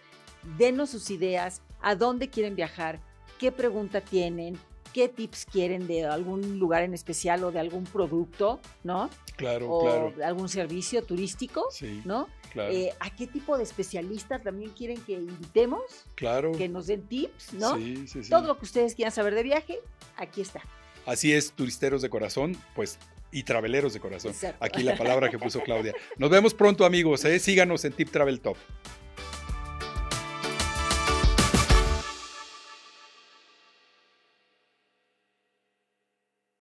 denos 0.58 0.90
sus 0.90 1.10
ideas, 1.10 1.62
a 1.82 1.96
dónde 1.96 2.30
quieren 2.30 2.56
viajar, 2.56 3.00
qué 3.40 3.52
pregunta 3.52 4.02
tienen, 4.02 4.58
qué 4.94 5.10
tips 5.10 5.46
quieren 5.46 5.88
de 5.88 6.06
algún 6.06 6.60
lugar 6.60 6.84
en 6.84 6.94
especial 6.94 7.44
o 7.44 7.52
de 7.52 7.60
algún 7.60 7.84
producto, 7.84 8.60
¿no? 8.84 9.10
Claro, 9.36 9.70
o 9.70 9.82
claro. 9.82 10.14
algún 10.24 10.48
servicio 10.48 11.04
turístico, 11.04 11.66
sí, 11.72 12.02
¿no? 12.06 12.30
Claro. 12.52 12.72
Eh, 12.72 12.94
¿A 13.00 13.10
qué 13.10 13.26
tipo 13.26 13.58
de 13.58 13.64
especialistas 13.64 14.44
también 14.44 14.72
quieren 14.72 15.02
que 15.02 15.14
invitemos? 15.14 15.82
Claro. 16.16 16.52
Que 16.52 16.70
nos 16.70 16.86
den 16.86 17.02
tips, 17.08 17.54
¿no? 17.54 17.76
Sí, 17.78 18.06
sí, 18.08 18.24
sí. 18.24 18.30
Todo 18.30 18.48
lo 18.48 18.58
que 18.60 18.66
ustedes 18.66 18.94
quieran 18.94 19.12
saber 19.12 19.34
de 19.34 19.42
viaje, 19.42 19.80
aquí 20.16 20.42
está. 20.42 20.62
Así 21.08 21.34
es, 21.34 21.52
turisteros 21.52 22.02
de 22.04 22.10
corazón, 22.10 22.56
pues 22.76 23.00
y 23.32 23.44
traveleros 23.44 23.94
de 23.94 24.00
corazón. 24.00 24.34
Aquí 24.60 24.84
la 24.84 24.96
palabra 24.96 25.30
que 25.30 25.40
puso 25.40 25.60
Claudia. 25.62 25.94
Nos 26.18 26.30
vemos 26.30 26.54
pronto, 26.54 26.86
amigos. 26.86 27.26
¿eh? 27.26 27.40
Síganos 27.40 27.84
en 27.84 27.94
Tip 27.94 28.12
Travel 28.12 28.40
Top. 28.40 28.58